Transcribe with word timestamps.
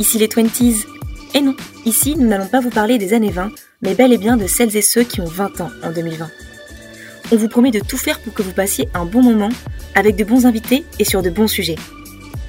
Ici 0.00 0.16
les 0.16 0.28
20s. 0.28 0.86
Et 1.34 1.42
non, 1.42 1.54
ici 1.84 2.16
nous 2.16 2.26
n'allons 2.26 2.46
pas 2.46 2.60
vous 2.60 2.70
parler 2.70 2.96
des 2.96 3.12
années 3.12 3.30
20, 3.30 3.52
mais 3.82 3.94
bel 3.94 4.14
et 4.14 4.18
bien 4.18 4.38
de 4.38 4.46
celles 4.46 4.74
et 4.74 4.80
ceux 4.80 5.02
qui 5.02 5.20
ont 5.20 5.26
20 5.26 5.60
ans 5.60 5.70
en 5.84 5.92
2020. 5.92 6.26
On 7.32 7.36
vous 7.36 7.48
promet 7.48 7.70
de 7.70 7.80
tout 7.80 7.98
faire 7.98 8.18
pour 8.18 8.32
que 8.32 8.42
vous 8.42 8.54
passiez 8.54 8.88
un 8.94 9.04
bon 9.04 9.22
moment, 9.22 9.50
avec 9.94 10.16
de 10.16 10.24
bons 10.24 10.46
invités 10.46 10.86
et 10.98 11.04
sur 11.04 11.20
de 11.20 11.28
bons 11.28 11.48
sujets. 11.48 11.76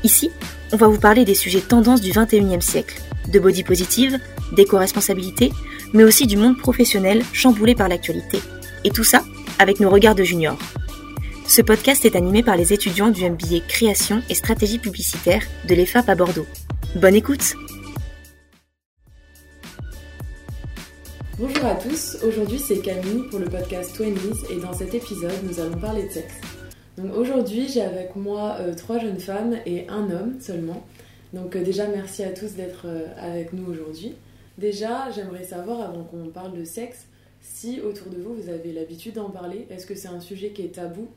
Ici, 0.05 0.31
on 0.71 0.77
va 0.77 0.87
vous 0.87 0.97
parler 0.97 1.25
des 1.25 1.35
sujets 1.35 1.59
tendances 1.59 1.99
du 1.99 2.11
21e 2.11 2.61
siècle, 2.61 3.01
de 3.27 3.37
body 3.37 3.63
positive, 3.63 4.17
d'éco-responsabilité, 4.53 5.51
mais 5.91 6.05
aussi 6.05 6.27
du 6.27 6.37
monde 6.37 6.57
professionnel 6.57 7.21
chamboulé 7.33 7.75
par 7.75 7.89
l'actualité. 7.89 8.39
Et 8.85 8.91
tout 8.91 9.03
ça 9.03 9.25
avec 9.59 9.81
nos 9.81 9.89
regards 9.89 10.15
de 10.15 10.23
juniors. 10.23 10.57
Ce 11.47 11.61
podcast 11.61 12.05
est 12.05 12.15
animé 12.15 12.43
par 12.43 12.55
les 12.55 12.71
étudiants 12.71 13.09
du 13.09 13.29
MBA 13.29 13.59
Création 13.67 14.23
et 14.29 14.35
Stratégie 14.35 14.79
publicitaire 14.79 15.43
de 15.67 15.75
l'EFAP 15.75 16.07
à 16.07 16.15
Bordeaux. 16.15 16.47
Bonne 16.97 17.15
écoute 17.15 17.55
Bonjour 21.39 21.65
à 21.65 21.75
tous, 21.75 22.17
aujourd'hui 22.21 22.59
c'est 22.59 22.81
Camille 22.81 23.29
pour 23.29 23.39
le 23.39 23.45
podcast 23.45 23.97
20 23.97 24.07
et 24.51 24.59
dans 24.59 24.73
cet 24.73 24.93
épisode 24.93 25.31
nous 25.47 25.61
allons 25.61 25.77
parler 25.77 26.03
de 26.03 26.09
sexe. 26.09 26.33
Donc 26.97 27.15
aujourd'hui 27.15 27.69
j'ai 27.69 27.81
avec 27.81 28.17
moi 28.17 28.57
euh, 28.59 28.75
trois 28.75 28.99
jeunes 28.99 29.21
femmes 29.21 29.55
et 29.65 29.87
un 29.87 30.11
homme 30.11 30.41
seulement. 30.41 30.85
Donc 31.31 31.55
euh, 31.55 31.63
déjà 31.63 31.87
merci 31.87 32.25
à 32.25 32.33
tous 32.33 32.55
d'être 32.55 32.83
euh, 32.85 33.07
avec 33.15 33.53
nous 33.53 33.71
aujourd'hui. 33.71 34.15
Déjà 34.57 35.09
j'aimerais 35.11 35.45
savoir 35.45 35.79
avant 35.79 36.03
qu'on 36.03 36.27
parle 36.27 36.59
de 36.59 36.65
sexe 36.65 37.07
si 37.39 37.79
autour 37.79 38.11
de 38.11 38.17
vous 38.17 38.35
vous 38.35 38.49
avez 38.49 38.73
l'habitude 38.73 39.13
d'en 39.13 39.29
parler. 39.29 39.65
Est-ce 39.69 39.87
que 39.87 39.95
c'est 39.95 40.09
un 40.09 40.19
sujet 40.19 40.49
qui 40.49 40.63
est 40.63 40.75
tabou? 40.75 41.07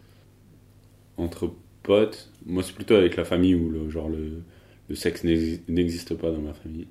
Entre 1.16 1.50
potes, 1.83 2.31
moi 2.47 2.62
c'est 2.62 2.75
plutôt 2.75 2.94
avec 2.94 3.16
la 3.16 3.25
famille 3.25 3.56
où 3.56 3.70
le, 3.70 3.91
genre 3.91 4.09
le, 4.09 4.44
le 4.89 4.95
sexe 4.95 5.25
n'existe 5.25 6.15
pas 6.15 6.31
dans 6.31 6.41
ma 6.41 6.55
famille. 6.55 6.87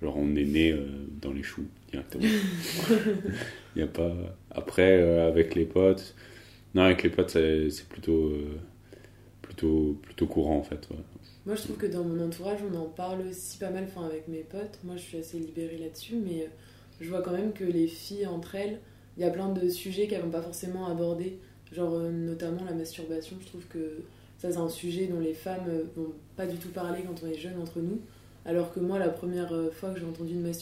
Genre 0.00 0.16
on 0.16 0.34
est 0.34 0.44
né 0.44 0.76
dans 1.20 1.32
les 1.32 1.42
choux 1.42 1.66
directement. 1.90 2.24
Il 3.76 3.82
a 3.82 3.86
pas. 3.86 4.12
Après, 4.50 5.00
euh, 5.00 5.28
avec 5.28 5.54
les 5.54 5.64
potes. 5.64 6.14
Non, 6.74 6.82
avec 6.82 7.02
les 7.02 7.10
potes, 7.10 7.30
c'est 7.30 7.88
plutôt, 7.88 8.28
euh, 8.28 8.58
plutôt, 9.42 9.98
plutôt 10.02 10.26
courant 10.26 10.56
en 10.56 10.62
fait. 10.62 10.88
Moi, 11.44 11.54
je 11.56 11.62
trouve 11.62 11.76
que 11.76 11.86
dans 11.86 12.04
mon 12.04 12.24
entourage, 12.24 12.60
on 12.70 12.74
en 12.76 12.86
parle 12.86 13.26
aussi 13.28 13.58
pas 13.58 13.70
mal, 13.70 13.84
enfin 13.84 14.06
avec 14.06 14.28
mes 14.28 14.40
potes. 14.40 14.78
Moi, 14.84 14.96
je 14.96 15.02
suis 15.02 15.18
assez 15.18 15.38
libérée 15.38 15.76
là-dessus, 15.78 16.16
mais 16.16 16.42
euh, 16.42 16.48
je 17.00 17.08
vois 17.10 17.22
quand 17.22 17.32
même 17.32 17.52
que 17.52 17.64
les 17.64 17.88
filles 17.88 18.26
entre 18.26 18.54
elles, 18.54 18.78
il 19.16 19.22
y 19.22 19.26
a 19.26 19.30
plein 19.30 19.50
de 19.50 19.68
sujets 19.68 20.06
qu'elles 20.06 20.22
vont 20.22 20.30
pas 20.30 20.42
forcément 20.42 20.86
aborder, 20.86 21.38
genre 21.72 21.98
notamment 21.98 22.64
la 22.64 22.72
masturbation. 22.72 23.36
Je 23.40 23.46
trouve 23.46 23.66
que 23.66 24.02
ça, 24.42 24.50
c'est 24.50 24.58
un 24.58 24.68
sujet 24.68 25.06
dont 25.06 25.20
les 25.20 25.34
femmes 25.34 25.70
vont 25.94 26.12
pas 26.36 26.46
du 26.46 26.56
tout 26.56 26.70
parler 26.70 27.04
quand 27.06 27.14
on 27.24 27.30
est 27.30 27.38
jeune 27.38 27.62
entre 27.62 27.78
nous. 27.78 28.00
Alors 28.44 28.74
que 28.74 28.80
moi, 28.80 28.98
la 28.98 29.08
première 29.08 29.52
fois 29.72 29.90
que 29.90 30.00
j'ai 30.00 30.04
entendu 30.04 30.32
une 30.32 30.52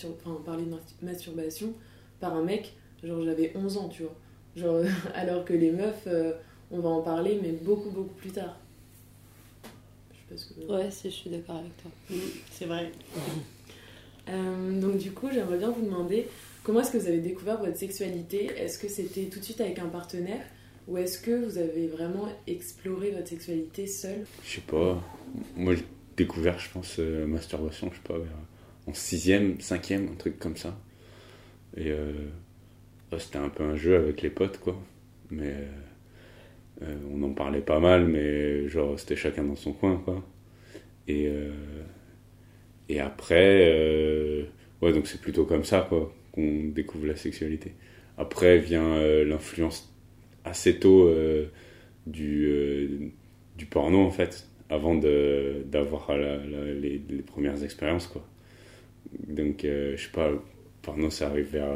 parler 0.45 0.65
de 0.65 1.07
masturbation 1.07 1.73
par 2.21 2.37
un 2.37 2.43
mec, 2.43 2.75
genre 3.03 3.25
j'avais 3.25 3.53
11 3.57 3.79
ans, 3.79 3.89
tu 3.89 4.03
vois. 4.03 4.15
Genre, 4.55 4.85
alors 5.15 5.47
que 5.47 5.55
les 5.55 5.71
meufs, 5.71 6.07
euh, 6.09 6.33
on 6.71 6.81
va 6.81 6.91
en 6.91 7.01
parler, 7.01 7.39
mais 7.43 7.53
beaucoup, 7.53 7.89
beaucoup 7.89 8.13
plus 8.13 8.33
tard. 8.33 8.55
Je 10.13 10.37
sais 10.37 10.55
pas 10.67 10.67
que... 10.67 10.73
Ouais, 10.73 10.91
si, 10.91 11.09
je 11.09 11.15
suis 11.15 11.31
d'accord 11.31 11.57
avec 11.57 11.75
toi. 11.79 11.91
C'est 12.51 12.67
vrai. 12.67 12.93
Euh, 14.29 14.79
donc, 14.79 14.99
du 14.99 15.13
coup, 15.13 15.29
j'aimerais 15.33 15.57
bien 15.57 15.71
vous 15.71 15.87
demander 15.87 16.29
comment 16.65 16.81
est-ce 16.81 16.91
que 16.91 16.99
vous 16.99 17.09
avez 17.09 17.21
découvert 17.21 17.59
votre 17.59 17.79
sexualité? 17.79 18.45
Est-ce 18.59 18.79
que 18.79 18.89
c'était 18.89 19.25
tout 19.25 19.39
de 19.39 19.45
suite 19.45 19.63
avec 19.63 19.79
un 19.79 19.89
partenaire? 19.89 20.45
Ou 20.89 20.99
est-ce 20.99 21.19
que 21.21 21.45
vous 21.45 21.59
avez 21.59 21.87
vraiment 21.87 22.29
exploré 22.47 23.11
votre 23.13 23.29
sexualité 23.29 23.87
seul 23.87 24.25
Je 24.45 24.57
sais 24.57 24.61
pas. 24.61 25.03
Moi, 25.57 25.75
découvert, 26.17 26.59
je 26.59 26.71
pense, 26.71 26.97
euh, 26.99 27.27
masturbation, 27.27 27.91
je 27.91 27.97
sais 27.97 28.03
pas, 28.03 28.19
en 28.87 28.95
sixième, 28.95 29.61
cinquième, 29.61 30.09
un 30.09 30.17
truc 30.17 30.39
comme 30.39 30.57
ça. 30.57 30.79
Et 31.77 31.91
euh, 31.91 32.13
c'était 33.19 33.39
un 33.39 33.49
peu 33.49 33.63
un 33.63 33.77
jeu 33.77 33.97
avec 33.97 34.23
les 34.23 34.31
potes, 34.31 34.59
quoi. 34.59 34.77
Mais 35.31 35.55
euh, 36.83 36.97
on 37.13 37.23
en 37.23 37.33
parlait 37.33 37.61
pas 37.61 37.79
mal, 37.79 38.07
mais 38.07 38.69
genre, 38.69 38.99
c'était 38.99 39.17
chacun 39.17 39.45
dans 39.45 39.57
son 39.57 39.73
coin, 39.73 39.97
quoi. 40.05 40.25
Et, 41.09 41.29
et 42.89 43.01
après, 43.01 44.47
ouais, 44.81 44.93
donc 44.93 45.09
c'est 45.09 45.21
plutôt 45.21 45.45
comme 45.45 45.65
ça, 45.65 45.87
quoi, 45.89 46.15
qu'on 46.31 46.65
découvre 46.67 47.07
la 47.07 47.17
sexualité. 47.17 47.75
Après 48.17 48.59
vient 48.59 49.01
l'influence 49.25 49.90
assez 50.45 50.79
tôt 50.79 51.13
du, 52.07 53.13
du 53.57 53.67
porno, 53.67 54.01
en 54.01 54.11
fait 54.11 54.47
avant 54.71 54.95
d'avoir 54.95 56.17
les, 56.17 57.03
les, 57.09 57.23
premières 57.23 57.63
expériences. 57.65 58.07
Quoi. 58.07 58.25
Donc, 59.27 59.65
euh, 59.65 59.97
je 59.97 60.05
sais 60.05 60.13
pas, 60.13 60.31
porno, 60.83 61.11
ça 61.11 61.27
arrive 61.27 61.49
vers 61.53 61.75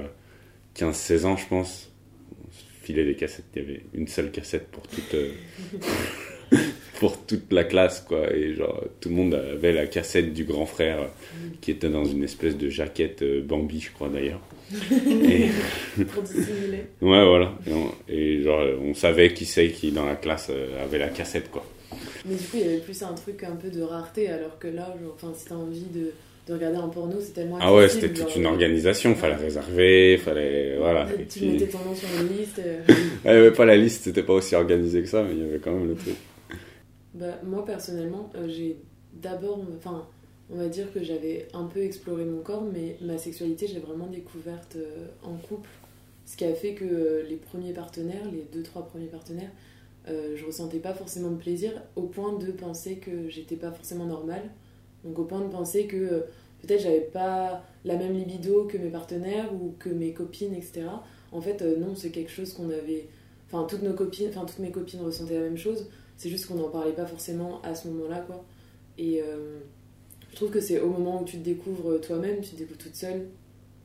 15-16 0.76 1.24
ans, 1.26 1.36
je 1.36 1.46
pense. 1.46 1.92
On 2.40 2.84
filait 2.84 3.04
des 3.04 3.16
cassettes, 3.16 3.46
il 3.56 3.62
y 3.62 3.64
avait 3.64 3.82
une 3.94 4.06
seule 4.06 4.30
cassette 4.30 4.68
pour 4.68 4.86
toute, 4.86 5.14
euh, 5.14 5.32
pour 7.00 7.26
toute 7.26 7.52
la 7.52 7.64
classe, 7.64 8.00
quoi. 8.00 8.32
Et 8.32 8.54
genre, 8.54 8.84
tout 9.00 9.08
le 9.08 9.16
monde 9.16 9.34
avait 9.34 9.72
la 9.72 9.86
cassette 9.86 10.32
du 10.32 10.44
grand 10.44 10.66
frère 10.66 11.10
qui 11.60 11.72
était 11.72 11.90
dans 11.90 12.04
une 12.04 12.22
espèce 12.22 12.56
de 12.56 12.68
jaquette 12.68 13.22
euh, 13.22 13.42
Bambi, 13.42 13.80
je 13.80 13.90
crois 13.90 14.08
d'ailleurs. 14.08 14.40
et... 14.92 15.48
pour 16.04 16.22
dissimuler. 16.22 16.84
Ouais, 17.02 17.26
voilà. 17.26 17.58
Et, 17.66 17.72
on, 17.72 17.83
et 17.83 17.83
genre, 18.62 18.80
on 18.82 18.94
savait 18.94 19.32
qui 19.32 19.44
c'est 19.44 19.68
qui 19.70 19.92
dans 19.92 20.06
la 20.06 20.16
classe 20.16 20.50
avait 20.82 20.98
la 20.98 21.08
cassette, 21.08 21.50
quoi. 21.50 21.64
Mais 22.26 22.34
du 22.34 22.44
coup, 22.44 22.56
il 22.56 22.60
y 22.60 22.64
avait 22.64 22.78
plus 22.78 23.02
un 23.02 23.12
truc 23.12 23.42
un 23.44 23.56
peu 23.56 23.68
de 23.68 23.82
rareté, 23.82 24.28
alors 24.28 24.58
que 24.58 24.68
là, 24.68 24.94
genre, 25.02 25.14
enfin, 25.14 25.32
si 25.36 25.46
t'as 25.46 25.54
envie 25.54 25.84
de, 25.92 26.12
de, 26.46 26.54
regarder 26.54 26.78
un 26.78 26.88
porno, 26.88 27.20
c'était 27.20 27.44
moins. 27.44 27.58
Ah 27.62 27.74
ouais, 27.74 27.88
c'était 27.88 28.12
toute 28.12 28.34
une 28.36 28.46
organisation, 28.46 29.10
il 29.10 29.16
fallait 29.16 29.34
réserver, 29.34 30.18
fallait. 30.18 30.76
Voilà. 30.78 31.06
Et 31.18 31.26
tu 31.26 31.44
mettais 31.44 31.66
ton 31.66 31.78
nom 31.80 31.94
sur 31.94 32.08
une 32.20 32.36
liste. 32.36 32.58
Euh. 32.60 32.80
il 33.24 33.30
n'y 33.30 33.36
avait 33.36 33.52
pas 33.52 33.66
la 33.66 33.76
liste, 33.76 34.04
c'était 34.04 34.22
pas 34.22 34.32
aussi 34.32 34.54
organisé 34.54 35.02
que 35.02 35.08
ça, 35.08 35.22
mais 35.22 35.32
il 35.32 35.38
y 35.38 35.48
avait 35.48 35.58
quand 35.58 35.72
même 35.72 35.88
le 35.88 35.94
truc. 35.94 36.14
Bah, 37.14 37.38
moi, 37.44 37.64
personnellement, 37.64 38.30
euh, 38.36 38.48
j'ai 38.48 38.76
d'abord. 39.12 39.60
Enfin, 39.76 40.06
on 40.50 40.56
va 40.56 40.68
dire 40.68 40.92
que 40.92 41.02
j'avais 41.02 41.48
un 41.54 41.64
peu 41.64 41.82
exploré 41.82 42.24
mon 42.24 42.40
corps, 42.40 42.64
mais 42.72 42.96
ma 43.00 43.18
sexualité, 43.18 43.66
j'ai 43.66 43.80
vraiment 43.80 44.06
découverte 44.06 44.76
euh, 44.76 45.06
en 45.22 45.36
couple. 45.36 45.68
Ce 46.26 46.36
qui 46.36 46.44
a 46.44 46.54
fait 46.54 46.74
que 46.74 47.24
les 47.28 47.36
premiers 47.36 47.72
partenaires, 47.72 48.30
les 48.32 48.46
deux, 48.52 48.62
trois 48.62 48.86
premiers 48.86 49.06
partenaires, 49.06 49.50
euh, 50.08 50.36
je 50.36 50.44
ressentais 50.44 50.80
pas 50.80 50.92
forcément 50.92 51.30
de 51.30 51.36
plaisir 51.36 51.72
au 51.96 52.02
point 52.02 52.36
de 52.36 52.50
penser 52.52 52.96
que 52.96 53.28
j'étais 53.30 53.56
pas 53.56 53.72
forcément 53.72 54.04
normale. 54.04 54.42
Donc 55.02 55.18
au 55.18 55.24
point 55.24 55.40
de 55.40 55.50
penser 55.50 55.86
que 55.86 55.96
euh, 55.96 56.20
peut-être 56.60 56.82
j'avais 56.82 57.00
pas 57.00 57.62
la 57.84 57.96
même 57.96 58.12
libido 58.12 58.64
que 58.64 58.76
mes 58.76 58.90
partenaires 58.90 59.52
ou 59.54 59.74
que 59.78 59.88
mes 59.88 60.12
copines, 60.12 60.54
etc. 60.54 60.86
En 61.32 61.40
fait, 61.40 61.62
euh, 61.62 61.78
non, 61.78 61.94
c'est 61.94 62.10
quelque 62.10 62.30
chose 62.30 62.52
qu'on 62.52 62.70
avait. 62.70 63.08
Enfin, 63.46 63.66
toutes 63.68 63.82
nos 63.82 63.94
copines, 63.94 64.28
enfin 64.28 64.44
toutes 64.44 64.58
mes 64.58 64.70
copines 64.70 65.00
ressentaient 65.00 65.38
la 65.38 65.44
même 65.44 65.58
chose. 65.58 65.88
C'est 66.16 66.28
juste 66.28 66.46
qu'on 66.46 66.56
n'en 66.56 66.68
parlait 66.68 66.92
pas 66.92 67.06
forcément 67.06 67.60
à 67.62 67.74
ce 67.74 67.88
moment-là, 67.88 68.20
quoi. 68.20 68.44
Et 68.98 69.20
je 70.30 70.36
trouve 70.36 70.50
que 70.50 70.60
c'est 70.60 70.80
au 70.80 70.88
moment 70.88 71.20
où 71.20 71.24
tu 71.24 71.38
te 71.38 71.44
découvres 71.44 72.00
toi-même, 72.00 72.40
tu 72.40 72.50
te 72.50 72.56
découvres 72.56 72.78
toute 72.78 72.94
seule, 72.94 73.26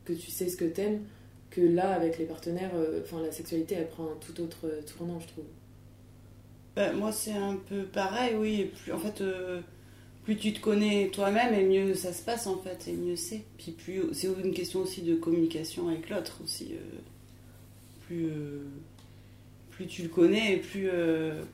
que 0.06 0.14
tu 0.14 0.30
sais 0.30 0.48
ce 0.48 0.56
que 0.56 0.66
t'aimes, 0.66 1.02
que 1.50 1.62
là, 1.62 1.94
avec 1.94 2.18
les 2.18 2.26
partenaires, 2.26 2.72
enfin 3.02 3.22
la 3.22 3.32
sexualité, 3.32 3.76
elle 3.76 3.88
prend 3.90 4.06
un 4.06 4.18
tout 4.20 4.42
autre 4.42 4.68
tournant, 4.86 5.20
je 5.20 5.28
trouve. 5.28 5.46
Bah, 6.76 6.94
moi, 6.94 7.12
c'est 7.12 7.34
un 7.34 7.58
peu 7.58 7.84
pareil, 7.84 8.36
oui. 8.36 8.72
Plus, 8.84 8.94
en 8.94 9.00
fait, 9.00 9.20
euh, 9.20 9.60
plus 10.24 10.38
tu 10.38 10.54
te 10.54 10.62
connais 10.62 11.10
toi-même, 11.12 11.54
et 11.54 11.66
mieux 11.66 11.94
ça 11.94 12.14
se 12.14 12.24
passe, 12.24 12.48
en 12.48 12.58
fait, 12.58 12.88
et 12.88 12.94
mieux 12.94 13.18
c'est. 13.18 13.44
Puis 13.58 13.72
plus, 13.72 14.14
c'est 14.14 14.28
une 14.28 14.54
question 14.54 14.80
aussi 14.80 15.02
de 15.02 15.16
communication 15.16 15.90
avec 15.90 16.10
l'autre, 16.10 16.40
aussi. 16.42 16.70
Euh, 16.74 17.00
plus, 18.08 18.28
euh, 18.28 18.64
plus 19.72 19.88
tu 19.88 20.04
le 20.04 20.08
connais, 20.10 20.54
et 20.54 20.58
plus, 20.58 20.90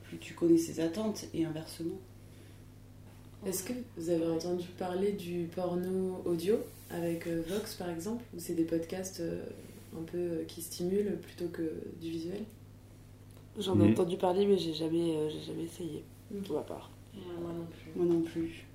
plus 0.03 0.17
tu 0.19 0.35
connais 0.35 0.59
ses 0.59 0.79
attentes, 0.79 1.25
et 1.33 1.43
inversement. 1.43 1.97
Est-ce 3.47 3.63
que 3.63 3.73
vous 3.97 4.11
avez 4.11 4.27
entendu 4.27 4.67
parler 4.77 5.11
du 5.11 5.47
porno 5.55 6.21
audio 6.25 6.57
avec 6.91 7.27
Vox, 7.27 7.73
par 7.73 7.89
exemple, 7.89 8.23
c'est 8.37 8.53
des 8.53 8.63
podcasts 8.63 9.23
un 9.99 10.03
peu 10.03 10.43
qui 10.47 10.61
stimulent 10.61 11.17
plutôt 11.21 11.47
que 11.47 11.63
du 12.01 12.09
visuel 12.09 12.41
J'en 13.57 13.79
ai 13.79 13.89
entendu 13.89 14.17
parler, 14.17 14.45
mais 14.45 14.57
j'ai 14.57 14.73
jamais, 14.73 15.15
euh, 15.15 15.29
j'ai 15.29 15.53
jamais 15.53 15.63
essayé, 15.63 16.03
pour 16.45 16.57
ma 16.57 16.61
part. 16.61 16.89
moi 17.41 17.51
non 17.53 17.65
plus. 17.65 17.91
Moi 17.95 18.05
non 18.13 18.21
plus. 18.21 18.65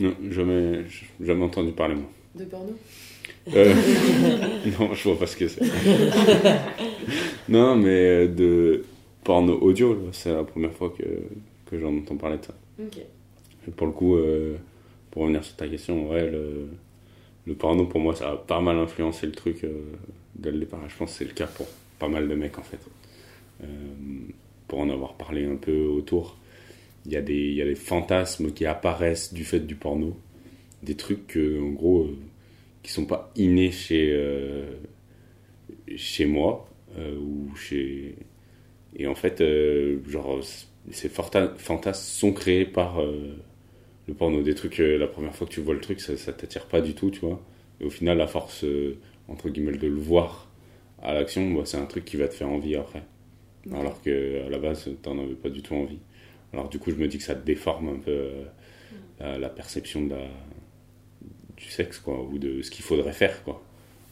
Non, 0.00 0.14
jamais, 0.30 0.84
jamais 1.20 1.44
entendu 1.44 1.72
parler, 1.72 1.94
moi. 1.94 2.10
De 2.34 2.44
porno? 2.44 2.74
Euh, 3.54 3.74
Non, 4.78 4.92
je 4.92 5.08
vois 5.08 5.18
pas 5.18 5.26
ce 5.26 5.36
que 5.36 5.48
c'est. 5.48 5.64
non, 7.48 7.76
mais 7.76 7.88
euh, 7.88 8.28
de 8.28 8.84
porno 9.24 9.54
audio, 9.54 9.96
c'est 10.12 10.32
la 10.32 10.44
première 10.44 10.72
fois 10.72 10.90
que, 10.90 11.04
que 11.64 11.78
j'en 11.78 11.96
entends 11.96 12.16
parler 12.16 12.36
de 12.36 12.44
ça. 12.44 12.54
Ok. 12.80 13.72
pour 13.76 13.86
le 13.86 13.92
coup, 13.94 14.16
pour 15.10 15.22
revenir 15.22 15.42
sur 15.42 15.56
ta 15.56 15.66
question, 15.66 16.10
ouais, 16.10 16.30
le, 16.30 16.68
le, 17.46 17.54
porno, 17.54 17.86
pour 17.86 18.00
moi, 18.00 18.14
ça 18.14 18.30
a 18.30 18.36
pas 18.36 18.60
mal 18.60 18.76
influencé 18.76 19.26
le 19.26 19.32
truc 19.32 19.64
dès 20.38 20.52
départ. 20.52 20.80
Je 20.88 20.96
pense 20.96 21.12
que 21.12 21.18
c'est 21.18 21.24
le 21.24 21.32
cas 21.32 21.46
pour 21.46 21.66
pas 21.98 22.08
mal 22.08 22.28
de 22.28 22.34
mecs, 22.34 22.58
en 22.58 22.62
fait. 22.62 22.80
Euh, 23.62 23.66
pour 24.68 24.80
en 24.80 24.90
avoir 24.90 25.14
parlé 25.14 25.46
un 25.46 25.56
peu 25.56 25.86
autour, 25.86 26.36
il 27.06 27.12
y, 27.12 27.16
a 27.16 27.22
des, 27.22 27.52
y 27.52 27.62
a 27.62 27.64
des 27.64 27.74
fantasmes 27.74 28.52
qui 28.52 28.66
apparaissent 28.66 29.32
du 29.32 29.44
fait 29.44 29.60
du 29.60 29.74
porno. 29.74 30.16
des 30.82 30.94
trucs 30.94 31.36
en 31.36 31.70
gros, 31.70 32.02
euh, 32.02 32.16
qui 32.82 32.92
sont 32.92 33.06
pas 33.06 33.32
innés 33.36 33.72
chez, 33.72 34.10
euh, 34.12 34.76
chez 35.96 36.26
moi 36.26 36.68
euh, 36.98 37.16
ou 37.16 37.54
chez. 37.56 38.14
Et 38.96 39.06
en 39.06 39.14
fait, 39.14 39.42
genre, 40.06 40.40
ces 40.90 41.08
fantasmes 41.08 41.92
sont 41.94 42.32
créés 42.32 42.64
par 42.64 43.00
le 43.02 44.14
porno. 44.14 44.42
Des 44.42 44.54
trucs, 44.54 44.78
la 44.78 45.06
première 45.06 45.34
fois 45.34 45.46
que 45.46 45.52
tu 45.52 45.60
vois 45.60 45.74
le 45.74 45.80
truc, 45.80 46.00
ça, 46.00 46.16
ça 46.16 46.32
t'attire 46.32 46.66
pas 46.66 46.80
du 46.80 46.94
tout, 46.94 47.10
tu 47.10 47.20
vois. 47.20 47.40
Et 47.80 47.84
au 47.84 47.90
final, 47.90 48.20
à 48.20 48.26
force, 48.26 48.64
entre 49.28 49.48
guillemets, 49.48 49.76
de 49.76 49.86
le 49.86 49.94
voir 49.94 50.50
à 51.02 51.14
l'action, 51.14 51.52
bah, 51.52 51.62
c'est 51.64 51.76
un 51.76 51.86
truc 51.86 52.04
qui 52.04 52.16
va 52.16 52.28
te 52.28 52.34
faire 52.34 52.48
envie 52.48 52.74
après. 52.74 53.02
Alors 53.72 54.00
que 54.02 54.46
à 54.46 54.48
la 54.48 54.58
base, 54.58 54.90
t'en 55.02 55.18
avais 55.18 55.34
pas 55.34 55.50
du 55.50 55.62
tout 55.62 55.74
envie. 55.74 55.98
Alors 56.52 56.68
du 56.68 56.78
coup, 56.78 56.90
je 56.90 56.96
me 56.96 57.06
dis 57.06 57.18
que 57.18 57.24
ça 57.24 57.34
déforme 57.34 57.88
un 57.88 57.98
peu 57.98 58.10
euh, 58.10 58.44
la, 59.20 59.38
la 59.38 59.48
perception 59.48 60.04
de 60.04 60.10
la, 60.10 60.26
du 61.56 61.66
sexe, 61.66 61.98
quoi, 61.98 62.22
ou 62.22 62.38
de 62.38 62.62
ce 62.62 62.70
qu'il 62.70 62.84
faudrait 62.84 63.12
faire, 63.12 63.42
quoi. 63.44 63.62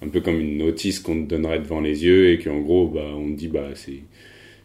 Un 0.02 0.08
peu 0.08 0.20
comme 0.20 0.38
une 0.38 0.58
notice 0.58 1.00
qu'on 1.00 1.24
te 1.24 1.28
donnerait 1.28 1.58
devant 1.58 1.80
les 1.80 2.04
yeux 2.04 2.30
et 2.30 2.38
qu'en 2.38 2.60
gros, 2.60 2.88
bah, 2.88 3.06
on 3.14 3.30
te 3.30 3.36
dit, 3.36 3.48
bah, 3.48 3.70
c'est, 3.74 4.02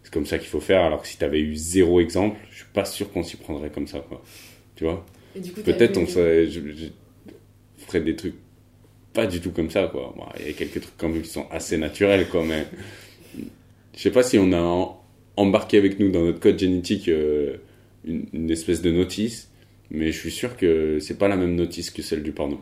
c'est 0.04 0.12
comme 0.12 0.26
ça 0.26 0.38
qu'il 0.38 0.50
faut 0.50 0.60
faire. 0.60 0.82
Alors 0.82 1.02
que 1.02 1.08
si 1.08 1.18
t'avais 1.18 1.40
eu 1.40 1.56
zéro 1.56 2.02
exemple, 2.02 2.38
je 2.52 2.58
suis 2.58 2.66
pas 2.74 2.84
sûr 2.84 3.12
qu'on 3.12 3.24
s'y 3.24 3.38
prendrait 3.38 3.70
comme 3.70 3.88
ça, 3.88 4.00
quoi. 4.00 4.22
Tu 4.76 4.84
vois? 4.84 5.06
Peut-être 5.64 5.98
on 5.98 6.06
serait, 6.06 6.48
je, 6.48 6.60
je 6.60 6.88
ferais 7.78 8.02
des 8.02 8.16
trucs 8.16 8.36
pas 9.14 9.28
du 9.28 9.42
tout 9.42 9.52
comme 9.52 9.70
ça, 9.70 9.88
quoi. 9.88 10.14
Bon, 10.18 10.26
Il 10.40 10.48
y 10.48 10.50
a 10.50 10.54
quelques 10.54 10.82
trucs 10.82 10.98
quand 10.98 11.10
même 11.10 11.22
qui 11.22 11.30
sont 11.30 11.48
assez 11.52 11.78
naturels, 11.78 12.28
quoi, 12.30 12.44
mais 12.46 12.68
je 13.96 14.02
sais 14.02 14.12
pas 14.12 14.24
si 14.24 14.38
on 14.40 14.52
a 14.54 14.98
embarqué 15.38 15.78
avec 15.78 16.00
nous 16.00 16.12
dans 16.12 16.24
notre 16.24 16.40
code 16.40 16.60
génétique 16.60 17.08
euh, 17.10 17.58
une, 18.06 18.26
une 18.34 18.50
espèce 18.52 18.82
de 18.82 18.92
notice, 18.92 19.50
mais 19.90 20.12
je 20.12 20.18
suis 20.20 20.32
sûr 20.32 20.58
que 20.58 21.00
c'est 21.00 21.18
pas 21.18 21.28
la 21.28 21.36
même 21.36 21.56
notice 21.56 21.92
que 21.92 22.02
celle 22.02 22.24
du 22.24 22.32
porno. 22.32 22.60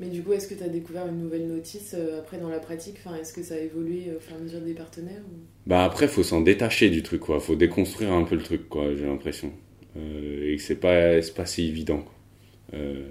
Mais 0.00 0.08
du 0.08 0.22
coup, 0.22 0.32
est-ce 0.32 0.48
que 0.48 0.54
tu 0.54 0.62
as 0.62 0.68
découvert 0.68 1.06
une 1.06 1.18
nouvelle 1.20 1.46
notice 1.48 1.94
euh, 1.94 2.18
après 2.20 2.38
dans 2.38 2.48
la 2.48 2.60
pratique? 2.60 2.96
Enfin, 3.04 3.16
Est-ce 3.16 3.32
que 3.32 3.42
ça 3.42 3.54
a 3.54 3.58
évolué 3.58 4.14
au 4.14 4.20
fur 4.20 4.32
et 4.34 4.38
à 4.38 4.42
mesure 4.42 4.60
des 4.62 4.74
partenaires 4.74 5.22
ou- 5.32 5.46
Bah 5.66 5.84
après, 5.84 6.06
faut 6.08 6.22
s'en 6.22 6.40
détacher 6.42 6.90
du 6.90 7.02
truc, 7.02 7.20
quoi. 7.22 7.40
Faut 7.40 7.56
déconstruire 7.56 8.12
un 8.12 8.22
peu 8.24 8.36
le 8.36 8.42
truc, 8.42 8.68
quoi. 8.68 8.94
J'ai 8.94 9.06
l'impression 9.06 9.52
Euh, 9.96 10.52
et 10.52 10.56
que 10.56 10.62
c'est 10.62 10.76
pas, 10.76 11.20
pas 11.34 11.46
si 11.46 11.68
évident 11.68 12.00
quoi, 12.02 12.14
euh, 12.74 13.08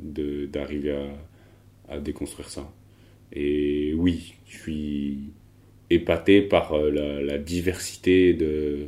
de 0.00 0.46
d'arriver 0.46 0.92
à, 0.92 1.06
à 1.88 1.98
déconstruire 1.98 2.48
ça. 2.48 2.72
Et 3.32 3.94
oui, 3.96 4.34
je 4.46 4.58
suis 4.58 5.18
épaté 5.90 6.42
par 6.42 6.72
euh, 6.74 6.90
la, 7.22 7.38
diversité 7.38 8.32
de, 8.34 8.86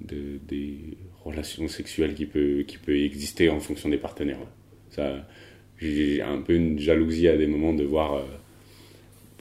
de 0.00 0.38
des 0.48 0.76
relations 1.24 1.68
sexuelles 1.68 2.14
qui 2.14 2.26
peut 2.26 2.64
qui 2.66 2.78
peut 2.78 2.96
exister 2.96 3.50
en 3.50 3.60
fonction 3.60 3.88
des 3.88 3.98
partenaires. 3.98 4.38
Ça, 4.90 5.26
j'ai 5.78 6.22
un 6.22 6.38
peu 6.40 6.54
une 6.54 6.78
jalousie 6.78 7.28
à 7.28 7.36
des 7.36 7.46
moments 7.46 7.74
de 7.74 7.84
voir. 7.84 8.14
euh, 8.14 8.22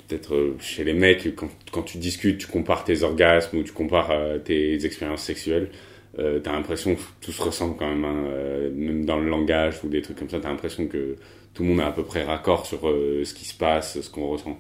peut-être 0.08 0.36
euh, 0.36 0.56
chez 0.60 0.84
les 0.86 0.94
mecs, 0.94 1.36
quand, 1.36 1.50
quand 1.72 1.84
tu 1.84 1.98
discutes, 1.98 2.38
tu 2.38 2.48
compares 2.48 2.86
tes 2.86 3.04
orgasmes 3.04 3.58
ou 3.58 3.64
tu 3.64 3.74
compares 3.74 4.14
tes 4.46 4.86
expériences 4.86 5.24
sexuelles, 5.24 5.70
t'as 6.16 6.54
l'impression 6.54 6.96
que 6.96 7.02
tout 7.22 7.32
se 7.34 7.42
ressemble 7.42 7.76
quand 7.78 7.90
même, 7.90 8.06
hein, 8.06 8.70
même 8.74 9.06
dans 9.06 9.20
le 9.20 9.30
langage 9.30 9.84
ou 9.84 9.90
des 9.90 10.02
trucs 10.02 10.18
comme 10.18 10.30
ça, 10.30 10.40
t'as 10.40 10.50
l'impression 10.50 10.88
que 10.88 11.18
tout 11.58 11.64
le 11.64 11.70
monde 11.70 11.80
est 11.80 11.84
à 11.84 11.92
peu 11.92 12.04
près 12.04 12.24
raccord 12.24 12.68
sur 12.68 12.88
euh, 12.88 13.24
ce 13.26 13.34
qui 13.34 13.46
se 13.46 13.56
passe, 13.56 14.00
ce 14.00 14.10
qu'on 14.12 14.28
ressent. 14.30 14.60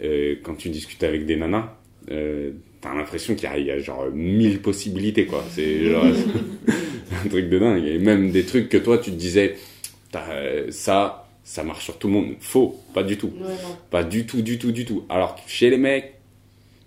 Et 0.00 0.38
quand 0.44 0.54
tu 0.54 0.68
discutes 0.68 1.02
avec 1.02 1.26
des 1.26 1.34
nanas, 1.34 1.72
euh, 2.12 2.52
t'as 2.80 2.94
l'impression 2.94 3.34
qu'il 3.34 3.48
y, 3.48 3.52
a- 3.52 3.58
il 3.58 3.66
y 3.66 3.70
a 3.72 3.78
genre 3.80 4.06
mille 4.12 4.60
possibilités, 4.62 5.26
quoi. 5.26 5.42
C'est 5.50 5.92
un 7.24 7.28
truc 7.28 7.48
de 7.48 7.58
dingue. 7.58 7.84
Et 7.84 7.98
même 7.98 8.30
des 8.30 8.44
trucs 8.44 8.68
que 8.68 8.76
toi, 8.76 8.98
tu 8.98 9.10
te 9.10 9.16
disais, 9.16 9.56
euh, 10.14 10.66
ça, 10.70 11.26
ça 11.42 11.64
marche 11.64 11.84
sur 11.84 11.98
tout 11.98 12.06
le 12.06 12.12
monde. 12.14 12.34
Faux, 12.40 12.78
pas 12.94 13.02
du 13.02 13.16
tout. 13.18 13.32
Ouais. 13.40 13.54
Pas 13.90 14.04
du 14.04 14.24
tout, 14.26 14.40
du 14.42 14.58
tout, 14.58 14.70
du 14.70 14.84
tout. 14.84 15.04
Alors 15.08 15.34
que 15.34 15.40
chez 15.48 15.68
les 15.70 15.78
mecs, 15.78 16.12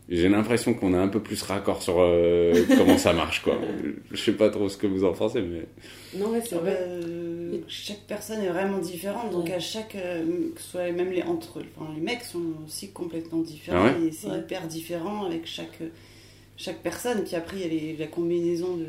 j'ai 0.09 0.27
l'impression 0.27 0.73
qu'on 0.73 0.93
a 0.93 0.97
un 0.99 1.07
peu 1.07 1.21
plus 1.21 1.41
raccord 1.43 1.81
sur 1.83 1.95
euh, 1.99 2.65
comment 2.77 2.97
ça 2.97 3.13
marche, 3.13 3.43
quoi. 3.43 3.57
Je 4.11 4.17
sais 4.17 4.31
pas 4.33 4.49
trop 4.49 4.67
ce 4.67 4.75
que 4.77 4.87
vous 4.87 5.03
en 5.05 5.13
pensez, 5.13 5.41
mais. 5.41 5.65
Non, 6.17 6.31
ouais, 6.31 6.41
c'est 6.43 6.55
vrai. 6.55 6.75
euh, 6.79 7.59
chaque 7.67 8.01
personne 8.07 8.41
est 8.41 8.49
vraiment 8.49 8.79
différente, 8.79 9.31
donc 9.31 9.45
Ouais. 9.45 9.53
à 9.53 9.59
chaque, 9.59 9.95
euh, 9.95 10.49
que 10.55 10.59
ce 10.61 10.69
soit 10.71 10.91
même 10.91 11.11
les 11.11 11.21
entre, 11.23 11.61
enfin, 11.77 11.91
les 11.95 12.01
mecs 12.01 12.23
sont 12.23 12.41
aussi 12.65 12.89
complètement 12.91 13.39
différents 13.39 13.85
Ah 13.87 13.99
ouais 13.99 14.07
et 14.07 14.11
c'est 14.11 14.27
Ouais. 14.29 14.39
hyper 14.39 14.67
différent 14.67 15.25
avec 15.25 15.45
chaque 15.45 15.79
chaque 16.57 16.81
personne. 16.81 17.23
Puis 17.23 17.35
après 17.35 17.57
il 17.57 17.61
y 17.61 17.65
a 17.65 17.67
les- 17.67 17.97
la 17.97 18.07
combinaison 18.07 18.75
de 18.77 18.85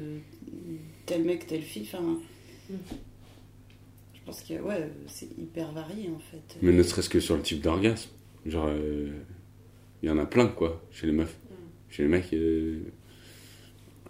tel 1.07 1.23
mec 1.25 1.47
telle 1.47 1.63
fille. 1.63 1.87
Enfin, 1.93 2.03
Mm. 2.71 2.75
je 4.15 4.21
pense 4.27 4.41
que 4.43 4.55
ouais, 4.55 4.89
c'est 5.07 5.29
hyper 5.39 5.71
varié 5.73 6.09
en 6.15 6.19
fait. 6.19 6.59
Mais 6.63 6.73
ne 6.73 6.83
serait-ce 6.83 7.09
que 7.09 7.21
sur 7.21 7.37
le 7.37 7.43
type 7.43 7.61
d'orgasme. 7.63 8.11
Genre, 8.47 8.67
euh, 8.69 9.11
il 10.03 10.09
y 10.09 10.13
en 10.13 10.19
a 10.19 10.27
plein, 10.27 10.49
quoi, 10.49 10.83
chez 10.91 11.07
les 11.07 11.13
meufs. 11.13 11.37
Chez 11.89 12.05
les 12.05 12.09
mecs, 12.09 12.33
euh, 12.33 12.83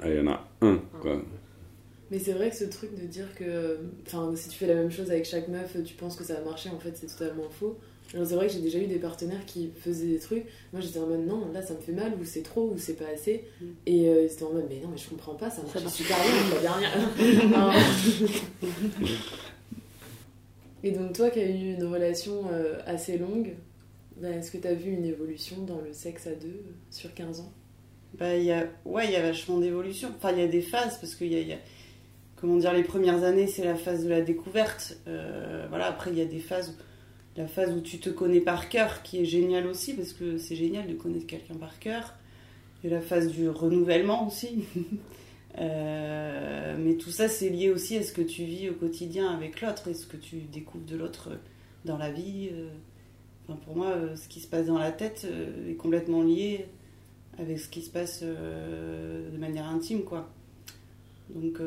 ah, 0.00 0.08
il 0.08 0.16
y 0.16 0.20
en 0.20 0.28
a 0.28 0.48
un, 0.60 0.78
quoi. 1.00 1.22
Mais 2.10 2.18
c'est 2.18 2.32
vrai 2.32 2.50
que 2.50 2.56
ce 2.56 2.64
truc 2.64 2.94
de 3.00 3.06
dire 3.06 3.32
que 3.34 3.78
enfin, 4.06 4.32
si 4.34 4.48
tu 4.48 4.58
fais 4.58 4.66
la 4.66 4.74
même 4.74 4.90
chose 4.90 5.10
avec 5.10 5.24
chaque 5.24 5.48
meuf, 5.48 5.76
tu 5.84 5.94
penses 5.94 6.16
que 6.16 6.24
ça 6.24 6.34
va 6.34 6.40
marcher, 6.42 6.68
en 6.70 6.78
fait, 6.78 6.96
c'est 6.96 7.06
totalement 7.06 7.48
faux. 7.48 7.78
Alors, 8.12 8.26
c'est 8.26 8.34
vrai 8.34 8.48
que 8.48 8.52
j'ai 8.52 8.60
déjà 8.60 8.78
eu 8.78 8.86
des 8.86 8.98
partenaires 8.98 9.46
qui 9.46 9.70
faisaient 9.78 10.08
des 10.08 10.18
trucs. 10.18 10.44
Moi, 10.72 10.82
j'étais 10.82 10.98
en 10.98 11.06
mode 11.06 11.24
non, 11.26 11.48
là, 11.52 11.62
ça 11.62 11.74
me 11.74 11.78
fait 11.78 11.92
mal, 11.92 12.12
ou 12.20 12.24
c'est 12.24 12.42
trop, 12.42 12.72
ou 12.74 12.76
c'est 12.76 12.94
pas 12.94 13.06
assez. 13.14 13.44
Mm. 13.60 13.64
Et 13.86 14.08
euh, 14.08 14.22
ils 14.24 14.32
étaient 14.32 14.42
en 14.42 14.52
mode 14.52 14.66
mais 14.68 14.80
non, 14.80 14.88
mais 14.88 14.98
je 14.98 15.08
comprends 15.08 15.34
pas, 15.34 15.48
ça 15.48 15.62
marche 15.62 15.80
marche. 15.80 15.94
super 15.94 16.16
bien, 16.16 16.54
la 16.54 16.60
dernière. 16.60 16.90
Et 20.82 20.90
donc, 20.92 21.12
toi 21.12 21.30
qui 21.30 21.40
as 21.40 21.48
eu 21.48 21.74
une 21.74 21.84
relation 21.84 22.46
euh, 22.52 22.78
assez 22.86 23.18
longue, 23.18 23.54
bah, 24.20 24.30
est-ce 24.30 24.50
que 24.50 24.58
tu 24.58 24.66
as 24.68 24.74
vu 24.74 24.90
une 24.92 25.04
évolution 25.04 25.62
dans 25.64 25.80
le 25.80 25.92
sexe 25.92 26.26
à 26.26 26.34
deux 26.34 26.62
sur 26.90 27.12
15 27.14 27.40
ans? 27.40 27.52
Bah, 28.18 28.36
y 28.36 28.50
a, 28.50 28.66
ouais, 28.84 29.06
il 29.06 29.12
y 29.12 29.16
a 29.16 29.22
vachement 29.22 29.58
d'évolution. 29.58 30.10
Enfin, 30.16 30.32
il 30.32 30.38
y 30.38 30.42
a 30.42 30.48
des 30.48 30.62
phases 30.62 30.98
parce 30.98 31.14
qu'il 31.14 31.28
y 31.32 31.36
a, 31.36 31.40
y 31.40 31.52
a- 31.52 31.58
comment 32.36 32.56
dire, 32.56 32.72
les 32.72 32.82
premières 32.84 33.22
années, 33.24 33.46
c'est 33.46 33.64
la 33.64 33.76
phase 33.76 34.04
de 34.04 34.10
la 34.10 34.20
découverte. 34.20 34.98
Euh, 35.08 35.66
voilà, 35.68 35.86
après, 35.86 36.10
il 36.10 36.18
y 36.18 36.22
a 36.22 36.26
des 36.26 36.40
phases, 36.40 36.76
la 37.36 37.46
phase 37.48 37.72
où 37.72 37.80
tu 37.80 37.98
te 38.00 38.10
connais 38.10 38.40
par 38.40 38.68
cœur, 38.68 39.02
qui 39.02 39.20
est 39.20 39.24
géniale 39.24 39.66
aussi 39.66 39.94
parce 39.94 40.12
que 40.12 40.38
c'est 40.38 40.56
génial 40.56 40.86
de 40.88 40.94
connaître 40.94 41.26
quelqu'un 41.26 41.54
par 41.56 41.78
cœur. 41.78 42.14
A 42.84 42.88
la 42.88 43.00
phase 43.00 43.28
du 43.28 43.48
renouvellement 43.48 44.26
aussi. 44.28 44.64
Euh, 45.58 46.76
mais 46.78 46.94
tout 46.94 47.10
ça, 47.10 47.28
c'est 47.28 47.48
lié 47.48 47.70
aussi 47.70 47.96
à 47.96 48.02
ce 48.02 48.12
que 48.12 48.22
tu 48.22 48.44
vis 48.44 48.70
au 48.70 48.74
quotidien 48.74 49.30
avec 49.30 49.60
l'autre 49.60 49.88
et 49.88 49.94
ce 49.94 50.06
que 50.06 50.16
tu 50.16 50.36
découvres 50.42 50.84
de 50.86 50.96
l'autre 50.96 51.30
dans 51.84 51.98
la 51.98 52.10
vie. 52.10 52.50
euh. 52.52 52.68
Pour 53.56 53.76
moi, 53.76 53.88
euh, 53.88 54.16
ce 54.16 54.28
qui 54.28 54.40
se 54.40 54.48
passe 54.48 54.66
dans 54.66 54.78
la 54.78 54.92
tête 54.92 55.26
euh, 55.28 55.70
est 55.70 55.74
complètement 55.74 56.22
lié 56.22 56.66
avec 57.38 57.58
ce 57.58 57.68
qui 57.68 57.82
se 57.82 57.90
passe 57.90 58.20
euh, 58.22 59.30
de 59.30 59.38
manière 59.38 59.68
intime, 59.68 60.02
quoi. 60.02 60.28
Donc, 61.34 61.60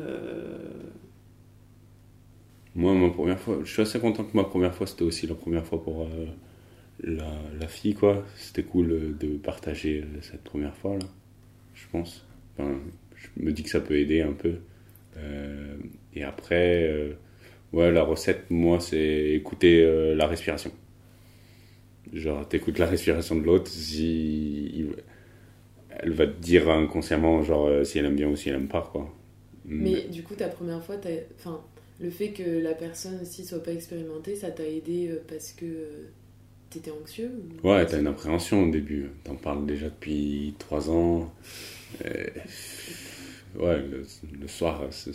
Moi, 2.74 2.92
ma 2.92 3.08
première 3.08 3.40
fois, 3.40 3.60
je 3.64 3.72
suis 3.72 3.80
assez 3.80 3.98
content 3.98 4.24
que 4.24 4.36
ma 4.36 4.44
première 4.44 4.74
fois, 4.74 4.86
c'était 4.86 5.04
aussi 5.04 5.26
la 5.26 5.34
première 5.34 5.64
fois 5.64 5.82
pour 5.82 6.06
la, 7.02 7.66
fille, 7.66 7.94
quoi. 7.94 8.26
C'était 8.36 8.62
cool 8.62 9.16
de 9.18 9.38
partager 9.38 10.04
cette 10.20 10.44
première 10.44 10.76
fois, 10.76 10.98
là, 10.98 11.06
je 11.72 11.86
pense. 11.90 12.26
Je 12.58 13.28
me 13.38 13.52
dis 13.52 13.62
que 13.62 13.70
ça 13.70 13.80
peut 13.80 13.98
aider 13.98 14.20
un 14.20 14.34
peu. 14.34 14.56
Et 16.14 16.22
après, 16.22 17.16
ouais, 17.72 17.90
la 17.90 18.02
recette, 18.02 18.50
moi, 18.50 18.80
c'est 18.80 19.30
écouter 19.30 20.14
la 20.14 20.26
respiration. 20.26 20.72
Genre, 22.14 22.48
t'écoutes 22.48 22.78
la 22.78 22.86
respiration 22.86 23.36
de 23.36 23.42
l'autre, 23.44 23.70
si 23.70 24.86
elle 25.90 26.12
va 26.12 26.26
te 26.26 26.40
dire 26.40 26.68
inconsciemment, 26.70 27.42
genre, 27.42 27.66
euh, 27.66 27.84
si 27.84 27.98
elle 27.98 28.06
aime 28.06 28.16
bien 28.16 28.28
ou 28.28 28.36
si 28.36 28.48
elle 28.48 28.56
aime 28.56 28.68
pas, 28.68 28.88
quoi. 28.92 29.12
Mais 29.64 30.02
du 30.08 30.22
coup, 30.22 30.34
ta 30.34 30.48
première 30.48 30.82
fois, 30.84 30.96
enfin, 31.38 31.60
le 32.00 32.10
fait 32.10 32.30
que 32.30 32.42
la 32.42 32.74
personne 32.74 33.20
aussi 33.22 33.44
soit 33.44 33.62
pas 33.62 33.72
expérimentée, 33.72 34.36
ça 34.36 34.50
t'a 34.50 34.64
aidé 34.66 35.08
euh, 35.08 35.22
parce 35.26 35.52
que 35.52 35.64
euh, 35.64 36.04
t'étais 36.70 36.90
anxieux 36.90 37.30
ou- 37.64 37.66
Ouais, 37.66 37.86
t'as 37.86 37.98
une 37.98 38.06
appréhension 38.06 38.62
au 38.64 38.70
début. 38.70 39.10
T'en 39.24 39.34
parles 39.36 39.66
déjà 39.66 39.86
depuis 39.88 40.54
trois 40.58 40.90
ans. 40.90 41.32
Euh, 42.04 42.26
ouais, 43.58 43.78
le, 43.82 44.06
le 44.40 44.48
soir, 44.48 44.82
c'est 44.90 45.12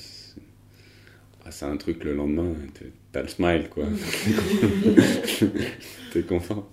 c'est- 1.52 1.66
ah, 1.66 1.70
un 1.70 1.78
truc 1.78 2.04
le 2.04 2.16
lendemain. 2.16 2.54
t'es- 2.74 2.92
T'as 3.12 3.22
le 3.24 3.28
smile, 3.28 3.70
quoi. 3.70 3.86
T'es 6.14 6.24
content. 6.24 6.68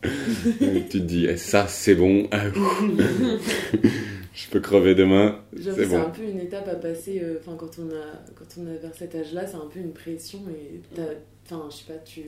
tu 0.61 0.83
te 0.89 0.99
dis, 0.99 1.27
eh, 1.27 1.37
ça, 1.37 1.67
c'est 1.69 1.95
bon. 1.95 2.29
Ah. 2.31 2.45
Je 4.35 4.49
peux 4.51 4.61
crever 4.61 4.95
demain. 4.95 5.41
C'est 5.57 5.75
c'est 5.75 5.95
un 5.95 6.05
bon. 6.05 6.11
peu 6.13 6.23
une 6.23 6.41
étape 6.41 6.69
à 6.69 6.75
passer. 6.75 7.21
euh, 7.23 7.39
Enfin, 7.41 7.57
quand 7.59 7.79
on 7.79 7.89
a 7.89 8.35
quand 8.35 8.45
on 8.61 8.67
a 8.67 8.77
vers 8.77 8.95
cet 8.95 9.15
âge-là, 9.15 9.47
c'est 9.47 9.57
un 9.57 9.67
peu 9.73 9.81
une 9.81 9.93
pression 9.93 10.41
et 10.51 10.81
enfin, 11.47 11.69
je 11.71 11.77
sais 11.77 11.85
pas, 11.93 11.99
tu 12.01 12.23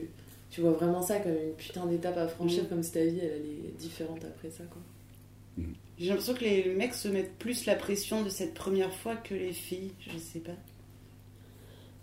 tu 0.49 0.61
vois 0.61 0.71
vraiment 0.71 1.03
ça 1.03 1.19
comme 1.19 1.33
une 1.33 1.53
putain 1.55 1.85
d'étape 1.85 2.17
à 2.17 2.27
franchir, 2.27 2.63
Mm. 2.63 2.67
comme 2.67 2.81
si 2.81 2.93
ta 2.93 3.05
vie 3.05 3.19
elle 3.21 3.33
allait 3.33 3.73
différente 3.77 4.25
après 4.25 4.49
ça, 4.49 4.63
quoi. 4.71 4.81
j'ai 5.99 6.07
l'impression 6.09 6.33
que 6.33 6.43
les 6.43 6.73
mecs 6.75 6.95
se 6.95 7.09
mettent 7.09 7.35
plus 7.37 7.67
la 7.67 7.75
pression 7.75 8.23
de 8.23 8.29
cette 8.29 8.55
première 8.55 8.91
fois 8.91 9.15
que 9.15 9.35
les 9.35 9.53
filles, 9.53 9.91
je 9.99 10.17
sais 10.17 10.39
pas. 10.39 10.55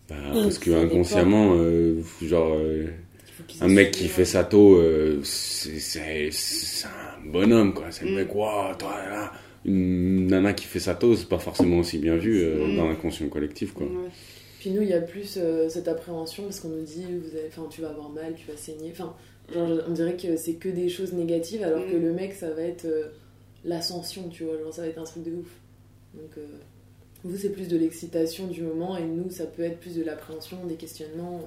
Bah, 0.09 0.15
Oui, 0.35 0.43
parce 0.43 0.59
que 0.59 0.71
ça 0.73 0.79
inconsciemment, 0.81 1.55
euh, 1.57 2.01
genre, 2.23 2.55
euh, 2.59 2.87
un 3.61 3.69
mec 3.69 3.91
qui 3.91 4.09
fait 4.09 4.25
sa 4.25 4.45
tôt, 4.45 4.77
euh, 4.77 5.21
c'est 5.23 6.87
un 6.87 7.27
bonhomme, 7.29 7.75
quoi. 7.75 7.91
C'est 7.91 8.05
le 8.05 8.13
Mm. 8.13 8.15
mec, 8.17 8.35
waouh, 8.35 8.75
toi, 8.77 8.95
là. 9.09 9.33
Une 9.65 10.29
nana 10.29 10.53
qui 10.53 10.65
fait 10.67 10.79
sa 10.79 10.95
tôt, 10.95 11.17
c'est 11.17 11.29
pas 11.29 11.39
forcément 11.41 11.79
aussi 11.79 11.99
bien 11.99 12.17
vu 12.17 12.41
euh, 12.41 12.69
Mm. 12.69 12.77
dans 12.77 12.89
l'inconscient 12.89 13.29
collectif, 13.29 13.73
quoi. 13.73 13.87
Ouais. 13.87 14.11
Puis 14.61 14.71
nous, 14.71 14.83
il 14.83 14.89
y 14.89 14.93
a 14.95 15.01
plus 15.01 15.37
euh, 15.39 15.69
cette 15.69 15.89
appréhension 15.89 16.45
parce 16.45 16.61
qu'on 16.61 16.69
nous 16.69 16.83
dit, 16.85 17.05
vous 17.05 17.37
avez, 17.37 17.51
tu 17.71 17.81
vas 17.81 17.89
avoir 17.91 18.09
mal, 18.11 18.35
tu 18.37 18.47
vas 18.51 18.57
saigner. 18.57 18.91
Enfin, 18.93 19.15
genre, 19.53 19.69
on 19.89 19.93
dirait 19.93 20.17
que 20.17 20.37
c'est 20.37 20.55
que 20.55 20.69
des 20.69 20.89
choses 20.89 21.13
négatives, 21.13 21.63
alors 21.65 21.81
Mm. 21.85 21.91
que 21.91 21.97
le 21.97 22.13
mec, 22.13 22.33
ça 22.35 22.51
va 22.51 22.63
être 22.63 22.85
euh, 22.85 23.09
l'ascension, 23.65 24.29
tu 24.29 24.45
vois. 24.45 24.57
Genre, 24.59 24.73
ça 24.73 24.83
va 24.83 24.89
être 24.89 24.99
un 24.99 25.05
truc 25.05 25.25
de 25.25 25.33
ouf. 25.33 25.49
Donc, 26.15 26.31
euh, 26.39 26.47
vous, 27.27 27.37
c'est 27.37 27.53
plus 27.53 27.69
de 27.69 27.77
l'excitation 27.77 28.47
du 28.47 28.63
moment, 28.63 28.97
et 28.97 29.05
nous, 29.05 29.31
ça 29.31 29.47
peut 29.47 29.63
être 29.63 29.81
plus 29.81 29.97
de 29.97 30.05
l'appréhension, 30.05 30.65
des 30.67 30.77
questionnements. 30.77 31.41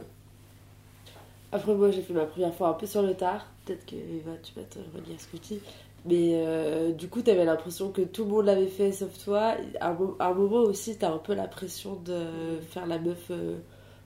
Après, 1.51 1.73
moi, 1.73 1.91
j'ai 1.91 2.01
fait 2.01 2.13
ma 2.13 2.25
première 2.25 2.53
fois 2.53 2.69
un 2.69 2.73
peu 2.73 2.85
sur 2.85 3.01
le 3.01 3.15
tard. 3.15 3.47
Peut-être 3.65 3.85
que 3.85 3.95
Eva, 3.95 4.31
tu 4.43 4.53
vas 4.55 4.63
te 4.63 4.79
redire 4.95 5.19
ce 5.19 5.27
que 5.27 5.37
tu 5.37 5.55
dis. 5.55 5.61
Mais 6.05 6.31
euh, 6.35 6.91
du 6.91 7.09
coup, 7.09 7.21
t'avais 7.21 7.45
l'impression 7.45 7.91
que 7.91 8.01
tout 8.01 8.23
le 8.23 8.29
monde 8.29 8.45
l'avait 8.45 8.67
fait 8.67 8.91
sauf 8.91 9.11
toi. 9.23 9.55
À 9.81 9.89
un, 9.89 10.33
moment 10.33 10.61
aussi, 10.61 10.97
t'as 10.97 11.11
un 11.11 11.17
peu 11.17 11.33
la 11.33 11.47
pression 11.47 11.95
de 11.95 12.59
faire 12.69 12.87
la 12.87 12.99
meuf 12.99 13.27
euh, 13.31 13.57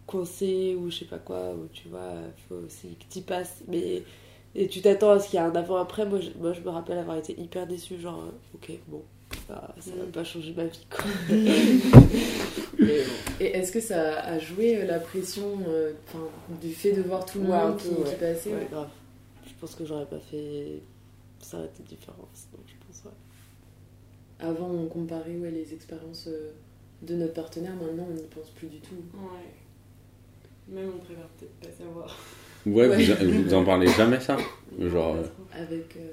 coincée 0.07 0.75
ou 0.79 0.89
je 0.89 0.99
sais 0.99 1.05
pas 1.05 1.19
quoi. 1.19 1.53
Ou 1.53 1.67
tu 1.71 1.89
vois, 1.89 2.13
faut 2.49 2.55
aussi 2.65 2.95
que 2.95 3.05
t'y 3.09 3.21
passes. 3.21 3.61
Mais 3.67 4.03
et 4.55 4.67
tu 4.67 4.81
t'attends 4.81 5.11
à 5.11 5.19
ce 5.19 5.29
qu'il 5.29 5.39
y 5.39 5.43
ait 5.43 5.45
un 5.45 5.55
avant-après. 5.55 6.05
Moi, 6.05 6.19
je 6.53 6.61
me 6.61 6.69
rappelle 6.69 6.97
avoir 6.97 7.17
été 7.17 7.39
hyper 7.39 7.67
déçue. 7.67 7.99
Genre, 7.99 8.19
euh, 8.19 8.55
ok, 8.55 8.71
bon, 8.87 9.01
ça 9.47 9.53
va 9.53 10.05
Mm. 10.05 10.11
pas 10.11 10.23
changer 10.23 10.53
ma 10.55 10.65
vie, 10.65 10.85
quoi. 10.89 11.05
Mais 11.29 13.03
bon. 13.03 13.11
Et 13.39 13.45
est-ce 13.57 13.71
que 13.71 13.79
ça 13.79 14.19
a 14.21 14.39
joué 14.39 14.77
euh, 14.77 14.85
la 14.85 14.99
pression 14.99 15.59
euh, 15.67 15.91
du 16.61 16.71
fait 16.73 16.91
de 16.93 17.01
voir 17.01 17.25
tout 17.25 17.39
le 17.39 17.45
monde 17.47 17.77
qui, 17.77 17.89
passait 18.19 18.53
Ouais, 18.53 18.67
grave. 18.71 18.89
Je 19.45 19.51
pense 19.59 19.75
que 19.75 19.85
j'aurais 19.85 20.05
pas 20.05 20.19
fait. 20.19 20.79
Ça 21.39 21.57
aurait 21.57 21.67
été 21.67 21.83
différent. 21.83 22.27
sinon, 22.33 22.63
je 22.67 22.73
pense, 22.87 23.03
ouais. 23.05 23.11
Avant, 24.47 24.69
on 24.69 24.85
comparait 24.87 25.35
ouais, 25.37 25.51
les 25.51 25.73
expériences 25.73 26.25
euh, 26.27 26.51
de 27.01 27.15
notre 27.15 27.33
partenaire, 27.33 27.73
maintenant, 27.75 28.07
on 28.09 28.13
n'y 28.13 28.23
pense 28.23 28.49
plus 28.51 28.67
du 28.67 28.77
tout. 28.79 28.95
Ouais. 29.13 29.49
Même 30.69 30.89
on 30.95 30.99
préfère 30.99 31.27
peut-être 31.37 31.55
pas 31.59 31.83
savoir. 31.83 32.17
Ouais, 32.65 32.87
Ouais. 32.87 33.03
Vous, 33.25 33.43
vous 33.43 33.53
en 33.53 33.65
parlez 33.65 33.87
jamais, 33.87 34.19
ça? 34.21 34.37
Genre, 34.79 35.17
Avec. 35.53 35.97
euh, 35.97 36.11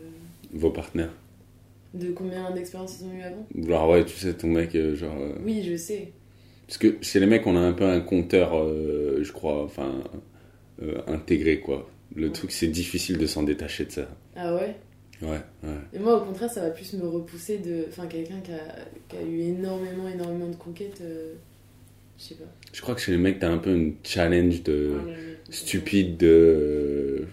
vos 0.53 0.71
partenaires. 0.71 1.13
De 1.95 2.13
combien 2.13 2.51
d'expériences 2.53 2.99
ils 3.01 3.07
ont 3.07 3.13
eu 3.13 3.23
avant 3.23 3.47
Genre, 3.57 3.89
ouais, 3.91 4.05
tu 4.05 4.17
sais, 4.17 4.33
ton 4.35 4.47
mec, 4.49 4.75
euh, 4.77 4.95
genre. 4.95 5.17
euh, 5.19 5.33
Oui, 5.45 5.63
je 5.69 5.77
sais. 5.77 6.13
Parce 6.67 6.79
que 6.79 6.97
chez 7.03 7.19
les 7.19 7.27
mecs, 7.27 7.47
on 7.47 7.57
a 7.57 7.61
un 7.61 7.73
peu 7.73 7.85
un 7.85 8.01
compteur, 8.01 8.57
euh, 8.57 9.21
je 9.23 9.33
crois, 9.33 9.65
enfin, 9.65 10.05
euh, 10.83 11.01
intégré, 11.09 11.59
quoi. 11.61 11.91
Le 12.15 12.27
Ouais. 12.29 12.33
truc, 12.33 12.53
c'est 12.53 12.69
difficile 12.69 13.19
de 13.19 13.27
s'en 13.27 13.43
détacher 13.43 13.85
de 13.87 13.91
ça. 13.91 14.09
Ah 14.37 14.55
ouais 14.55 14.77
Ouais, 15.23 15.41
ouais. 15.65 15.69
Et 15.93 15.99
moi, 15.99 16.23
au 16.23 16.25
contraire, 16.25 16.51
ça 16.51 16.61
va 16.63 16.71
plus 16.71 16.93
me 16.95 17.07
repousser 17.07 17.59
de. 17.59 17.85
Enfin, 17.89 18.07
quelqu'un 18.07 18.41
qui 18.41 18.53
a, 18.53 18.77
qui 19.09 19.17
a 19.17 19.23
eu 19.23 19.41
énormément, 19.41 20.09
énormément 20.09 20.49
de 20.49 20.57
conquêtes. 20.57 21.01
euh, 21.03 21.35
Je 22.19 22.23
sais 22.25 22.35
pas. 22.37 22.45
Je 22.73 22.81
crois 22.81 22.95
que 22.95 23.01
chez 23.01 23.13
les 23.13 23.19
mecs, 23.19 23.39
t'as 23.41 23.51
un 23.51 23.59
peu 23.59 23.75
une 23.75 23.95
challenge 24.05 24.63
de 24.63 24.93
Ouais, 25.05 25.37
stupide 25.51 26.17
de. 26.17 27.27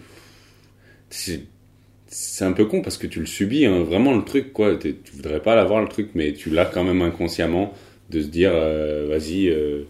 C'est 2.08 2.44
un 2.44 2.52
peu 2.52 2.64
con 2.64 2.80
parce 2.80 2.96
que 2.96 3.06
tu 3.06 3.20
le 3.20 3.26
subis, 3.26 3.66
hein, 3.66 3.82
vraiment 3.82 4.14
le 4.16 4.24
truc, 4.24 4.52
quoi. 4.52 4.76
Tu 4.76 4.96
voudrais 5.12 5.42
pas 5.42 5.54
l'avoir 5.54 5.82
le 5.82 5.88
truc, 5.88 6.10
mais 6.14 6.32
tu 6.32 6.48
l'as 6.50 6.64
quand 6.64 6.82
même 6.84 7.02
inconsciemment 7.02 7.72
de 8.08 8.22
se 8.22 8.28
dire, 8.28 8.50
euh, 8.54 9.06
vas-y, 9.08 9.48
euh, 9.48 9.82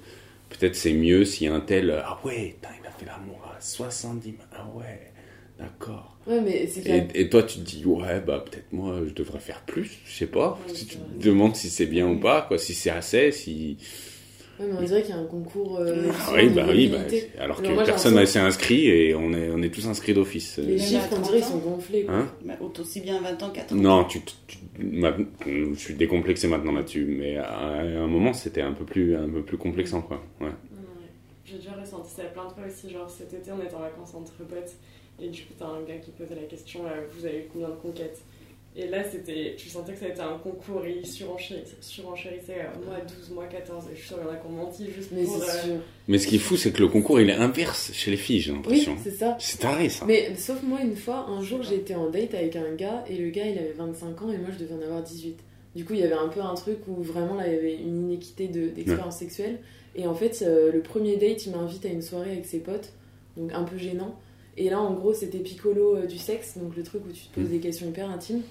peut-être 0.51 0.75
c'est 0.75 0.93
mieux 0.93 1.25
si 1.25 1.47
un 1.47 1.61
tel. 1.61 2.03
Ah 2.05 2.19
ouais, 2.25 2.57
il 2.61 2.87
a 2.87 2.91
fait 2.91 3.07
l'amour 3.07 3.41
à 3.57 3.61
70. 3.61 4.35
Ah 4.53 4.67
ouais, 4.75 5.13
d'accord. 5.59 6.17
Ouais, 6.27 6.41
mais 6.41 6.69
Et, 6.85 7.07
et 7.15 7.29
toi, 7.31 7.45
tu 7.45 7.59
te 7.61 7.65
dis, 7.65 7.85
ouais, 7.87 8.21
bah 8.21 8.45
peut-être 8.45 8.73
moi, 8.73 9.01
je 9.07 9.13
devrais 9.15 9.39
faire 9.41 9.63
plus, 9.63 9.99
je 10.07 10.13
sais 10.13 10.27
pas. 10.27 10.51
Ouais, 10.53 10.65
si 10.75 10.87
tu 10.87 10.99
te 10.99 11.25
demandes 11.25 11.55
si 11.57 11.71
c'est 11.71 11.87
bien 11.87 12.09
ou 12.09 12.17
pas, 12.19 12.43
quoi, 12.43 12.59
si 12.59 12.75
c'est 12.75 12.91
assez, 12.91 13.31
si. 13.31 13.79
Ouais, 14.61 14.67
mais 14.67 14.79
on 14.79 14.83
dirait 14.83 15.03
qu'il 15.03 15.11
y 15.11 15.19
a 15.19 15.21
un 15.21 15.27
concours. 15.27 15.79
euh, 15.79 16.09
Ah 16.27 16.33
oui, 16.35 16.49
bah 16.49 16.65
oui, 16.69 16.89
bah, 16.89 16.99
alors 17.39 17.63
que 17.63 17.69
moi, 17.69 17.85
personne 17.85 18.15
n'a 18.15 18.27
s'est 18.27 18.39
inscrit 18.41 18.87
et 18.89 19.15
on 19.15 19.33
est, 19.33 19.51
on 19.51 19.63
est 19.63 19.71
tous 19.73 19.87
inscrits 19.87 20.15
d'office. 20.15 20.59
Les 20.59 20.77
Même 20.77 20.79
chiffres, 20.81 21.09
on 21.13 21.15
30 21.17 21.25
dirait, 21.27 21.39
ils 21.39 21.43
ans. 21.45 21.47
sont 21.47 21.59
gonflés. 21.59 22.03
quoi. 22.05 22.15
Hein 22.15 22.29
Bah, 22.45 22.55
aussi 22.81 23.01
bien 23.01 23.21
20 23.21 23.43
ans 23.43 23.51
qu'à 23.51 23.63
30 23.63 23.79
Non, 23.79 24.05
tu, 24.05 24.21
tu- 24.47 24.59
ma- 24.79 25.17
je 25.47 25.75
suis 25.79 25.95
décomplexé 25.95 26.49
maintenant 26.49 26.73
là-dessus, 26.73 27.05
mais 27.05 27.37
à, 27.37 27.45
à 27.49 27.83
un 27.83 28.07
moment 28.09 28.33
c'était 28.33 28.63
un 28.63 28.73
peu 28.73 28.85
plus, 28.85 29.15
un 29.17 29.29
peu 29.29 29.43
plus 29.43 29.59
complexant 29.59 30.03
quoi. 30.03 30.23
Ouais. 30.41 30.47
Ouais. 30.49 30.53
J'ai 31.45 31.57
déjà 31.59 31.73
ressenti 31.81 32.11
ça 32.11 32.25
plein 32.25 32.47
de 32.47 32.51
fois 32.53 32.65
aussi. 32.69 32.91
Genre 32.93 33.09
cet 33.09 33.33
été, 33.35 33.51
on 33.53 33.63
était 33.63 33.75
en 33.75 33.81
vacances 33.81 34.15
entre 34.15 34.33
potes. 34.45 34.73
Et 35.21 35.29
du 35.29 35.43
coup, 35.43 35.55
t'as 35.59 35.67
un 35.67 35.83
gars 35.83 35.97
qui 35.97 36.11
posait 36.13 36.35
la 36.37 36.43
question 36.47 36.81
euh, 36.87 37.07
Vous 37.17 37.27
avez 37.27 37.39
eu 37.39 37.45
combien 37.53 37.69
de 37.69 37.75
conquêtes? 37.75 38.21
Et 38.81 38.87
là, 38.87 39.03
c'était, 39.03 39.55
tu 39.59 39.69
sentais 39.69 39.93
que 39.93 39.99
ça 39.99 40.05
a 40.07 40.09
été 40.11 40.21
un 40.21 40.39
concours 40.39 40.85
et 40.87 40.99
il 41.01 41.05
surenchérissait, 41.07 41.77
surenchérissait 41.81 42.61
euh, 42.61 42.87
moi 42.87 42.99
12, 43.01 43.31
moi 43.35 43.47
14. 43.47 43.87
Et 43.87 43.95
je 43.95 43.99
suis 43.99 44.07
sûre 44.07 44.19
qu'il 44.19 44.27
y 44.27 44.31
en 44.31 44.33
a 44.33 44.37
qui 44.37 44.47
ont 44.47 44.51
menti 44.51 44.87
juste 44.97 45.11
Mais 45.13 45.25
pour. 45.25 45.43
c'est 45.43 45.51
euh, 45.51 45.63
sûr. 45.65 45.75
Mais 46.07 46.19
ce 46.19 46.29
qui 46.29 46.37
est 46.37 46.39
fou, 46.39 46.57
c'est 46.57 46.71
que 46.71 46.81
le 46.81 46.87
concours 46.87 47.21
il 47.21 47.29
est 47.29 47.35
inverse 47.35 47.91
chez 47.93 48.13
les 48.13 48.17
filles, 48.17 48.39
j'ai 48.39 48.53
Oui, 48.53 48.57
l'impression. 48.59 48.97
c'est 49.03 49.11
ça. 49.11 49.37
c'est 49.41 49.59
taré 49.59 49.89
ça. 49.89 50.05
Mais 50.07 50.33
sauf 50.37 50.63
moi, 50.63 50.81
une 50.81 50.95
fois, 50.95 51.27
un 51.29 51.43
jour, 51.43 51.63
j'étais 51.65 51.97
en 51.97 52.09
date 52.09 52.35
avec 52.35 52.55
un 52.55 52.73
gars 52.77 53.03
et 53.09 53.17
le 53.17 53.31
gars, 53.31 53.47
il 53.47 53.59
avait 53.59 53.73
25 53.77 54.23
ans 54.23 54.31
et 54.33 54.39
moi, 54.39 54.51
je 54.57 54.65
devais 54.65 54.75
en 54.75 54.83
avoir 54.87 55.03
18. 55.03 55.37
Du 55.75 55.85
coup, 55.85 55.95
il 55.95 55.99
y 56.01 56.05
avait 56.05 56.13
un 56.15 56.29
peu 56.29 56.41
un 56.41 56.55
truc 56.55 56.79
où 56.87 57.03
vraiment, 57.03 57.35
là, 57.35 57.49
il 57.49 57.55
y 57.55 57.57
avait 57.59 57.75
une 57.75 58.03
inéquité 58.05 58.47
de- 58.47 58.69
d'expérience 58.69 59.17
sexuelle. 59.19 59.59
Et 59.97 60.07
en 60.07 60.15
fait, 60.15 60.41
euh, 60.43 60.71
le 60.71 60.81
premier 60.83 61.17
date, 61.17 61.47
il 61.47 61.53
m'invite 61.53 61.85
à 61.85 61.89
une 61.89 62.03
soirée 62.03 62.31
avec 62.31 62.47
ses 62.47 62.61
potes, 62.61 62.93
donc 63.37 63.53
un 63.53 63.65
peu 63.65 63.77
gênant. 63.77 64.15
Et 64.57 64.71
là, 64.71 64.81
en 64.81 64.93
gros, 64.93 65.13
c'était 65.15 65.39
piccolo 65.39 65.97
euh, 65.97 66.07
du 66.07 66.19
sexe, 66.19 66.57
donc 66.59 66.77
le 66.77 66.83
truc 66.83 67.03
où 67.09 67.13
tu 67.13 67.23
te 67.27 67.35
poses 67.35 67.49
Mm. 67.49 67.53
des 67.53 67.59
questions 67.59 67.89
hyper 67.89 68.09
intimes. 68.11 68.43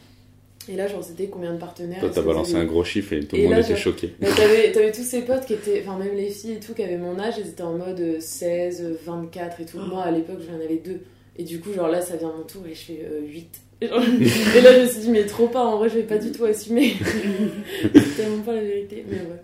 Et 0.70 0.76
là, 0.76 0.88
genre, 0.88 1.04
c'était 1.04 1.28
combien 1.28 1.54
de 1.54 1.60
partenaires 1.60 2.00
Toi 2.02 2.10
t'as 2.14 2.22
balancé 2.22 2.56
un 2.56 2.66
gros 2.66 2.84
chiffre 2.84 3.14
et 3.14 3.22
tout 3.22 3.36
le 3.38 3.44
monde 3.44 3.52
là, 3.54 3.60
était 3.62 3.76
choqué. 3.78 4.14
t'avais, 4.20 4.92
tous 4.92 5.04
ces 5.04 5.22
potes 5.22 5.46
qui 5.46 5.54
étaient, 5.54 5.82
enfin 5.86 5.98
même 5.98 6.16
les 6.16 6.30
filles 6.30 6.54
et 6.54 6.60
tout, 6.60 6.74
qui 6.74 6.84
avaient 6.84 6.98
mon 6.98 7.18
âge, 7.20 7.36
elles 7.40 7.48
étaient 7.48 7.62
en 7.64 7.78
mode 7.78 8.00
euh, 8.00 8.18
16, 8.20 8.82
euh, 8.82 8.98
24 9.06 9.62
et 9.62 9.66
tout. 9.66 9.80
Moi 9.80 10.04
à 10.04 10.12
l'époque 10.12 10.40
j'en 10.48 10.56
avais 10.56 10.78
deux. 10.78 11.02
Et 11.38 11.44
du 11.44 11.60
coup, 11.60 11.72
genre 11.72 11.88
là 11.88 12.02
ça 12.02 12.18
vient 12.18 12.34
mon 12.36 12.44
tour 12.44 12.66
et 12.68 12.74
je 12.74 12.80
fais 12.82 13.06
euh, 13.10 13.22
8. 13.26 13.48
Et, 13.82 13.88
genre- 13.88 14.02
et 14.04 14.62
là 14.62 14.74
je 14.74 14.82
me 14.86 14.88
suis 14.90 15.00
dit, 15.02 15.10
mais 15.12 15.26
trop 15.26 15.48
pas, 15.48 15.64
en 15.66 15.78
vrai 15.78 15.88
je 15.90 15.96
vais 15.96 16.04
pas 16.04 16.18
du 16.18 16.32
tout 16.32 16.44
assumer. 16.46 16.94
C'est 17.94 18.16
tellement 18.18 18.42
pas 18.44 18.54
la 18.56 18.62
vérité, 18.64 19.06
mais 19.10 19.18
ouais. 19.18 19.42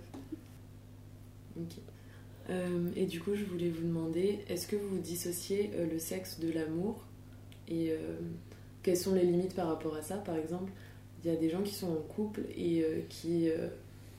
Ok. 1.57 1.71
Euh, 2.49 2.89
et 2.95 3.05
du 3.05 3.19
coup, 3.19 3.35
je 3.35 3.45
voulais 3.45 3.69
vous 3.69 3.87
demander, 3.87 4.39
est-ce 4.49 4.67
que 4.67 4.75
vous 4.75 4.97
dissociez 4.97 5.71
euh, 5.77 5.85
le 5.91 5.99
sexe 5.99 6.39
de 6.39 6.51
l'amour 6.51 7.05
Et 7.69 7.91
euh, 7.91 7.95
quelles 8.81 8.97
sont 8.97 9.13
les 9.13 9.23
limites 9.23 9.55
par 9.55 9.67
rapport 9.67 9.95
à 9.95 10.01
ça 10.01 10.15
Par 10.15 10.35
exemple, 10.35 10.71
il 11.23 11.31
y 11.31 11.33
a 11.33 11.37
des 11.37 11.49
gens 11.49 11.61
qui 11.61 11.73
sont 11.73 11.89
en 11.91 12.01
couple 12.01 12.41
et 12.55 12.83
euh, 12.83 12.99
qui 13.09 13.49
euh, 13.49 13.67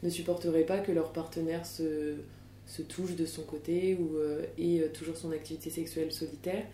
ne 0.02 0.08
supporteraient 0.10 0.64
pas 0.64 0.78
que 0.78 0.90
leur 0.92 1.12
partenaire 1.12 1.66
se, 1.66 2.14
se 2.66 2.82
touche 2.82 3.14
de 3.14 3.26
son 3.26 3.42
côté 3.42 3.94
ou 3.96 4.16
euh, 4.16 4.44
ait 4.58 4.88
toujours 4.88 5.16
son 5.16 5.30
activité 5.32 5.70
sexuelle 5.70 6.12
solitaire. 6.12 6.64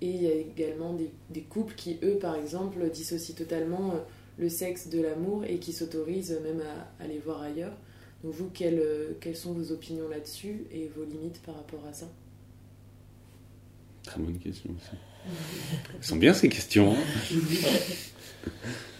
Et 0.00 0.10
il 0.10 0.22
y 0.22 0.26
a 0.28 0.34
également 0.34 0.92
des, 0.92 1.10
des 1.30 1.40
couples 1.40 1.74
qui, 1.74 1.98
eux, 2.04 2.18
par 2.18 2.36
exemple, 2.36 2.88
dissocient 2.90 3.34
totalement 3.34 3.94
le 4.38 4.48
sexe 4.48 4.88
de 4.88 5.00
l'amour 5.00 5.44
et 5.44 5.58
qui 5.58 5.72
s'autorisent 5.72 6.38
même 6.44 6.60
à, 6.60 7.02
à 7.02 7.06
aller 7.06 7.18
voir 7.18 7.42
ailleurs. 7.42 7.72
Donc 8.22 8.34
vous, 8.34 8.48
quelles, 8.50 8.82
quelles 9.20 9.36
sont 9.36 9.52
vos 9.52 9.72
opinions 9.72 10.08
là-dessus 10.08 10.64
et 10.72 10.88
vos 10.96 11.04
limites 11.04 11.40
par 11.42 11.56
rapport 11.56 11.84
à 11.88 11.92
ça? 11.92 12.06
Très 14.04 14.20
bonne 14.20 14.38
question 14.38 14.70
aussi. 14.70 14.96
Elles 15.96 16.04
sont 16.04 16.16
bien 16.16 16.32
ces 16.34 16.48
questions. 16.48 16.92
hein. 16.94 17.02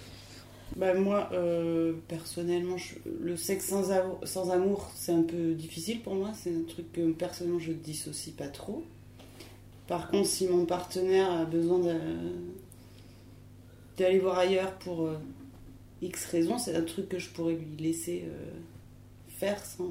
Bah 0.78 0.94
moi, 0.94 1.28
euh, 1.32 1.94
personnellement, 2.06 2.76
le 3.20 3.36
sexe 3.36 3.66
sans, 3.66 4.50
amour, 4.50 4.92
c'est 4.94 5.10
un 5.10 5.24
peu 5.24 5.54
difficile 5.54 6.02
pour 6.02 6.14
moi. 6.14 6.30
C'est 6.34 6.54
un 6.54 6.62
truc 6.62 6.92
que 6.92 7.10
personnellement, 7.10 7.58
je 7.58 7.72
dissocie 7.72 8.32
pas 8.32 8.46
trop. 8.46 8.84
Par 9.88 10.08
contre, 10.08 10.28
si 10.28 10.46
mon 10.46 10.66
partenaire 10.66 11.32
a 11.32 11.44
besoin 11.46 11.80
d'aller 13.96 14.20
voir 14.20 14.38
ailleurs 14.38 14.72
pour 14.78 15.06
euh, 15.06 15.18
X 16.00 16.26
raisons, 16.26 16.58
c'est 16.58 16.76
un 16.76 16.84
truc 16.84 17.08
que 17.08 17.18
je 17.18 17.30
pourrais 17.30 17.54
lui 17.54 17.76
laisser 17.76 18.26
euh, 18.28 18.52
faire 19.30 19.58
sans... 19.64 19.90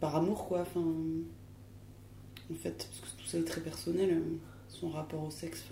par 0.00 0.16
amour, 0.16 0.48
quoi. 0.48 0.60
Enfin, 0.62 0.80
en 0.80 2.54
fait, 2.54 2.88
parce 2.88 3.12
que 3.12 3.22
tout 3.22 3.26
ça 3.26 3.36
est 3.36 3.44
très 3.44 3.60
personnel, 3.60 4.22
son 4.70 4.88
rapport 4.88 5.24
au 5.24 5.30
sexe. 5.30 5.62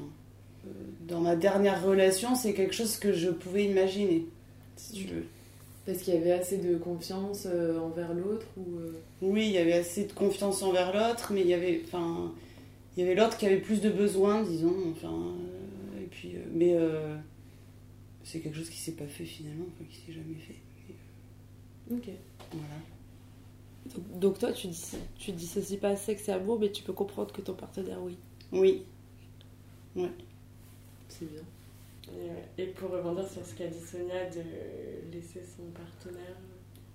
Dans 1.07 1.21
ma 1.21 1.37
dernière 1.37 1.85
relation, 1.85 2.35
c'est 2.35 2.55
quelque 2.55 2.75
chose 2.75 2.97
que 2.97 3.13
je 3.13 3.31
pouvais 3.31 3.65
imaginer. 3.65 4.27
Si 4.77 4.93
tu 4.93 5.05
veux. 5.07 5.25
Parce 5.87 5.99
qu'il 5.99 6.15
y 6.15 6.17
avait 6.17 6.33
assez 6.33 6.57
de 6.57 6.77
confiance 6.77 7.47
euh, 7.47 7.79
envers 7.79 8.15
l'autre 8.15 8.47
ou 8.57 8.79
euh, 8.79 8.93
Oui, 9.21 9.47
il 9.47 9.53
y 9.53 9.59
avait 9.59 9.75
assez 9.75 10.05
de 10.05 10.13
confiance 10.13 10.63
envers 10.63 10.95
l'autre, 10.95 11.33
mais 11.33 11.43
il 11.43 11.49
y 11.49 11.55
avait, 11.55 11.83
enfin, 11.85 12.33
il 12.97 13.01
y 13.01 13.07
avait 13.07 13.15
l'autre 13.15 13.37
qui 13.37 13.47
avait 13.47 13.61
plus 13.61 13.81
de 13.81 13.91
besoins, 13.91 14.43
disons. 14.43 14.75
Enfin, 14.93 15.13
euh, 15.13 16.03
et 16.03 16.07
puis, 16.07 16.37
euh, 16.37 16.41
mais 16.53 16.75
euh, 16.75 17.17
c'est 18.23 18.41
quelque 18.41 18.57
chose 18.57 18.71
qui 18.71 18.79
s'est 18.79 18.93
pas 18.93 19.07
fait 19.07 19.25
finalement, 19.25 19.67
enfin, 19.75 19.85
qui 19.91 19.97
s'est 19.97 20.13
jamais 20.13 20.37
fait. 20.37 20.55
Ok. 21.93 22.09
Voilà. 22.53 22.75
Donc, 23.95 24.19
donc 24.21 24.39
toi, 24.39 24.53
tu 24.53 24.69
dis, 24.69 24.97
tu 25.19 25.33
dissocies 25.33 25.79
pas 25.79 25.97
sexe 25.97 26.29
et 26.29 26.33
amour, 26.33 26.59
mais 26.59 26.71
tu 26.71 26.83
peux 26.83 26.93
comprendre 26.93 27.33
que 27.33 27.43
ton 27.43 27.55
partenaire, 27.55 27.99
oui. 28.03 28.17
Oui. 28.53 28.83
C'est 31.09 31.31
bien. 31.31 31.43
Et, 32.59 32.67
pour 32.67 32.91
rebondir 32.91 33.27
sur 33.29 33.45
ce 33.45 33.55
qu'a 33.55 33.67
dit 33.67 33.81
Sonia 33.81 34.29
de 34.29 34.43
laisser 35.13 35.41
son 35.43 35.65
partenaire, 35.73 36.37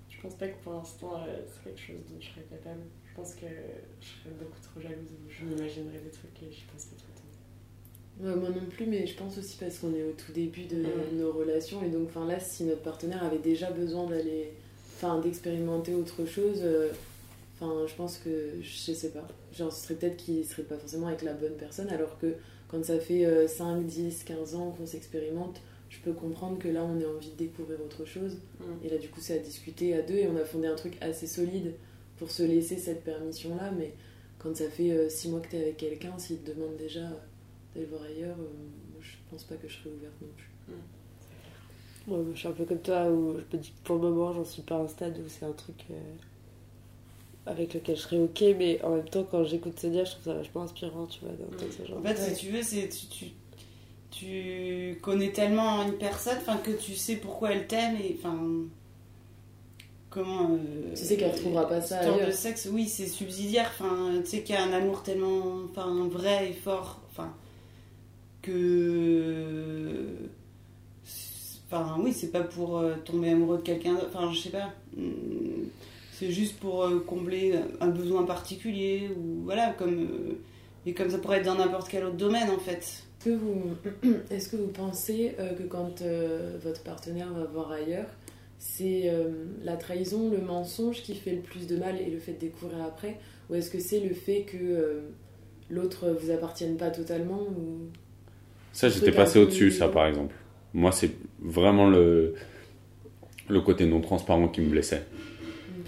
je 0.09 0.21
pense 0.21 0.35
pas 0.35 0.47
que 0.47 0.61
pour 0.63 0.73
l'instant 0.73 1.23
euh, 1.27 1.39
c'est 1.47 1.63
quelque 1.63 1.79
chose 1.79 2.05
dont 2.09 2.19
je 2.19 2.27
serais 2.27 2.45
capable. 2.49 2.81
Je 3.09 3.15
pense 3.15 3.33
que 3.33 3.47
je 3.99 4.05
serais 4.05 4.35
beaucoup 4.37 4.59
trop 4.61 4.81
jalouse. 4.81 5.09
Je 5.29 5.45
m'imaginerais 5.45 5.99
des 6.03 6.11
trucs 6.11 6.43
et 6.43 6.55
penserais 6.71 6.95
tout 6.97 7.05
le 7.07 7.15
temps. 7.15 7.19
Ouais, 8.19 8.35
moi 8.35 8.49
non 8.49 8.67
plus, 8.69 8.85
mais 8.85 9.07
je 9.07 9.15
pense 9.15 9.37
aussi 9.37 9.57
parce 9.57 9.79
qu'on 9.79 9.93
est 9.93 10.03
au 10.03 10.11
tout 10.11 10.33
début 10.33 10.65
de 10.65 10.83
nos 11.13 11.31
relations 11.31 11.83
et 11.83 11.89
donc 11.89 12.09
enfin 12.09 12.25
là, 12.27 12.39
si 12.39 12.65
notre 12.65 12.81
partenaire 12.81 13.23
avait 13.23 13.39
déjà 13.39 13.71
besoin 13.71 14.07
d'aller, 14.07 14.51
enfin 14.97 15.19
d'expérimenter 15.19 15.95
autre 15.95 16.25
chose, 16.25 16.59
euh, 16.61 16.89
je 17.61 17.95
pense 17.95 18.17
que 18.17 18.55
je 18.61 18.93
sais 18.93 19.09
pas, 19.09 19.25
genre 19.53 19.71
ce 19.71 19.83
serait 19.83 19.95
peut-être 19.95 20.17
qu'il 20.17 20.45
serait 20.45 20.63
pas 20.63 20.77
forcément 20.77 21.07
avec 21.07 21.21
la 21.21 21.33
bonne 21.33 21.55
personne, 21.55 21.89
alors 21.89 22.19
que 22.19 22.35
quand 22.69 22.83
ça 22.85 22.99
fait 22.99 23.25
euh, 23.25 23.47
5, 23.47 23.85
10, 23.85 24.23
15 24.23 24.55
ans 24.55 24.71
qu'on 24.77 24.85
s'expérimente, 24.85 25.61
je 25.89 25.99
peux 25.99 26.13
comprendre 26.13 26.57
que 26.59 26.67
là 26.67 26.83
on 26.83 27.01
a 27.01 27.07
envie 27.07 27.31
de 27.31 27.35
découvrir 27.35 27.81
autre 27.81 28.05
chose 28.05 28.37
Mm. 28.59 28.85
et 28.85 28.89
là 28.89 28.97
du 28.97 29.09
coup 29.09 29.19
c'est 29.21 29.35
à 29.35 29.39
discuter 29.39 29.93
à 29.95 30.01
deux 30.01 30.15
et 30.15 30.27
on 30.27 30.35
a 30.35 30.45
fondé 30.45 30.67
un 30.67 30.75
truc 30.75 30.97
assez 31.01 31.27
solide 31.27 31.73
pour 32.17 32.29
se 32.29 32.43
laisser 32.43 32.77
cette 32.77 33.03
permission 33.03 33.55
là, 33.55 33.71
mais 33.71 33.93
quand 34.37 34.55
ça 34.55 34.69
fait 34.69 35.09
6 35.09 35.29
mois 35.29 35.39
que 35.39 35.49
t'es 35.49 35.61
avec 35.61 35.77
quelqu'un, 35.77 36.17
s'il 36.17 36.39
te 36.39 36.51
demande 36.51 36.75
déjà 36.77 36.99
euh, 36.99 37.13
d'aller 37.73 37.85
voir 37.87 38.03
ailleurs, 38.03 38.35
euh, 38.39 38.51
moi, 38.91 39.01
je 39.01 39.15
pense 39.29 39.43
pas 39.45 39.55
que 39.55 39.67
je 39.67 39.77
serais 39.77 39.89
ouverte 39.89 40.13
non 40.21 40.27
plus. 40.35 40.49
Moi, 42.07 42.25
je 42.33 42.39
suis 42.39 42.47
un 42.47 42.51
peu 42.51 42.65
comme 42.65 42.81
toi, 42.81 43.09
où 43.09 43.35
je 43.37 43.57
me 43.57 43.61
dis 43.61 43.69
que 43.71 43.85
pour 43.85 43.97
le 43.97 44.09
moment, 44.09 44.33
j'en 44.33 44.43
suis 44.45 44.61
pas 44.61 44.75
à 44.75 44.79
un 44.79 44.87
stade 44.87 45.17
où 45.17 45.27
c'est 45.27 45.45
un 45.45 45.51
truc 45.51 45.85
euh, 45.91 45.93
avec 47.45 47.73
lequel 47.73 47.95
je 47.95 48.01
serais 48.01 48.19
ok, 48.19 48.43
mais 48.57 48.79
en 48.83 48.95
même 48.97 49.09
temps, 49.09 49.23
quand 49.29 49.43
j'écoute 49.43 49.79
Sonia, 49.79 50.03
je 50.03 50.11
trouve 50.11 50.23
ça 50.25 50.33
vachement 50.33 50.61
inspirant, 50.63 51.05
tu 51.07 51.19
vois, 51.21 51.31
d'entendre 51.31 51.71
ce 51.77 51.85
genre 51.87 51.97
En 51.99 52.03
fait, 52.03 52.13
de- 52.13 52.35
si 52.35 52.45
tu 52.45 52.51
veux, 52.51 52.61
c'est 52.61 52.89
tu, 52.89 53.07
tu, 53.07 53.25
tu 54.11 54.99
connais 55.01 55.31
tellement 55.31 55.83
une 55.83 55.93
personne, 55.93 56.37
enfin 56.41 56.57
que 56.57 56.71
tu 56.71 56.95
sais 56.95 57.15
pourquoi 57.15 57.51
elle 57.53 57.67
t'aime 57.67 57.95
et 57.97 58.15
enfin 58.19 58.37
comment. 60.09 60.51
euh, 60.51 60.93
Tu 60.95 61.03
sais 61.05 61.17
qu'elle 61.17 61.31
retrouvera 61.31 61.67
pas 61.67 61.81
ça 61.81 61.99
ailleurs. 61.99 62.33
sexe, 62.33 62.67
oui, 62.71 62.87
c'est 62.87 63.07
subsidiaire. 63.07 63.71
Enfin, 63.79 64.11
tu 64.23 64.29
sais 64.29 64.41
qu'il 64.43 64.55
y 64.55 64.57
a 64.57 64.63
un 64.63 64.73
amour 64.73 65.03
tellement, 65.03 65.59
enfin 65.71 66.07
vrai 66.09 66.49
et 66.49 66.53
fort, 66.53 66.99
enfin 67.11 67.33
que. 68.41 70.05
Enfin, 71.71 71.97
oui, 71.99 72.13
c'est 72.13 72.31
pas 72.31 72.41
pour 72.41 72.79
euh, 72.79 72.95
tomber 73.05 73.29
amoureux 73.29 73.57
de 73.57 73.61
quelqu'un. 73.61 73.93
d'autre. 73.93 74.09
Enfin, 74.13 74.31
je 74.33 74.39
sais 74.39 74.49
pas. 74.49 74.73
C'est 76.19 76.31
juste 76.31 76.59
pour 76.59 76.83
euh, 76.83 76.99
combler 76.99 77.53
un 77.79 77.87
besoin 77.87 78.23
particulier 78.23 79.09
ou 79.15 79.43
voilà, 79.45 79.73
comme. 79.77 80.01
euh, 80.01 80.33
et 80.85 80.93
comme 80.93 81.09
ça 81.09 81.17
pourrait 81.17 81.37
être 81.37 81.45
dans 81.45 81.55
n'importe 81.55 81.87
quel 81.89 82.03
autre 82.03 82.17
domaine 82.17 82.49
en 82.49 82.57
fait. 82.57 82.77
Est-ce 82.79 83.23
que 83.23 83.29
vous, 83.29 83.71
est-ce 84.29 84.49
que 84.49 84.57
vous 84.57 84.67
pensez 84.67 85.35
euh, 85.39 85.53
que 85.53 85.63
quand 85.63 86.03
votre 86.61 86.83
partenaire 86.83 87.31
va 87.31 87.45
voir 87.45 87.71
ailleurs, 87.71 88.07
c'est 88.57 89.13
la 89.63 89.77
trahison, 89.77 90.29
le 90.29 90.41
mensonge 90.41 91.03
qui 91.03 91.15
fait 91.15 91.31
le 91.31 91.41
plus 91.41 91.67
de 91.67 91.77
mal 91.77 91.95
et 92.01 92.09
le 92.09 92.19
fait 92.19 92.33
de 92.33 92.39
découvrir 92.39 92.83
après? 92.83 93.17
Ou 93.49 93.55
est-ce 93.55 93.69
que 93.69 93.79
c'est 93.79 94.01
le 94.01 94.13
fait 94.13 94.41
que 94.41 95.03
l'autre 95.69 96.09
vous 96.21 96.31
appartienne 96.31 96.75
pas 96.75 96.89
totalement 96.89 97.43
ou... 97.43 97.87
Ça, 98.73 98.89
j'étais 98.89 99.13
passé 99.13 99.39
au-dessus, 99.39 99.71
ça, 99.71 99.87
par 99.87 100.05
exemple. 100.07 100.35
Moi, 100.73 100.91
c'est 100.91 101.11
vraiment 101.39 101.89
le, 101.89 102.35
le 103.47 103.61
côté 103.61 103.85
non 103.85 104.01
transparent 104.01 104.49
qui 104.49 104.59
me 104.59 104.69
blessait. 104.69 105.05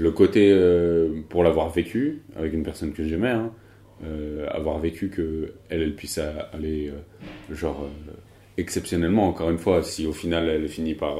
Le 0.02 0.12
côté, 0.12 0.50
euh, 0.52 1.22
pour 1.30 1.44
l'avoir 1.44 1.70
vécu 1.70 2.22
avec 2.36 2.54
une 2.54 2.64
personne 2.64 2.92
que 2.94 3.04
j'aimais, 3.08 3.30
hein, 3.30 3.52
euh, 4.04 4.48
avoir 4.50 4.80
vécu 4.80 5.10
que 5.10 5.54
elle, 5.70 5.82
elle 5.84 5.96
puisse 5.96 6.18
a- 6.18 6.50
aller, 6.54 6.90
euh, 6.90 7.54
genre, 7.56 7.88
exceptionnellement, 8.58 9.28
encore 9.28 9.50
une 9.52 9.58
fois, 9.60 9.84
si 9.84 10.06
au 10.08 10.14
final 10.14 10.50
elle 10.50 10.68
finit 10.68 10.96
par, 10.96 11.18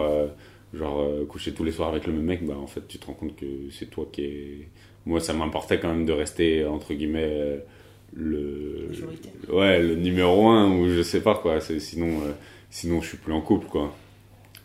genre, 0.74 1.02
euh, 1.02 1.26
coucher 1.26 1.52
tous 1.54 1.64
les 1.64 1.72
soirs 1.72 1.90
avec 1.90 2.08
le 2.08 2.14
même 2.14 2.24
mec, 2.26 2.46
bah, 2.46 2.56
en 2.58 2.66
fait, 2.68 2.88
tu 2.88 2.98
te 2.98 3.06
rends 3.06 3.14
compte 3.14 3.36
que 3.36 3.46
c'est 3.72 3.90
toi 3.90 4.08
qui 4.12 4.24
est. 4.24 4.68
Moi, 5.06 5.20
ça 5.20 5.34
m'importait 5.34 5.80
quand 5.80 5.90
même 5.90 6.06
de 6.06 6.14
rester, 6.14 6.66
entre 6.66 6.94
guillemets, 6.94 7.30
euh, 7.30 7.58
le. 8.14 8.88
Ouais, 9.54 9.82
le 9.82 9.96
numéro 9.96 10.48
un, 10.50 10.76
ou 10.78 10.90
je 10.90 11.02
sais 11.04 11.22
pas, 11.22 11.36
quoi. 11.36 11.60
C'est- 11.62 11.80
Sinon, 11.80 12.08
euh, 12.26 12.32
sinon, 12.70 13.02
je 13.02 13.10
suis 13.10 13.18
plus 13.18 13.34
en 13.34 13.42
couple, 13.42 13.68
quoi. 13.68 13.94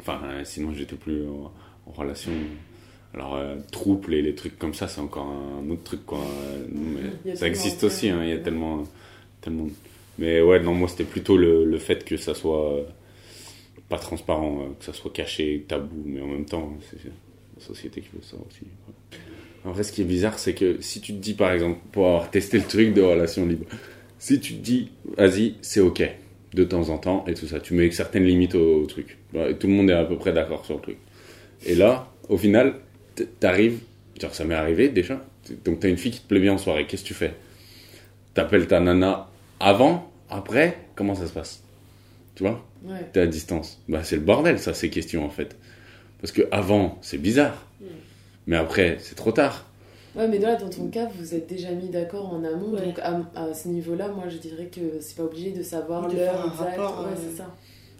Enfin, 0.00 0.20
sinon, 0.44 0.72
j'étais 0.72 0.96
plus 0.96 1.22
en, 1.26 1.52
en 1.86 1.92
relation. 1.92 2.32
Alors, 3.14 3.36
euh, 3.36 3.56
trouble 3.72 4.14
et 4.14 4.22
les 4.22 4.34
trucs 4.34 4.58
comme 4.58 4.74
ça, 4.74 4.88
c'est 4.88 5.00
encore 5.00 5.26
un 5.26 5.70
autre 5.70 5.84
truc, 5.84 6.04
quoi. 6.04 6.18
Non, 6.72 7.00
mais 7.24 7.34
ça 7.36 7.46
existe 7.46 7.82
aussi, 7.84 8.10
hein, 8.10 8.20
il 8.22 8.28
y 8.28 8.32
a 8.32 8.38
tellement, 8.38 8.82
tellement. 9.40 9.68
Mais 10.18 10.40
ouais, 10.40 10.60
non, 10.60 10.74
moi, 10.74 10.88
c'était 10.88 11.04
plutôt 11.04 11.36
le, 11.36 11.64
le 11.64 11.78
fait 11.78 12.04
que 12.04 12.16
ça 12.16 12.34
soit 12.34 12.72
euh, 12.74 12.82
pas 13.88 13.98
transparent, 13.98 14.60
euh, 14.62 14.72
que 14.78 14.84
ça 14.84 14.92
soit 14.92 15.12
caché, 15.12 15.64
tabou, 15.66 16.02
mais 16.04 16.20
en 16.20 16.26
même 16.26 16.44
temps, 16.44 16.72
c'est 16.90 16.98
la 17.58 17.64
société 17.64 18.00
qui 18.02 18.08
veut 18.14 18.22
ça 18.22 18.36
aussi. 18.36 18.66
quoi. 18.84 18.94
En 19.70 19.72
vrai, 19.72 19.82
ce 19.82 19.92
qui 19.92 20.02
est 20.02 20.06
bizarre, 20.06 20.38
c'est 20.38 20.54
que 20.54 20.76
si 20.80 21.00
tu 21.00 21.12
te 21.12 21.18
dis, 21.18 21.34
par 21.34 21.52
exemple, 21.52 21.78
pour 21.92 22.06
avoir 22.06 22.30
testé 22.30 22.58
le 22.58 22.64
truc 22.64 22.92
de 22.94 23.00
relation 23.02 23.46
libre, 23.46 23.64
si 24.18 24.40
tu 24.40 24.54
te 24.54 24.58
dis, 24.62 24.90
vas-y, 25.16 25.54
c'est 25.62 25.80
ok, 25.80 26.02
de 26.54 26.64
temps 26.64 26.88
en 26.90 26.98
temps, 26.98 27.24
et 27.26 27.34
tout 27.34 27.46
ça, 27.46 27.60
tu 27.60 27.74
mets 27.74 27.90
certaines 27.90 28.24
limites 28.24 28.54
au, 28.54 28.82
au 28.82 28.86
truc. 28.86 29.18
Ouais, 29.34 29.54
Tout 29.54 29.66
le 29.66 29.72
monde 29.72 29.90
est 29.90 29.94
à 29.94 30.04
peu 30.04 30.16
près 30.16 30.32
d'accord 30.32 30.64
sur 30.64 30.76
le 30.76 30.82
truc. 30.82 30.98
Et 31.66 31.74
là, 31.74 32.12
au 32.28 32.36
final, 32.38 32.74
t'arrives, 33.24 33.80
genre 34.20 34.34
ça 34.34 34.44
m'est 34.44 34.54
arrivé 34.54 34.88
déjà, 34.88 35.20
donc 35.64 35.80
t'as 35.80 35.88
une 35.88 35.96
fille 35.96 36.12
qui 36.12 36.20
te 36.20 36.28
plaît 36.28 36.40
bien 36.40 36.54
en 36.54 36.58
soirée, 36.58 36.86
qu'est-ce 36.86 37.02
que 37.02 37.08
tu 37.08 37.14
fais? 37.14 37.34
T'appelles 38.34 38.66
ta 38.66 38.80
nana 38.80 39.28
avant, 39.60 40.10
après, 40.28 40.76
comment 40.94 41.14
ça 41.14 41.26
se 41.26 41.32
passe? 41.32 41.62
Tu 42.34 42.42
vois? 42.42 42.64
Ouais. 42.84 43.08
T'es 43.12 43.20
à 43.20 43.26
distance. 43.26 43.80
Bah 43.88 44.04
c'est 44.04 44.16
le 44.16 44.22
bordel 44.22 44.58
ça, 44.58 44.74
ces 44.74 44.90
questions 44.90 45.24
en 45.24 45.30
fait. 45.30 45.56
Parce 46.20 46.32
que 46.32 46.42
avant, 46.50 46.98
c'est 47.02 47.18
bizarre. 47.18 47.66
Mm. 47.80 47.84
Mais 48.48 48.56
après, 48.56 48.98
c'est 49.00 49.14
trop 49.14 49.32
tard. 49.32 49.64
Ouais, 50.14 50.28
mais 50.28 50.38
là, 50.38 50.56
dans 50.56 50.70
ton 50.70 50.88
cas, 50.88 51.06
vous 51.18 51.34
êtes 51.34 51.46
déjà 51.46 51.70
mis 51.72 51.90
d'accord 51.90 52.32
en 52.32 52.42
amont, 52.44 52.72
Ouais. 52.72 52.86
donc 52.86 52.98
à, 53.00 53.20
à 53.34 53.52
ce 53.54 53.68
niveau-là, 53.68 54.08
moi 54.08 54.24
je 54.28 54.38
dirais 54.38 54.66
que 54.66 54.98
c'est 55.00 55.16
pas 55.16 55.24
obligé 55.24 55.50
de 55.52 55.62
savoir 55.62 56.08
l'heure 56.08 56.46
exacte. 56.52 56.78
ouais, 56.78 56.84
euh. 56.84 57.16
c'est 57.16 57.36
ça. 57.36 57.54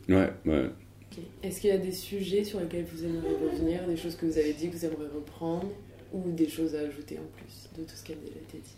Ouais, 0.09 0.31
ouais. 0.47 0.71
Ok. 1.17 1.25
Est-ce 1.43 1.61
qu'il 1.61 1.71
y 1.71 1.73
a 1.73 1.79
des 1.79 1.93
sujets 1.93 2.45
sur 2.45 2.61
lesquels 2.61 2.85
vous 2.85 3.05
aimeriez 3.05 3.37
revenir, 3.37 3.87
des 3.87 3.97
choses 3.97 4.17
que 4.17 4.27
vous 4.27 4.39
avez 4.39 4.53
dit 4.53 4.69
que 4.69 4.77
vous 4.77 4.85
aimeriez 4.85 5.09
reprendre, 5.09 5.69
ou 6.13 6.31
des 6.31 6.49
choses 6.49 6.75
à 6.75 6.81
ajouter 6.81 7.19
en 7.19 7.27
plus 7.37 7.69
de 7.79 7.89
tout 7.89 7.97
ce 7.97 8.05
qui 8.05 8.13
a 8.13 8.17
déjà 8.17 8.37
été 8.37 8.59
dit? 8.59 8.77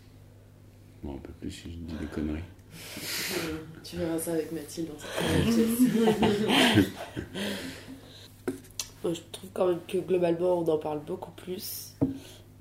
Bon, 1.03 1.15
un 1.15 1.19
peu 1.19 1.31
plus 1.33 1.51
si 1.51 1.71
je 1.71 1.77
dis 1.77 1.95
des 1.99 2.05
conneries. 2.07 2.39
Euh, 2.39 3.57
Tu 3.83 3.95
verras 3.97 4.19
ça 4.19 4.33
avec 4.33 4.51
Mathilde 4.51 4.89
dans 4.89 4.99
cette. 4.99 5.09
Moi, 9.03 9.13
je 9.13 9.21
trouve 9.31 9.49
quand 9.53 9.67
même 9.67 9.79
que 9.87 9.97
globalement, 9.97 10.59
on 10.59 10.67
en 10.67 10.77
parle 10.77 11.01
beaucoup 11.05 11.31
plus. 11.31 11.95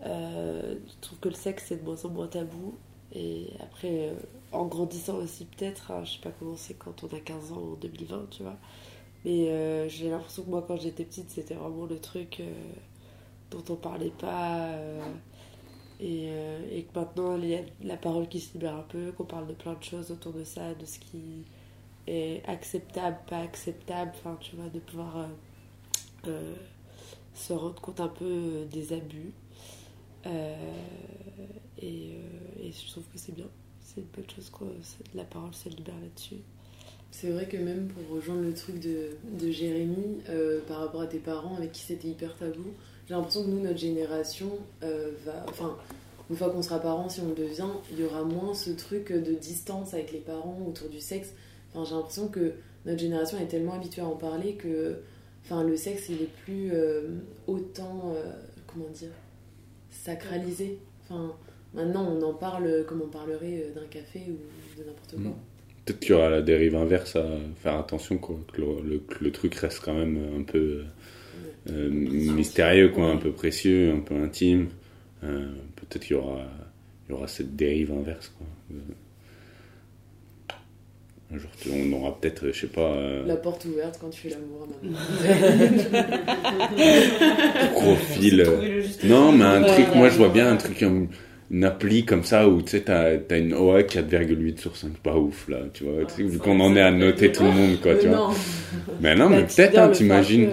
Euh, 0.07 0.77
je 0.87 0.93
trouve 1.01 1.19
que 1.19 1.29
le 1.29 1.35
sexe, 1.35 1.65
c'est 1.69 1.77
de 1.77 1.85
moins 1.85 2.05
en 2.05 2.09
moins 2.09 2.29
tabou. 2.29 2.75
Et 3.13 3.49
après, 3.61 4.11
euh, 4.11 4.15
en 4.53 4.67
grandissant 4.67 5.17
aussi, 5.17 5.47
peut-être, 5.47 5.91
hein, 5.91 6.05
je 6.05 6.13
sais 6.13 6.21
pas 6.23 6.31
comment 6.39 6.57
c'est 6.57 6.75
quand 6.75 7.03
on 7.03 7.17
a 7.17 7.21
15 7.21 7.53
ans 7.53 7.73
en 7.73 7.75
2020, 7.75 8.27
tu 8.31 8.43
vois. 8.45 8.57
Mais 9.25 9.49
euh, 9.51 9.89
j'ai 9.89 10.11
l'impression 10.11 10.45
que 10.45 10.51
moi, 10.51 10.65
quand 10.67 10.77
j'étais 10.77 11.05
petite, 11.05 11.31
c'était 11.31 11.55
vraiment 11.55 11.87
le 11.87 11.99
truc 12.01 12.41
euh, 12.41 12.53
dont 13.51 13.65
on 13.71 13.77
parlait 13.77 14.13
pas. 14.19 14.69
euh, 14.69 15.03
et, 16.01 16.29
et 16.73 16.85
que 16.85 16.99
maintenant, 16.99 17.37
il 17.39 17.49
y 17.49 17.57
a 17.57 17.63
la 17.83 17.97
parole 17.97 18.29
qui 18.29 18.41
se 18.41 18.53
libère 18.55 18.77
un 18.77 18.83
peu, 18.83 19.13
qu'on 19.13 19.25
parle 19.25 19.49
de 19.49 19.55
plein 19.55 19.75
de 19.75 19.83
choses 19.83 20.11
autour 20.13 20.33
de 20.33 20.45
ça, 20.45 20.75
de 20.75 20.87
ce 20.87 20.99
qui 21.01 21.45
est 22.07 22.43
acceptable, 22.49 23.19
pas 23.29 23.39
acceptable, 23.41 24.13
enfin, 24.15 24.37
tu 24.41 24.57
vois, 24.57 24.69
de 24.71 24.79
pouvoir. 24.81 25.29
se 27.35 27.53
rendre 27.53 27.81
compte 27.81 28.01
un 28.01 28.09
peu 28.09 28.67
des 28.71 28.93
abus. 28.93 29.33
Et, 31.81 32.11
et 32.61 32.73
je 32.73 32.91
trouve 32.91 33.05
que 33.05 33.19
c'est 33.19 33.35
bien. 33.35 33.49
C'est 33.81 34.01
une 34.01 34.07
bonne 34.09 34.29
chose 34.35 34.51
que 34.51 34.65
la 35.17 35.25
parole 35.25 35.55
se 35.55 35.69
libère 35.69 35.99
là-dessus. 36.01 36.43
C'est 37.11 37.31
vrai 37.31 37.47
que 37.47 37.57
même 37.57 37.89
pour 37.89 38.17
rejoindre 38.17 38.43
le 38.43 38.53
truc 38.53 38.79
de, 38.81 39.11
de 39.39 39.51
Jérémy, 39.51 40.21
euh, 40.29 40.61
par 40.67 40.79
rapport 40.81 41.01
à 41.01 41.07
tes 41.07 41.19
parents 41.19 41.57
avec 41.57 41.73
qui 41.73 41.81
c'était 41.83 42.09
hyper 42.09 42.37
tabou, 42.37 42.75
j'ai 43.09 43.15
l'impression 43.15 43.45
que 43.45 43.49
nous, 43.49 43.61
notre 43.61 43.79
génération, 43.79 44.51
euh, 44.83 45.13
va. 45.25 45.45
Enfin, 45.49 45.77
une 46.31 46.37
fois 46.37 46.51
qu'on 46.51 46.61
sera 46.61 46.79
parents, 46.79 47.09
si 47.09 47.21
on 47.21 47.29
le 47.29 47.35
devient, 47.35 47.71
il 47.91 48.01
y 48.01 48.05
aura 48.05 48.23
moins 48.23 48.53
ce 48.53 48.71
truc 48.71 49.11
de 49.13 49.33
distance 49.33 49.95
avec 49.95 50.13
les 50.13 50.19
parents 50.19 50.59
autour 50.69 50.91
du 50.91 51.01
sexe. 51.01 51.33
Enfin, 51.73 51.85
j'ai 51.89 51.95
l'impression 51.95 52.29
que 52.29 52.53
notre 52.85 52.99
génération 52.99 53.39
est 53.39 53.47
tellement 53.47 53.75
habituée 53.75 54.03
à 54.03 54.07
en 54.07 54.17
parler 54.17 54.55
que 54.55 54.99
enfin, 55.45 55.65
le 55.65 55.77
sexe, 55.77 56.11
il 56.11 56.23
est 56.23 56.33
plus 56.45 56.71
euh, 56.73 57.09
autant. 57.47 58.15
comment 58.67 58.89
dire 58.91 59.11
Sacralisé. 59.91 60.79
Enfin, 61.05 61.35
maintenant, 61.73 62.07
on 62.07 62.23
en 62.23 62.35
parle 62.35 62.85
comme 62.87 63.01
on 63.01 63.09
parlerait 63.09 63.73
d'un 63.75 63.87
café 63.87 64.21
ou 64.29 64.79
de 64.79 64.87
n'importe 64.87 65.13
quoi. 65.13 65.31
Mm. 65.31 65.58
Peut-être 65.89 66.01
qu'il 66.01 66.11
y 66.11 66.13
aura 66.19 66.29
la 66.29 66.43
dérive 66.43 66.77
inverse 66.77 67.17
à 67.17 67.25
faire 67.63 67.77
attention, 67.79 68.19
quoi. 68.19 68.39
Que 68.53 68.61
le, 68.61 68.67
le- 68.87 68.99
que 68.99 69.25
le 69.25 69.33
truc 69.33 69.55
reste 69.55 69.81
quand 69.83 69.95
même 69.95 70.19
un 70.39 70.43
peu 70.43 70.83
euh, 71.71 71.89
mystérieux, 71.91 72.91
quoi. 72.91 73.07
Un 73.11 73.17
peu 73.17 73.31
précieux, 73.33 73.93
un 73.97 74.01
peu 74.01 74.15
intime. 74.17 74.69
euh, 75.25 75.47
peut-être 75.77 76.05
qu'il 76.05 76.17
y 76.17 76.19
aura, 76.19 76.43
il 77.09 77.13
y 77.13 77.15
aura 77.15 77.27
cette 77.27 77.57
dérive 77.57 77.91
inverse. 77.93 78.31
Quoi. 78.37 78.47
Euh, 78.73 78.77
Un 81.35 81.39
jour, 81.39 81.51
on 81.73 81.93
aura 81.95 82.19
peut-être, 82.21 82.49
je 82.53 82.61
sais 82.61 82.67
pas, 82.67 82.81
euh, 82.93 83.25
La 83.27 83.37
porte 83.37 83.65
ouverte 83.65 83.99
quand 84.01 84.11
tu 84.11 84.29
fais 84.29 84.31
l'amour 84.31 84.65
à 84.65 84.87
maman. 84.87 84.99
gros 87.75 87.97
fil. 87.97 88.43
Trouver 88.43 88.69
le 88.69 88.81
juste 88.83 89.05
Non, 89.05 89.33
mais 89.33 89.45
un 89.45 89.63
truc, 89.63 89.89
ouais, 89.89 89.97
moi 89.97 90.09
je 90.11 90.17
vois 90.19 90.29
bien 90.29 90.53
un 90.53 90.57
truc 90.57 90.85
une 91.51 91.65
appli 91.65 92.05
comme 92.05 92.25
ça 92.25 92.49
où 92.49 92.61
tu 92.63 92.69
sais, 92.71 92.83
t'as 92.83 93.17
as 93.31 93.37
une 93.39 93.55
OA 93.55 93.83
4,8 93.83 94.59
sur 94.59 94.77
5, 94.77 94.93
pas 94.99 95.17
ouf 95.17 95.49
là, 95.49 95.59
tu 95.73 95.85
vois. 95.85 96.05
vu 96.17 96.31
ça, 96.39 96.45
qu'on 96.45 96.61
en 96.61 96.77
est 96.77 96.81
à 96.81 96.91
noter 96.91 97.33
tout 97.33 97.43
le 97.45 97.51
monde, 97.53 97.81
quoi, 97.81 97.95
Mais 97.95 98.01
tu 98.01 98.09
vois. 98.09 98.17
non. 98.19 98.31
Mais 99.01 99.15
non, 99.15 99.31
Bah, 99.31 99.37
mais 99.37 99.43
peut-être, 99.47 99.79
hein, 99.79 99.89
t'imagines. 99.89 100.51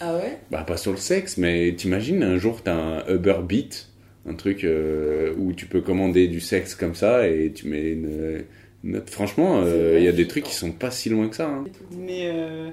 Ah 0.00 0.16
ouais? 0.16 0.38
Bah, 0.50 0.64
pas 0.66 0.76
sur 0.78 0.92
le 0.92 0.96
sexe, 0.96 1.36
mais 1.36 1.74
t'imagines 1.76 2.22
un 2.22 2.38
jour 2.38 2.62
t'as 2.62 2.74
un 2.74 3.06
Uber 3.14 3.36
Beat, 3.46 3.88
un 4.26 4.34
truc 4.34 4.64
euh, 4.64 5.34
où 5.36 5.52
tu 5.52 5.66
peux 5.66 5.82
commander 5.82 6.26
du 6.26 6.40
sexe 6.40 6.74
comme 6.74 6.94
ça 6.94 7.28
et 7.28 7.52
tu 7.52 7.68
mets 7.68 7.90
une, 7.92 8.44
une 8.82 8.92
note. 8.92 9.10
Franchement, 9.10 9.60
euh, 9.62 9.96
il 9.98 10.04
y 10.04 10.08
a 10.08 10.12
des 10.12 10.26
trucs 10.26 10.44
qui 10.44 10.54
sont 10.54 10.72
pas 10.72 10.90
si 10.90 11.10
loin 11.10 11.28
que 11.28 11.36
ça. 11.36 11.48
hein. 11.48 11.64
Mais 11.98 12.30
euh, 12.32 12.70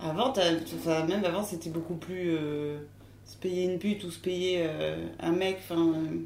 avant, 0.00 0.30
t'as- 0.32 0.54
enfin, 0.76 1.06
même 1.06 1.24
avant, 1.26 1.42
c'était 1.44 1.70
beaucoup 1.70 1.96
plus 1.96 2.30
euh, 2.38 2.78
se 3.26 3.36
payer 3.36 3.64
une 3.64 3.78
pute 3.78 4.02
ou 4.04 4.10
se 4.10 4.18
payer 4.18 4.60
euh, 4.62 4.96
un 5.20 5.32
mec. 5.32 5.58
Enfin, 5.68 5.80
euh, 5.94 6.16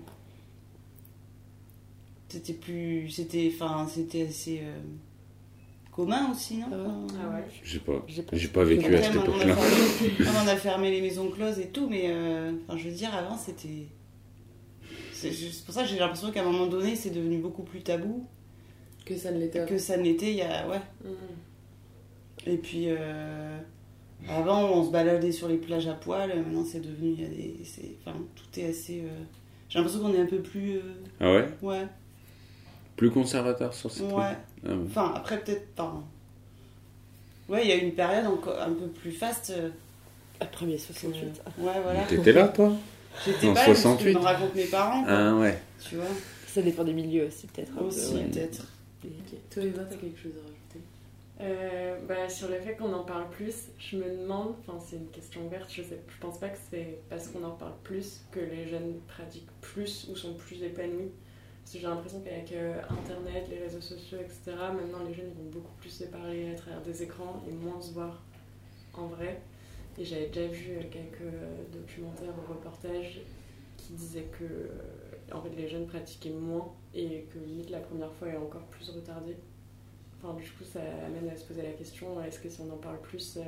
c'était 2.28 2.52
plus, 2.54 3.08
c'était, 3.10 3.52
enfin, 3.54 3.86
c'était 3.88 4.26
assez 4.26 4.60
euh, 4.62 4.78
commun 5.92 6.30
aussi, 6.32 6.58
non? 6.58 6.66
Ah. 6.72 6.76
Enfin, 6.76 7.06
Ah 7.24 7.34
ouais. 7.36 7.44
J'ai 7.62 7.78
pas, 7.78 8.04
J'ai 8.32 8.48
pas- 8.48 8.64
vécu 8.64 8.94
à 8.94 9.02
cette 9.02 9.14
maintenant, 9.14 9.32
on, 9.34 9.40
a 9.40 9.44
époque-là. 9.44 9.56
fermé, 9.56 10.30
on 10.44 10.48
a 10.48 10.56
fermé 10.56 10.90
les 10.90 11.00
maisons 11.00 11.30
closes 11.30 11.58
et 11.58 11.68
tout, 11.68 11.88
mais 11.88 12.04
euh, 12.06 12.52
enfin, 12.68 12.76
je 12.78 12.88
veux 12.88 12.94
dire, 12.94 13.14
avant, 13.14 13.36
c'était. 13.36 13.86
C'est 15.12 15.64
pour 15.64 15.74
ça 15.74 15.82
que 15.82 15.88
j'ai 15.88 15.98
l'impression 15.98 16.30
qu'à 16.30 16.42
un 16.42 16.50
moment 16.50 16.66
donné, 16.66 16.94
c'est 16.94 17.10
devenu 17.10 17.38
beaucoup 17.38 17.62
plus 17.62 17.80
tabou 17.80 18.26
Que 19.06 19.16
ça 19.16 19.30
ne 19.32 19.38
l'était 19.40 19.64
que 19.64 19.78
ça 19.78 19.96
n'était 19.96 20.30
il 20.30 20.36
y 20.36 20.42
a. 20.42 20.68
Ouais. 20.68 20.80
Mhm. 21.04 22.52
Et 22.52 22.56
puis, 22.58 22.84
euh, 22.88 23.58
avant, 24.28 24.70
on 24.72 24.84
se 24.84 24.90
baladait 24.90 25.32
sur 25.32 25.48
les 25.48 25.56
plages 25.56 25.86
à 25.88 25.94
poil. 25.94 26.28
Maintenant, 26.36 26.64
c'est 26.64 26.80
devenu. 26.80 27.12
il 27.16 27.22
y 27.22 27.24
a 27.24 27.28
des- 27.28 27.64
c'est- 27.64 27.96
Enfin, 28.04 28.16
tout 28.34 28.60
est 28.60 28.66
assez. 28.66 29.00
euh, 29.00 29.08
J'ai 29.68 29.78
l'impression 29.78 30.00
qu'on 30.02 30.12
est 30.14 30.20
un 30.20 30.26
peu 30.26 30.40
plus. 30.42 30.76
euh, 30.76 30.80
Ah 31.18 31.32
ouais? 31.32 31.48
Ouais, 31.62 31.86
Plus 32.96 33.10
conservateur 33.10 33.74
sur 33.74 33.90
ces 33.90 34.02
ouais. 34.02 34.08
trucs 34.08 34.22
Ah 34.66 34.70
ouais. 34.70 34.76
Enfin, 34.86 35.12
après, 35.14 35.38
peut-être. 35.40 35.66
Enfin, 35.76 36.02
ouais, 37.48 37.62
il 37.64 37.68
y 37.68 37.72
a 37.72 37.76
une 37.76 37.92
période 37.92 38.26
encore 38.26 38.60
un 38.60 38.72
peu 38.72 38.86
plus 38.88 39.12
faste. 39.12 39.52
Après 40.40 40.66
mai 40.66 40.78
68. 40.78 41.42
Ouais, 41.58 41.72
voilà. 41.82 42.02
T'étais 42.04 42.32
là, 42.32 42.48
toi 42.48 42.72
J'étais 43.24 43.48
en 43.48 43.54
pas 43.54 43.60
là, 43.60 43.66
parce 43.66 43.78
que 43.78 43.82
68. 43.82 44.14
me 44.14 44.18
racontent 44.20 44.54
mes 44.54 44.64
parents. 44.66 45.02
quoi, 45.04 45.12
Ah 45.12 45.34
ouais. 45.36 45.58
Tu 45.80 45.96
vois, 45.96 46.04
Ça 46.46 46.60
dépend 46.62 46.84
des 46.84 46.92
milieux 46.92 47.26
aussi, 47.26 47.46
peut-être. 47.46 47.72
aussi, 47.82 48.14
ouais. 48.14 48.24
peut-être. 48.24 48.66
Toi, 49.50 49.62
Eva, 49.62 49.84
t'as 49.84 49.96
quelque 49.96 50.18
chose 50.20 50.32
à 50.36 50.42
rajouter? 50.42 50.80
Euh, 51.40 51.96
bah, 52.08 52.28
sur 52.28 52.48
le 52.48 52.58
fait 52.60 52.76
qu'on 52.76 52.92
en 52.92 53.04
parle 53.04 53.28
plus, 53.30 53.54
je 53.78 53.96
me 53.96 54.04
demande, 54.22 54.54
enfin 54.66 54.78
c'est 54.84 54.96
une 54.96 55.08
question 55.08 55.44
ouverte, 55.46 55.66
je, 55.70 55.82
sais, 55.82 56.00
je 56.08 56.18
pense 56.20 56.38
pas 56.38 56.48
que 56.48 56.56
c'est 56.70 56.98
parce 57.10 57.28
qu'on 57.28 57.44
en 57.44 57.50
parle 57.50 57.74
plus 57.84 58.22
que 58.32 58.40
les 58.40 58.68
jeunes 58.68 58.94
pratiquent 59.06 59.46
plus 59.60 60.08
ou 60.10 60.16
sont 60.16 60.32
plus 60.32 60.62
épanouis. 60.62 61.10
J'ai 61.72 61.80
l'impression 61.80 62.20
qu'avec 62.20 62.52
euh, 62.52 62.80
Internet, 62.88 63.48
les 63.50 63.58
réseaux 63.58 63.80
sociaux, 63.80 64.18
etc., 64.20 64.56
maintenant 64.72 65.02
les 65.06 65.12
jeunes 65.12 65.32
vont 65.32 65.50
beaucoup 65.50 65.74
plus 65.80 65.90
se 65.90 66.04
parler 66.04 66.52
à 66.52 66.54
travers 66.54 66.80
des 66.82 67.02
écrans 67.02 67.42
et 67.48 67.52
moins 67.52 67.80
se 67.80 67.92
voir 67.92 68.22
en 68.94 69.06
vrai. 69.06 69.42
Et 69.98 70.04
j'avais 70.04 70.28
déjà 70.28 70.46
vu 70.46 70.76
euh, 70.76 70.82
quelques 70.90 71.22
euh, 71.22 71.64
documentaires 71.72 72.34
ou 72.38 72.52
reportages 72.52 73.20
qui 73.76 73.94
disaient 73.94 74.28
que 74.38 74.70
en 75.34 75.42
fait, 75.42 75.50
les 75.56 75.68
jeunes 75.68 75.86
pratiquaient 75.86 76.30
moins 76.30 76.72
et 76.94 77.26
que 77.32 77.38
limite 77.40 77.70
la 77.70 77.80
première 77.80 78.12
fois 78.12 78.28
est 78.28 78.36
encore 78.36 78.64
plus 78.66 78.88
retardée. 78.90 79.36
Enfin, 80.22 80.34
du 80.34 80.48
coup, 80.52 80.64
ça 80.64 80.80
amène 81.04 81.28
à 81.28 81.36
se 81.36 81.44
poser 81.44 81.62
la 81.62 81.72
question 81.72 82.22
est-ce 82.22 82.38
que 82.38 82.48
si 82.48 82.60
on 82.60 82.72
en 82.72 82.76
parle 82.76 83.00
plus. 83.00 83.38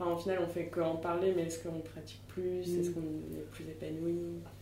Enfin, 0.00 0.12
au 0.12 0.16
final, 0.16 0.38
on 0.44 0.48
fait 0.48 0.66
qu'en 0.66 0.94
parler, 0.96 1.32
mais 1.34 1.42
est-ce 1.42 1.58
qu'on 1.60 1.80
pratique 1.80 2.20
plus? 2.28 2.66
Mm. 2.68 2.80
Est-ce 2.80 2.90
qu'on 2.90 3.00
est 3.00 3.50
plus 3.50 3.64
épanoui? 3.64 4.14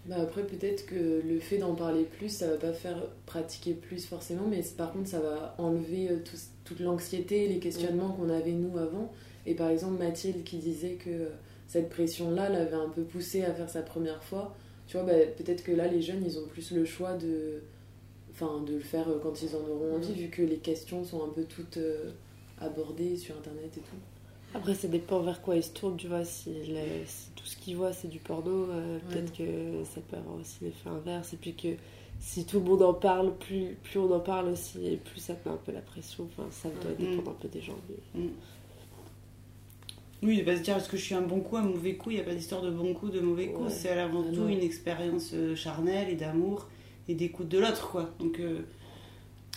Bah 0.07 0.17
après, 0.21 0.45
peut-être 0.47 0.87
que 0.87 1.21
le 1.23 1.39
fait 1.41 1.59
d'en 1.59 1.75
parler 1.75 2.05
plus, 2.05 2.31
ça 2.31 2.47
va 2.49 2.57
pas 2.57 2.73
faire 2.73 3.03
pratiquer 3.27 3.75
plus 3.75 4.07
forcément, 4.07 4.47
mais 4.49 4.63
par 4.79 4.93
contre, 4.93 5.09
ça 5.09 5.21
va 5.21 5.55
enlever 5.59 6.11
euh, 6.11 6.17
tout- 6.25 6.37
toute 6.65 6.81
l'anxiété, 6.81 7.49
les 7.49 7.59
questionnements 7.59 8.13
qu'on 8.13 8.31
avait 8.31 8.53
nous 8.53 8.79
avant. 8.79 9.13
Et 9.45 9.55
par 9.55 9.69
exemple, 9.69 9.99
Mathilde 9.99 10.43
qui 10.43 10.57
disait 10.57 10.95
que 10.95 11.11
euh, 11.11 11.29
cette 11.69 11.91
pression-là 11.91 12.49
l'avait 12.49 12.75
un 12.75 12.89
peu 12.89 13.03
poussée 13.03 13.45
à 13.45 13.53
faire 13.53 13.69
sa 13.69 13.83
première 13.83 14.23
fois. 14.25 14.55
Tu 14.87 14.97
vois, 14.97 15.05
bah, 15.05 15.13
peut-être 15.37 15.63
que 15.65 15.73
là, 15.73 15.87
les 15.87 16.01
jeunes, 16.01 16.23
ils 16.25 16.39
ont 16.39 16.47
plus 16.47 16.71
le 16.71 16.85
choix 16.87 17.13
de, 17.15 17.61
enfin, 18.31 18.63
de 18.67 18.73
le 18.75 18.81
faire 18.81 19.09
euh, 19.11 19.19
quand 19.23 19.43
ils 19.43 19.55
en 19.55 19.61
auront 19.69 19.97
envie, 19.97 20.15
vu 20.15 20.29
que 20.31 20.43
les 20.43 20.59
questions 20.59 21.05
sont 21.05 21.23
un 21.25 21.29
peu 21.29 21.45
toutes 21.45 21.79
abordées 22.59 23.17
sur 23.17 23.37
Internet 23.37 23.77
et 23.77 23.81
tout. 23.81 23.97
Après, 24.57 24.75
ça 24.75 24.89
dépend 24.89 25.21
vers 25.21 25.41
quoi 25.43 25.57
ils 25.57 25.63
se 25.63 25.71
tournent, 25.71 25.97
tu 25.97 26.09
vois. 26.09 26.25
Si, 26.25 26.51
le- 26.51 27.05
si 27.07 27.31
tout 27.37 27.45
ce 27.47 27.57
qu'ils 27.57 27.77
voient, 27.77 27.93
c'est 27.93 28.09
du 28.09 28.19
porno, 28.19 28.51
euh, 28.71 28.99
peut-être 29.11 29.33
que 29.37 29.85
ça 29.85 30.01
peut 30.01 30.17
avoir 30.17 30.37
aussi 30.37 30.57
l'effet 30.63 30.89
inverse. 30.89 31.33
Et 31.35 31.37
puis 31.37 31.55
que 31.55 31.69
si 32.21 32.45
tout 32.47 32.59
le 32.61 32.65
monde 32.65 32.83
en 32.83 32.95
parle, 32.95 33.35
plus, 33.37 33.77
plus 33.83 33.99
on 33.99 34.11
en 34.13 34.21
parle 34.21 34.49
aussi, 34.49 34.87
et 34.87 34.97
plus 34.97 35.21
ça 35.21 35.35
te 35.35 35.49
met 35.49 35.55
un 35.55 35.59
peu 35.59 35.73
la 35.73 35.81
pression. 35.83 36.29
Enfin, 36.33 36.49
ça 36.51 36.69
doit 36.71 36.93
Mm. 36.93 37.11
dépendre 37.11 37.31
un 37.33 37.35
peu 37.41 37.49
des 37.49 37.61
gens. 37.61 37.77
mais- 38.15 38.23
Oui, 40.23 40.39
il 40.39 40.45
va 40.45 40.57
se 40.57 40.63
dire 40.63 40.77
est-ce 40.79 40.89
que 40.89 40.97
je 40.97 41.03
suis 41.05 41.15
un 41.15 41.21
bon 41.21 41.41
coup, 41.41 41.57
un 41.59 41.63
mauvais 41.63 41.95
coup? 41.95 42.11
Il 42.11 42.15
n'y 42.15 42.21
a 42.21 42.25
pas 42.25 42.35
d'histoire 42.35 42.63
de 42.63 42.71
bon 42.71 42.95
coup, 42.95 43.11
de 43.11 43.21
mauvais 43.21 43.49
coup. 43.49 43.65
Ouais. 43.65 43.71
C'est 43.71 43.91
avant 43.91 44.25
Ah 44.27 44.35
tout 44.35 44.49
une 44.49 44.63
expérience 44.63 45.31
euh, 45.35 45.55
charnelle 45.55 46.09
et 46.09 46.15
d'amour 46.17 46.67
et 47.07 47.15
d'écoute 47.15 47.49
de 47.49 47.59
l'autre, 47.59 47.91
quoi. 47.91 48.11
Donc, 48.19 48.41
euh, 48.41 48.61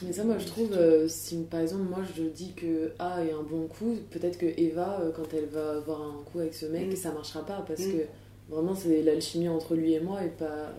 Mais 0.02 0.14
ça, 0.14 0.24
moi, 0.24 0.38
je 0.38 0.46
trouve, 0.46 0.72
euh, 0.74 1.08
si 1.10 1.38
par 1.50 1.60
exemple, 1.60 1.84
moi, 1.84 2.00
je 2.16 2.24
dis 2.24 2.54
que 2.54 2.92
A 3.00 3.24
est 3.26 3.32
un 3.34 3.44
bon 3.44 3.68
coup, 3.68 3.96
peut-être 4.12 4.38
que 4.38 4.46
Eva, 4.46 5.02
euh, 5.02 5.12
quand 5.12 5.34
elle 5.34 5.48
va 5.48 5.72
avoir 5.74 6.02
un 6.02 6.24
coup 6.24 6.40
avec 6.40 6.54
ce 6.54 6.66
mec, 6.68 6.90
Mm. 6.92 6.96
ça 6.96 7.12
marchera 7.12 7.46
pas 7.46 7.64
parce 7.68 7.82
Mm. 7.82 7.92
que 7.92 8.06
vraiment, 8.50 8.76
c'est 8.76 9.02
l'alchimie 9.04 9.50
entre 9.50 9.76
lui 9.76 9.94
et 9.94 10.00
moi 10.00 10.24
et 10.24 10.30
pas. 10.30 10.72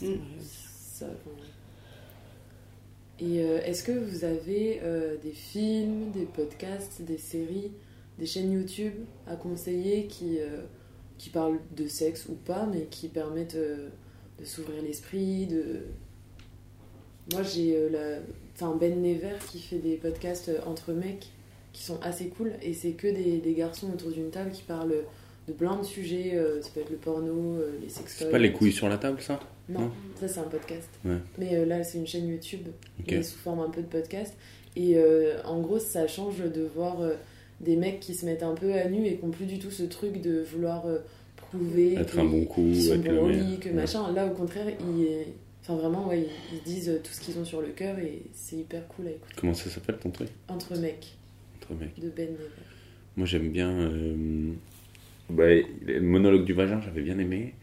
Mm. 0.00 0.06
vrai. 0.06 0.18
ça. 0.40 1.06
Et 3.18 3.40
euh, 3.42 3.60
est-ce 3.64 3.82
que 3.82 3.92
vous 3.92 4.24
avez 4.24 4.80
des 5.22 5.32
films, 5.32 6.10
des 6.12 6.26
podcasts, 6.26 7.02
des 7.02 7.18
séries, 7.18 7.72
des 8.18 8.26
chaînes 8.26 8.52
YouTube 8.52 8.92
à 9.26 9.36
conseiller 9.36 10.06
qui, 10.06 10.38
qui 11.18 11.30
parlent 11.30 11.58
de 11.76 11.86
sexe 11.88 12.26
ou 12.28 12.34
pas, 12.34 12.66
mais 12.66 12.82
qui 12.90 13.08
permettent 13.08 13.56
de 13.56 14.44
s'ouvrir 14.44 14.82
l'esprit, 14.82 15.46
de... 15.46 15.80
Moi, 17.32 17.42
j'ai 17.42 17.76
euh, 17.76 17.88
la... 17.90 18.18
enfin, 18.54 18.76
Ben 18.78 19.00
Never 19.02 19.34
qui 19.50 19.58
fait 19.58 19.78
des 19.78 19.96
podcasts 19.96 20.48
euh, 20.48 20.58
entre 20.66 20.92
mecs 20.92 21.26
qui 21.72 21.82
sont 21.82 21.98
assez 22.02 22.28
cool, 22.28 22.52
et 22.62 22.72
c'est 22.72 22.92
que 22.92 23.06
des, 23.08 23.38
des 23.38 23.52
garçons 23.54 23.88
autour 23.92 24.10
d'une 24.10 24.30
table 24.30 24.50
qui 24.50 24.62
parlent 24.62 24.94
de 25.46 25.52
plein 25.52 25.76
de 25.76 25.84
sujets, 25.84 26.32
euh, 26.34 26.62
ça 26.62 26.70
peut 26.74 26.80
être 26.80 26.90
le 26.90 26.96
porno, 26.96 27.32
euh, 27.58 27.72
les 27.82 27.88
sextoys... 27.88 28.26
C'est 28.26 28.30
pas 28.30 28.38
les 28.38 28.52
couilles 28.52 28.72
sur 28.72 28.88
la 28.88 28.96
table, 28.98 29.20
ça? 29.20 29.38
Non, 29.68 29.80
Non? 29.80 29.90
ça 30.18 30.26
c'est 30.28 30.40
un 30.40 30.44
podcast. 30.44 30.88
Ouais. 31.04 31.16
Mais 31.38 31.54
euh, 31.56 31.66
là, 31.66 31.84
c'est 31.84 31.98
une 31.98 32.06
chaîne 32.06 32.28
YouTube, 32.28 32.66
Ok. 33.00 33.06
mais 33.10 33.22
sous 33.22 33.36
forme 33.38 33.60
un 33.60 33.68
peu 33.68 33.82
de 33.82 33.86
podcast. 33.88 34.34
Et 34.74 34.96
euh, 34.96 35.34
en 35.44 35.60
gros, 35.60 35.78
ça 35.78 36.06
change 36.06 36.38
de 36.38 36.62
voir 36.74 37.00
euh, 37.00 37.14
des 37.60 37.76
mecs 37.76 38.00
qui 38.00 38.14
se 38.14 38.24
mettent 38.24 38.42
un 38.42 38.54
peu 38.54 38.72
à 38.72 38.88
nu 38.88 39.04
et 39.06 39.16
qui 39.16 39.24
n'ont 39.24 39.30
plus 39.30 39.46
du 39.46 39.58
tout 39.58 39.70
ce 39.70 39.82
truc 39.82 40.20
de 40.22 40.42
vouloir 40.42 40.86
euh, 40.86 40.98
prouver 41.36 41.94
Être 41.94 42.18
un 42.18 42.24
bon 42.24 42.44
coup 42.44 42.62
bons 42.62 43.28
le 43.28 43.32
meilleur. 43.34 43.60
que 43.60 43.68
Ouais. 43.68 43.74
machin. 43.74 44.12
Là, 44.12 44.26
au 44.26 44.30
contraire, 44.34 44.66
ils, 44.80 45.26
enfin, 45.68 45.76
vraiment, 45.76 46.08
ouais, 46.08 46.20
ils, 46.52 46.56
ils 46.56 46.62
disent 46.62 46.88
euh, 46.88 46.98
tout 47.02 47.12
ce 47.12 47.20
qu'ils 47.20 47.38
ont 47.38 47.44
sur 47.44 47.60
le 47.60 47.68
cœur 47.68 47.98
et 47.98 48.22
c'est 48.32 48.56
hyper 48.56 48.86
cool 48.88 49.08
à 49.08 49.10
écouter. 49.10 49.34
Comment 49.36 49.54
ça 49.54 49.68
s'appelle 49.70 49.96
ton 49.98 50.10
truc? 50.10 50.28
Entre 50.48 50.76
mecs, 50.78 51.16
Entre 51.62 51.74
mecs. 51.74 51.98
de 52.00 52.08
Ben 52.10 52.30
Never. 52.30 52.44
Moi 53.16 53.26
j'aime 53.26 53.50
bien. 53.50 53.70
euh, 53.70 54.52
bah, 55.30 55.44
le 55.86 56.00
monologue 56.00 56.44
du 56.44 56.52
vagin, 56.52 56.80
j'avais 56.84 57.02
bien 57.02 57.18
aimé. 57.18 57.54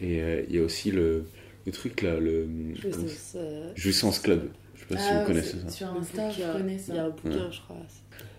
Et 0.00 0.20
euh, 0.22 0.42
il 0.48 0.56
y 0.56 0.58
a 0.58 0.62
aussi 0.62 0.90
le, 0.90 1.24
le 1.66 1.72
truc 1.72 2.02
là, 2.02 2.18
le. 2.18 2.46
Jouissance, 2.74 3.32
euh, 3.36 3.70
Jouissance 3.76 4.18
Club. 4.20 4.48
Je 4.74 4.80
sais 4.80 4.86
pas 4.86 4.96
si 4.98 5.08
Ah, 5.10 5.20
vous 5.20 5.26
connaissez 5.26 5.56
ça. 5.60 5.68
Sur 5.68 5.86
Insta, 5.94 6.30
je 6.30 6.42
connais 6.58 6.78
Il 6.88 6.94
y 6.94 6.98
a 6.98 7.02
ça. 7.02 7.04
un 7.04 7.10
bouquin, 7.10 7.50
je 7.50 7.60
crois. 7.60 7.76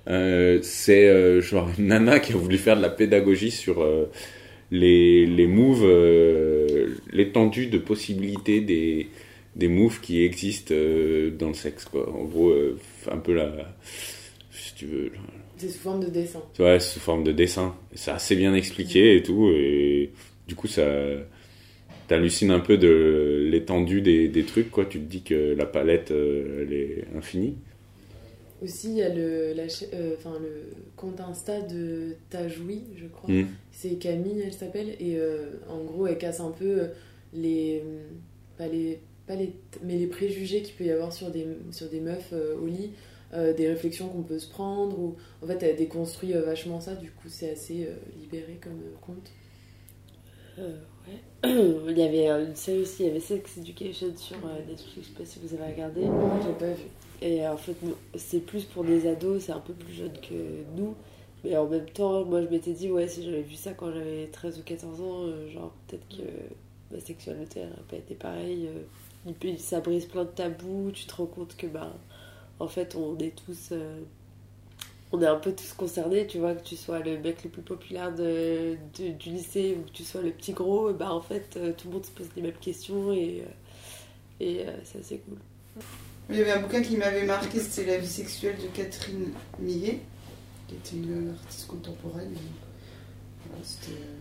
Euh, 0.10 0.60
c'est 0.62 1.08
euh, 1.08 1.40
genre 1.40 1.70
une 1.78 1.88
nana 1.88 2.20
qui 2.20 2.34
a 2.34 2.36
voulu 2.36 2.58
faire 2.58 2.76
de 2.76 2.82
la 2.82 2.90
pédagogie 2.90 3.52
sur 3.52 3.82
euh, 3.82 4.10
les, 4.74 5.28
les 5.28 5.46
moves, 5.46 5.86
euh, 5.86 6.96
l'étendue 7.12 7.68
de 7.68 7.78
possibilités 7.78 8.60
des, 8.60 9.08
des 9.56 9.68
moves 9.68 10.02
qui 10.02 10.24
existent 10.24 10.74
euh, 10.74 11.30
dans 11.30 11.50
le 11.50 11.54
sexe. 11.54 11.86
Quoi. 11.86 12.10
En 12.10 12.24
gros, 12.24 12.50
euh, 12.50 12.80
un 13.10 13.20
peu 13.20 13.34
la. 13.34 13.76
Si 14.52 14.74
tu 14.74 14.88
veux. 14.88 15.12
C'est 15.58 15.70
sous 15.70 15.80
forme 15.80 16.04
de 16.04 16.10
dessin. 16.10 16.42
Ouais, 16.58 16.80
sous 16.80 17.00
forme 17.00 17.24
de 17.24 17.32
dessin. 17.32 17.76
C'est 17.94 18.12
assez 18.12 18.36
bien 18.36 18.56
expliqué 18.56 19.16
et 19.16 19.22
tout. 19.22 19.52
Et 19.56 20.12
du 20.48 20.56
coup, 20.56 20.68
ça. 20.68 20.86
T'hallucines 22.08 22.52
un 22.52 22.60
peu 22.60 22.78
de 22.78 23.48
l'étendue 23.50 24.02
des, 24.02 24.28
des 24.28 24.44
trucs, 24.44 24.70
quoi. 24.72 24.86
Tu 24.86 25.00
te 25.00 25.06
dis 25.06 25.22
que 25.22 25.54
la 25.56 25.66
palette, 25.66 26.12
elle 26.12 26.74
est 26.74 27.06
infinie. 27.16 27.56
Aussi, 28.64 28.90
il 28.90 28.96
y 28.96 29.04
a 29.04 29.10
le, 29.10 29.54
la 29.54 29.64
euh, 29.64 30.16
enfin, 30.18 30.38
le 30.40 30.72
compte 30.96 31.20
Insta 31.20 31.62
de 31.62 32.16
Tajoui, 32.30 32.84
je 32.96 33.08
crois. 33.08 33.30
Mm. 33.30 33.48
C'est 33.72 33.96
Camille, 33.96 34.42
elle 34.42 34.54
s'appelle. 34.54 34.96
Et 35.00 35.18
euh, 35.18 35.58
en 35.70 35.84
gros, 35.84 36.08
elle 36.08 36.18
casse 36.18 36.40
un 36.40 36.52
peu 36.52 36.82
euh, 36.82 36.88
les, 37.34 37.84
pas 38.58 38.68
les, 38.68 39.02
pas 39.28 39.36
les, 39.36 39.54
mais 39.84 39.98
les 39.98 40.08
préjugés 40.08 40.62
qu'il 40.62 40.76
peut 40.76 40.86
y 40.86 40.92
avoir 40.92 41.12
sur 41.14 41.30
des, 41.30 41.46
sur 41.72 41.90
des 41.90 42.00
meufs 42.00 42.32
euh, 42.34 42.58
au 42.58 42.68
lit, 42.68 42.92
euh, 43.34 43.54
des 43.54 43.68
réflexions 43.68 44.08
qu'on 44.10 44.24
peut 44.24 44.40
se 44.40 44.50
prendre, 44.50 44.98
ou 45.00 45.16
en 45.42 45.48
fait 45.48 45.62
elle 45.64 45.76
déconstruit 45.76 46.34
euh, 46.34 46.44
vachement 46.44 46.80
ça, 46.80 46.96
du 46.96 47.12
coup 47.12 47.30
c'est 47.30 47.52
assez 47.52 47.86
euh, 47.86 47.96
libéré 48.20 48.60
comme 48.62 48.74
euh, 48.74 48.96
conte. 49.02 49.32
Euh, 50.60 50.78
ouais. 51.08 51.50
il 51.90 51.98
y 51.98 52.04
avait 52.04 52.28
une 52.28 52.56
série 52.56 52.82
aussi, 52.82 53.04
il 53.04 53.08
y 53.08 53.10
avait 53.10 53.20
Sex 53.20 53.58
Education 53.58 54.16
sur 54.16 54.38
euh, 54.38 54.60
Netflix, 54.68 54.94
je 54.96 55.02
sais 55.02 55.18
pas 55.18 55.26
si 55.26 55.40
vous 55.40 55.54
avez 55.56 55.74
regardé. 55.74 56.02
Moi 56.02 56.40
j'ai 56.46 56.54
pas 56.54 56.74
vu. 56.74 56.84
Et 57.22 57.48
en 57.48 57.58
fait, 57.58 57.76
c'est 58.16 58.40
plus 58.46 58.66
pour 58.66 58.84
des 58.84 59.08
ados, 59.08 59.44
c'est 59.46 59.52
un 59.54 59.60
peu 59.60 59.74
plus 59.74 59.94
jeune 59.94 60.18
que 60.20 60.64
nous. 60.76 60.96
Mais 61.44 61.58
en 61.58 61.68
même 61.68 61.90
temps, 61.90 62.26
moi 62.26 62.42
je 62.42 62.48
m'étais 62.48 62.74
dit, 62.74 62.90
ouais, 62.92 63.08
si 63.08 63.24
j'avais 63.24 63.42
vu 63.42 63.56
ça 63.56 63.74
quand 63.74 63.92
j'avais 63.92 64.28
13 64.32 64.60
ou 64.60 64.64
14 64.64 65.02
ans, 65.02 65.24
euh, 65.28 65.50
genre 65.50 65.74
peut-être 65.88 66.08
que 66.10 66.24
ma 66.96 67.00
sexualité 67.02 67.62
n'aurait 67.62 67.82
pas 67.90 67.98
été 67.98 68.16
pareille. 68.16 68.68
euh. 68.68 68.84
Ça 69.58 69.80
brise 69.82 70.06
plein 70.06 70.26
de 70.26 70.30
tabous, 70.30 70.92
tu 70.94 71.06
te 71.06 71.16
rends 71.16 71.26
compte 71.28 71.56
que, 71.56 71.68
bah, 71.68 71.94
en 72.60 72.68
fait, 72.68 72.96
on 72.96 73.18
est 73.20 73.36
tous. 73.46 73.70
euh, 73.72 74.02
on 75.12 75.22
est 75.22 75.28
un 75.28 75.36
peu 75.40 75.54
tous 75.54 75.74
concernés, 75.74 76.26
tu 76.28 76.40
vois, 76.40 76.56
que 76.56 76.64
tu 76.64 76.76
sois 76.76 77.00
le 77.00 77.20
mec 77.20 77.44
le 77.44 77.50
plus 77.50 77.62
populaire 77.62 78.14
de, 78.16 78.76
du 78.96 79.30
lycée 79.30 79.78
ou 79.80 79.84
que 79.86 79.92
tu 79.92 80.04
sois 80.04 80.22
le 80.22 80.32
petit 80.32 80.54
gros, 80.54 80.92
bah 80.94 81.14
en 81.14 81.22
fait, 81.22 81.56
euh, 81.58 81.72
tout 81.78 81.88
le 81.88 81.94
monde 81.96 82.06
se 82.06 82.12
pose 82.12 82.30
les 82.36 82.42
mêmes 82.42 82.58
questions 82.60 83.14
et, 83.14 83.44
et 84.40 84.66
c'est 84.84 85.00
assez 85.00 85.20
cool. 85.20 85.38
Il 86.30 86.38
y 86.38 86.42
avait 86.42 86.52
un 86.52 86.62
bouquin 86.62 86.82
qui 86.82 86.96
m'avait 86.98 87.26
marqué, 87.26 87.60
c'était 87.60 87.92
La 87.92 87.98
vie 87.98 88.08
sexuelle 88.08 88.56
de 88.58 88.68
Catherine 88.76 89.32
Millet, 89.60 90.00
qui 90.68 90.76
était 90.76 90.96
une 90.96 91.34
artiste 91.44 91.68
contemporaine. 91.68 92.34
Voilà, 93.46 93.62
c'était. 93.64 93.92
euh, 94.00 94.16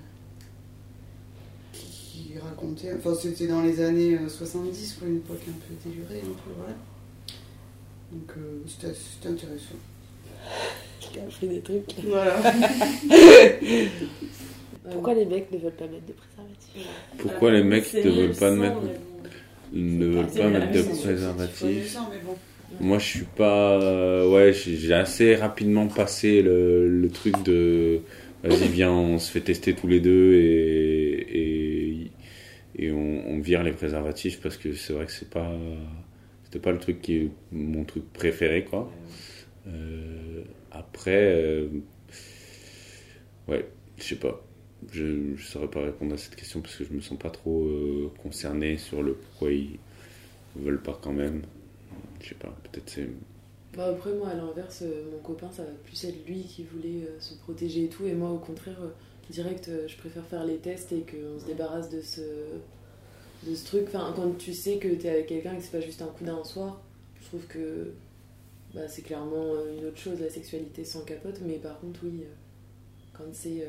qui, 1.72 1.86
qui 2.32 2.38
racontait. 2.38 2.92
Enfin, 2.94 3.14
c'était 3.14 3.46
dans 3.46 3.62
les 3.62 3.80
années 3.80 4.14
euh, 4.18 4.28
70, 4.28 4.94
quoi, 4.98 5.08
une 5.08 5.16
époque 5.18 5.40
un 5.48 5.52
peu 5.52 5.74
délurée, 5.88 6.18
un 6.20 6.34
peu, 6.34 6.50
voilà. 6.56 6.74
Donc, 8.12 8.30
euh, 8.36 8.62
c'était 8.66 8.92
c'était 8.94 9.28
intéressant. 9.28 9.76
A 11.18 11.22
appris 11.24 11.48
des 11.48 11.60
trucs. 11.60 11.94
Voilà. 12.06 12.36
Pourquoi 14.90 15.14
les 15.14 15.24
mecs 15.26 15.50
ne 15.52 15.58
veulent 15.58 15.72
pas 15.72 15.86
mettre 15.86 16.06
de 16.06 16.12
préservatif 16.12 16.88
Pourquoi 17.18 17.50
les 17.52 17.62
mecs 17.62 17.92
ne 17.94 18.10
veulent 18.10 18.34
pas 18.36 18.50
mettre, 18.50 18.80
ne 19.72 20.06
veulent 20.06 20.26
pas 20.36 20.48
mettre 20.50 20.70
de 20.70 20.82
préservatif. 21.00 21.84
Moi, 22.80 22.98
je 22.98 23.04
suis 23.06 23.24
pas. 23.24 23.80
euh, 23.82 24.28
ouais, 24.28 24.52
j'ai 24.52 24.76
j'ai 24.76 24.94
assez 24.94 25.34
rapidement 25.36 25.88
passé 25.88 26.42
le, 26.42 26.88
le 26.88 27.10
truc 27.10 27.42
de. 27.42 28.00
Vas-y, 28.42 28.68
viens, 28.68 28.92
on 28.92 29.18
se 29.18 29.30
fait 29.30 29.40
tester 29.42 29.74
tous 29.74 29.86
les 29.88 30.00
deux 30.00 30.34
et. 30.34 32.02
et, 32.02 32.12
et 32.76 32.90
on, 32.92 33.28
on 33.30 33.40
vire 33.40 33.62
les 33.62 33.72
préservatifs 33.72 34.40
parce 34.40 34.56
que 34.56 34.74
c'est 34.74 34.92
vrai 34.92 35.06
que 35.06 35.12
c'est 35.12 35.30
pas. 35.30 35.52
C'était 36.44 36.58
pas 36.60 36.72
le 36.72 36.78
truc 36.78 37.00
qui 37.02 37.16
est 37.16 37.30
mon 37.52 37.84
truc 37.84 38.04
préféré, 38.12 38.64
quoi. 38.64 38.90
Euh, 39.68 40.42
après. 40.72 41.32
euh, 41.34 41.68
ouais, 43.48 43.66
je 43.98 44.02
sais 44.04 44.16
pas. 44.16 44.42
Je 44.90 45.04
ne 45.04 45.36
saurais 45.36 45.68
pas 45.68 45.82
répondre 45.82 46.14
à 46.14 46.18
cette 46.18 46.34
question 46.34 46.60
parce 46.60 46.76
que 46.76 46.84
je 46.84 46.92
me 46.92 47.00
sens 47.00 47.18
pas 47.18 47.30
trop 47.30 47.64
euh, 47.64 48.10
concerné 48.22 48.78
sur 48.78 49.02
le 49.02 49.14
pourquoi 49.14 49.52
ils 49.52 49.78
veulent 50.56 50.82
pas 50.82 50.98
quand 51.00 51.12
même. 51.12 51.42
Je 52.20 52.30
sais 52.30 52.34
pas, 52.34 52.54
peut-être 52.64 52.88
c'est. 52.90 53.08
Bah 53.76 53.86
après 53.86 54.12
moi 54.12 54.28
à 54.28 54.34
l'inverse, 54.34 54.82
euh, 54.82 55.10
mon 55.10 55.18
copain 55.18 55.50
ça 55.50 55.62
va 55.62 55.70
plus 55.84 56.04
être 56.04 56.26
lui 56.26 56.42
qui 56.42 56.62
voulait 56.62 57.06
euh, 57.06 57.20
se 57.20 57.34
protéger 57.34 57.84
et 57.84 57.88
tout 57.88 58.04
et 58.04 58.12
moi 58.12 58.30
au 58.30 58.38
contraire 58.38 58.76
euh, 58.82 58.90
direct 59.30 59.70
je 59.86 59.96
préfère 59.96 60.26
faire 60.26 60.44
les 60.44 60.58
tests 60.58 60.92
et 60.92 61.06
qu'on 61.10 61.40
se 61.40 61.46
débarrasse 61.46 61.88
de 61.88 62.02
ce 62.02 62.20
de 63.46 63.54
ce 63.54 63.64
truc. 63.64 63.84
Enfin 63.88 64.12
quand 64.14 64.36
tu 64.36 64.52
sais 64.52 64.76
que 64.76 64.88
t'es 64.88 65.08
avec 65.08 65.26
quelqu'un 65.26 65.54
et 65.54 65.56
que 65.56 65.62
c'est 65.62 65.72
pas 65.72 65.80
juste 65.80 66.02
un 66.02 66.06
coup 66.06 66.24
d'un 66.24 66.44
soir, 66.44 66.82
je 67.20 67.26
trouve 67.28 67.46
que 67.46 67.94
bah, 68.74 68.88
c'est 68.88 69.02
clairement 69.02 69.54
une 69.78 69.86
autre 69.86 69.98
chose 69.98 70.20
la 70.20 70.28
sexualité 70.28 70.84
sans 70.84 71.02
capote 71.04 71.40
mais 71.46 71.56
par 71.56 71.80
contre 71.80 72.00
oui 72.04 72.24
quand 73.14 73.24
c'est 73.32 73.66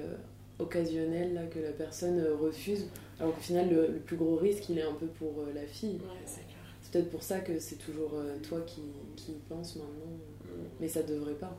occasionnel 0.59 1.33
là 1.33 1.43
que 1.45 1.59
la 1.59 1.71
personne 1.71 2.19
euh, 2.19 2.35
refuse 2.35 2.85
alors 3.19 3.33
qu'au 3.35 3.41
final 3.41 3.69
le, 3.69 3.87
le 3.87 3.99
plus 3.99 4.15
gros 4.17 4.35
risque 4.35 4.69
il 4.69 4.77
est 4.77 4.83
un 4.83 4.93
peu 4.93 5.07
pour 5.07 5.33
euh, 5.39 5.51
la 5.53 5.65
fille. 5.65 5.95
Ouais, 5.95 6.21
c'est 6.25 6.41
clair. 6.45 6.57
C'est 6.81 6.91
peut-être 6.91 7.09
pour 7.11 7.23
ça 7.23 7.39
que 7.39 7.59
c'est 7.59 7.77
toujours 7.77 8.11
euh, 8.15 8.37
toi 8.47 8.61
qui, 8.67 8.81
qui 9.15 9.31
y 9.31 9.39
pense 9.49 9.75
maintenant. 9.75 10.11
Mais 10.79 10.87
ça 10.87 11.01
devrait 11.01 11.33
pas. 11.33 11.57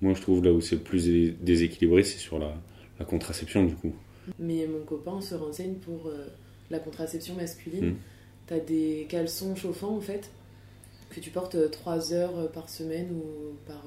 Moi, 0.00 0.14
je 0.14 0.22
trouve 0.22 0.44
là 0.44 0.52
où 0.52 0.60
c'est 0.60 0.76
le 0.76 0.82
plus 0.82 1.04
dé- 1.06 1.34
déséquilibré, 1.40 2.02
c'est 2.02 2.18
sur 2.18 2.38
la, 2.38 2.54
la 2.98 3.04
contraception, 3.04 3.64
du 3.64 3.74
coup. 3.74 3.92
Mais 4.38 4.66
mon 4.66 4.84
copain 4.84 5.20
se 5.20 5.34
renseigne 5.34 5.74
pour 5.74 6.06
euh, 6.06 6.26
la 6.70 6.78
contraception 6.78 7.34
masculine. 7.34 7.90
Mm. 7.90 7.96
T'as 8.46 8.60
des 8.60 9.06
caleçons 9.08 9.54
chauffants 9.56 9.96
en 9.96 10.00
fait, 10.00 10.30
que 11.10 11.20
tu 11.20 11.30
portes 11.30 11.70
3 11.70 12.12
heures 12.12 12.50
par 12.52 12.68
semaine 12.68 13.08
ou 13.12 13.54
par 13.66 13.84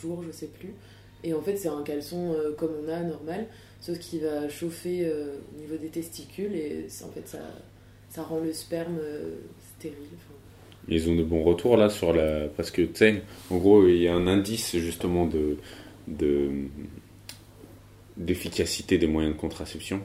jour, 0.00 0.22
je 0.22 0.30
sais 0.32 0.46
plus. 0.46 0.74
Et 1.24 1.34
en 1.34 1.40
fait, 1.40 1.56
c'est 1.56 1.68
un 1.68 1.82
caleçon 1.82 2.32
euh, 2.32 2.52
comme 2.56 2.72
on 2.84 2.88
a 2.88 3.00
normal, 3.00 3.46
sauf 3.80 3.98
qu'il 3.98 4.20
va 4.20 4.48
chauffer 4.48 5.04
euh, 5.04 5.36
au 5.54 5.60
niveau 5.60 5.76
des 5.76 5.88
testicules 5.88 6.54
et 6.54 6.86
en 7.04 7.10
fait 7.10 7.26
ça, 7.26 7.38
ça 8.10 8.22
rend 8.22 8.40
le 8.40 8.52
sperme 8.52 8.98
euh, 9.00 9.36
stérile. 9.76 9.96
Ils 10.88 11.08
ont 11.10 11.16
de 11.16 11.24
bons 11.24 11.42
retours 11.42 11.76
là 11.76 11.88
sur 11.88 12.12
la. 12.12 12.46
Parce 12.56 12.70
que, 12.70 12.82
tu 12.82 12.94
sais, 12.94 13.22
en 13.50 13.56
gros, 13.56 13.88
il 13.88 14.02
y 14.02 14.08
a 14.08 14.14
un 14.14 14.26
indice 14.26 14.76
justement 14.76 15.26
de. 15.26 15.56
de 16.06 16.50
d'efficacité 18.16 18.96
des 18.96 19.06
moyens 19.06 19.34
de 19.34 19.38
contraception 19.38 20.00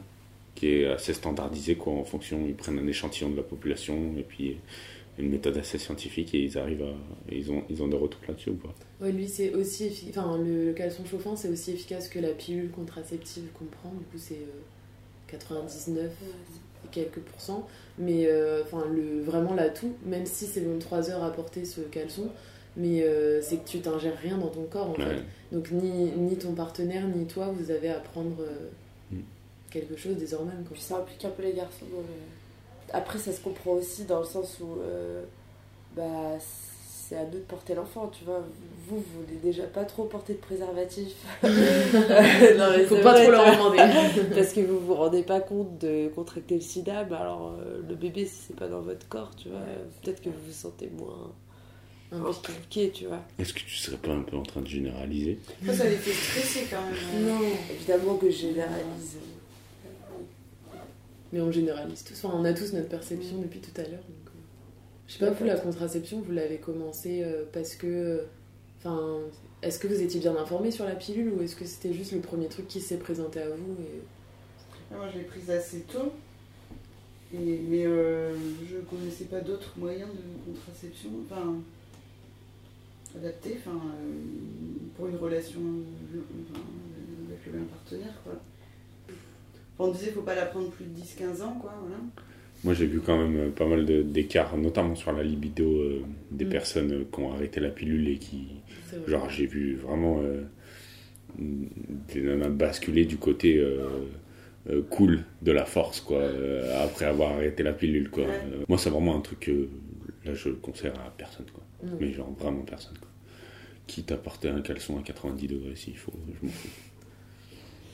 qui 0.54 0.68
est 0.68 0.86
assez 0.86 1.14
standardisé 1.14 1.76
quoi 1.76 1.94
en 1.94 2.04
fonction 2.04 2.44
ils 2.46 2.56
prennent 2.56 2.78
un 2.78 2.88
échantillon 2.88 3.30
de 3.30 3.38
la 3.38 3.42
population 3.42 3.96
et 4.18 4.24
puis 4.24 4.58
une 5.18 5.30
méthode 5.30 5.58
assez 5.58 5.78
scientifique 5.78 6.34
et 6.34 6.40
ils 6.44 6.58
arrivent 6.58 6.84
à 6.84 6.94
ils 7.32 7.52
ont 7.52 7.64
ils 7.70 7.82
ont 7.84 7.88
des 7.88 7.98
retours 7.98 8.22
là-dessus 8.28 8.50
ou 8.52 8.56
pas? 8.56 8.74
Ouais, 9.02 9.12
lui, 9.12 9.28
c'est 9.28 9.54
aussi 9.54 9.86
effi- 9.88 10.10
enfin, 10.10 10.38
le, 10.38 10.66
le 10.68 10.74
caleçon 10.74 11.04
chauffant, 11.06 11.36
c'est 11.36 11.50
aussi 11.50 11.72
efficace 11.72 12.08
que 12.10 12.20
la 12.20 12.30
pilule 12.30 12.70
contraceptive 12.72 13.44
qu'on 13.58 13.66
prend. 13.66 13.90
Du 13.90 14.06
coup, 14.06 14.18
c'est 14.18 14.36
euh, 14.36 14.62
99 15.28 16.12
et 16.86 16.88
quelques 16.92 17.20
pourcents. 17.20 17.68
Mais 17.98 18.26
euh, 18.28 18.64
enfin, 18.64 18.86
le, 18.92 19.22
vraiment 19.22 19.54
l'atout, 19.54 19.94
même 20.06 20.26
si 20.26 20.46
c'est 20.46 20.62
long 20.62 20.80
3 20.80 21.10
heures 21.12 21.24
à 21.24 21.32
porter 21.32 21.66
ce 21.66 21.82
caleçon, 21.82 22.30
mais 22.78 23.04
euh, 23.04 23.42
c'est 23.42 23.58
que 23.64 23.68
tu 23.68 23.80
t'ingères 23.82 24.18
rien 24.18 24.38
dans 24.38 24.48
ton 24.48 24.64
corps 24.64 24.90
en 24.92 24.94
Ouais. 24.96 25.06
fait. 25.18 25.24
Donc, 25.56 25.72
ni, 25.72 26.12
ni 26.12 26.36
ton 26.38 26.54
partenaire, 26.54 27.08
ni 27.08 27.26
toi, 27.26 27.54
vous 27.58 27.70
avez 27.72 27.90
à 27.90 28.00
prendre 28.00 28.38
euh, 28.42 28.70
Mm. 29.12 29.20
quelque 29.70 29.98
chose, 29.98 30.16
des 30.16 30.34
hormones. 30.34 30.64
Quoi. 30.66 30.72
Puis 30.74 30.82
ça 30.82 30.98
implique 31.00 31.26
un 31.26 31.30
peu 31.32 31.44
les 31.44 31.52
garçons. 31.54 31.86
dans 31.92 32.00
le- 32.00 32.06
Après, 32.94 33.20
ça 33.20 33.32
se 33.32 33.40
comprend 33.42 33.72
aussi 33.72 34.06
dans 34.06 34.20
le 34.20 34.26
sens 34.26 34.58
où 34.62 34.80
euh, 34.82 35.24
bah, 35.96 36.38
c'est 36.40 37.16
à 37.18 37.24
nous 37.26 37.32
de 37.40 37.44
porter 37.44 37.76
l'enfant, 37.76 38.10
tu 38.18 38.24
vois. 38.26 38.40
Vous, 38.88 38.98
vous 38.98 39.04
voulez 39.22 39.38
déjà 39.42 39.64
pas 39.64 39.84
trop 39.84 40.06
porter 40.06 40.34
de 40.34 40.40
préservatif. 40.40 41.14
non, 41.44 41.50
mais 41.50 42.86
Faut 42.86 42.96
pas 42.98 43.12
vrai, 43.14 43.24
trop 43.24 43.32
leur 43.32 43.52
demander. 43.54 43.78
Parce 44.36 44.54
que 44.54 44.62
vous 44.62 44.80
vous 44.80 44.94
rendez 44.96 45.24
pas 45.24 45.40
compte 45.42 45.78
de 45.80 46.08
contracter 46.10 46.56
le 46.56 46.62
sida, 46.62 47.04
bah 47.04 47.20
alors 47.20 47.56
euh, 47.60 47.82
le 47.88 47.96
bébé, 47.96 48.26
si 48.26 48.36
c'est 48.48 48.56
pas 48.56 48.68
dans 48.68 48.82
votre 48.82 49.08
corps, 49.08 49.36
tu 49.36 49.50
vois, 49.50 49.60
peut-être 50.04 50.22
que 50.22 50.30
vous 50.30 50.46
vous 50.48 50.54
sentez 50.54 50.90
moins 50.98 51.32
Impliqué. 52.14 52.92
tu 52.92 53.06
vois. 53.06 53.22
est-ce 53.40 53.54
que 53.54 53.60
tu 53.60 53.76
serais 53.78 53.96
pas 53.96 54.12
un 54.12 54.24
peu 54.24 54.36
en 54.36 54.44
train 54.44 54.60
de 54.62 54.68
généraliser? 54.68 55.40
Ça, 55.66 55.74
ça 55.74 55.84
les 55.86 55.96
fait 55.96 56.12
stresser 56.12 56.68
quand 56.70 56.82
même. 56.82 56.94
hein. 56.94 57.40
Non, 57.40 57.48
Évidemment 57.74 58.16
que 58.16 58.30
je 58.30 58.36
généralise. 58.38 59.18
Mais 61.34 61.42
on 61.42 61.52
généralise 61.52 62.04
tous. 62.04 62.24
Enfin, 62.26 62.36
on 62.38 62.46
a 62.46 62.54
tous 62.54 62.74
notre 62.74 62.90
perception 62.90 63.38
depuis 63.42 63.60
tout 63.60 63.72
à 63.80 63.84
l'heure. 63.84 64.00
donc, 64.02 64.28
euh, 64.28 64.40
Je 65.08 65.14
sais 65.14 65.20
pas, 65.20 65.32
vous, 65.32 65.46
la 65.46 65.58
contraception, 65.58 66.22
vous 66.22 66.32
l'avez 66.32 66.58
commencé 66.58 67.24
euh, 67.24 67.44
parce 67.52 67.76
que. 67.76 67.88
euh, 67.88 68.22
Enfin, 68.84 69.20
est-ce 69.62 69.78
que 69.78 69.88
vous 69.88 70.02
étiez 70.02 70.20
bien 70.20 70.36
informé 70.36 70.72
sur 70.72 70.86
la 70.86 70.96
pilule 70.96 71.34
ou 71.34 71.44
est-ce 71.44 71.56
que 71.56 71.66
c'était 71.66 71.94
juste 71.94 72.14
le 72.14 72.20
premier 72.20 72.48
truc 72.48 72.68
qui 72.68 72.82
s'est 72.82 72.98
présenté 72.98 73.40
à 73.40 73.48
vous 73.50 73.74
et... 73.80 74.02
Ah, 74.92 74.96
Moi, 74.96 75.08
je 75.14 75.20
l'ai 75.20 75.24
prise 75.24 75.52
assez 75.52 75.82
tôt. 75.82 76.12
Et- 77.32 77.60
mais 77.70 77.86
euh, 77.86 78.34
je 78.68 78.78
connaissais 78.78 79.26
pas 79.26 79.40
d'autres 79.42 79.72
moyens 79.78 80.10
de 80.10 80.52
contraception, 80.52 81.12
enfin, 81.30 81.58
adaptés, 83.16 83.58
enfin, 83.60 83.78
euh, 83.78 84.12
pour 84.98 85.08
une 85.08 85.18
relation 85.18 85.60
enfin, 86.12 86.60
avec 87.30 87.46
le 87.46 87.52
même 87.52 87.68
partenaire, 87.68 88.20
quoi. 88.24 88.34
On 89.84 89.92
disait 89.92 90.12
faut 90.12 90.22
pas 90.22 90.36
la 90.36 90.46
prendre 90.46 90.70
plus 90.70 90.86
de 90.86 91.00
10-15 91.00 91.42
ans, 91.44 91.58
quoi, 91.60 91.74
voilà. 91.82 91.98
Moi, 92.64 92.76
j'ai 92.76 92.86
vu 92.86 93.00
quand 93.02 93.18
même 93.18 93.36
euh, 93.38 93.50
pas 93.50 93.66
mal 93.66 93.86
d'écarts, 94.12 94.56
notamment 94.58 94.94
sur 94.96 95.12
la 95.12 95.24
libido 95.24 95.64
euh, 95.66 96.02
des 96.30 96.46
Mm. 96.46 96.50
personnes 96.50 96.92
euh, 96.92 97.04
qui 97.12 97.20
ont 97.20 97.34
arrêté 97.34 97.60
la 97.60 97.70
pilule 97.70 98.08
et 98.08 98.18
qui. 98.18 98.50
Genre, 99.08 99.28
j'ai 99.30 99.48
vu 99.48 99.76
vraiment 99.78 100.22
euh, 100.22 100.44
des 101.40 102.22
nanas 102.22 102.50
basculer 102.50 103.06
du 103.06 103.18
côté 103.18 103.64
cool 104.92 105.24
de 105.42 105.52
la 105.52 105.66
force, 105.66 106.02
quoi, 106.02 106.22
après 106.84 107.06
avoir 107.06 107.32
arrêté 107.32 107.64
la 107.64 107.74
pilule, 107.74 108.10
quoi. 108.12 108.26
Ouais. 108.26 108.42
Moi, 108.68 108.78
c'est 108.78 108.90
vraiment 108.92 109.16
un 109.18 109.22
truc 109.22 109.40
que 109.40 109.68
là, 110.26 110.34
je 110.36 110.50
le 110.50 110.56
conseille 110.56 110.92
à 110.92 111.12
personne, 111.18 111.46
quoi. 111.52 111.64
Non. 111.84 111.98
Mais 112.00 112.12
genre, 112.14 112.32
vraiment 112.38 112.62
personne, 112.62 112.98
quoi. 113.00 113.08
Quitte 113.88 114.12
à 114.12 114.18
porter 114.18 114.50
un 114.50 114.62
caleçon 114.62 115.00
à 115.00 115.02
90 115.02 115.48
degrés 115.48 115.76
s'il 115.76 115.98
faut, 115.98 116.14
je 116.40 116.46
m'en 116.46 116.52
fous. 116.52 116.70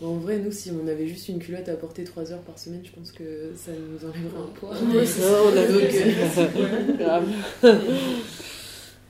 En 0.01 0.17
vrai, 0.17 0.37
nous, 0.37 0.51
si 0.51 0.69
on 0.71 0.87
avait 0.87 1.07
juste 1.07 1.27
une 1.27 1.39
culotte 1.39 1.67
à 1.69 1.75
porter 1.75 2.03
3 2.03 2.31
heures 2.31 2.41
par 2.41 2.59
semaine, 2.59 2.81
je 2.85 2.91
pense 2.91 3.11
que 3.11 3.51
ça 3.55 3.71
nous 3.71 4.07
enlèverait 4.07 4.39
un 4.39 4.47
poids. 4.53 4.75
Ouais, 4.93 5.05
ça, 5.05 5.41
on 5.43 5.57
a 5.57 5.65
Donc, 5.65 6.87
donc, 6.87 6.97
grave. 6.99 7.27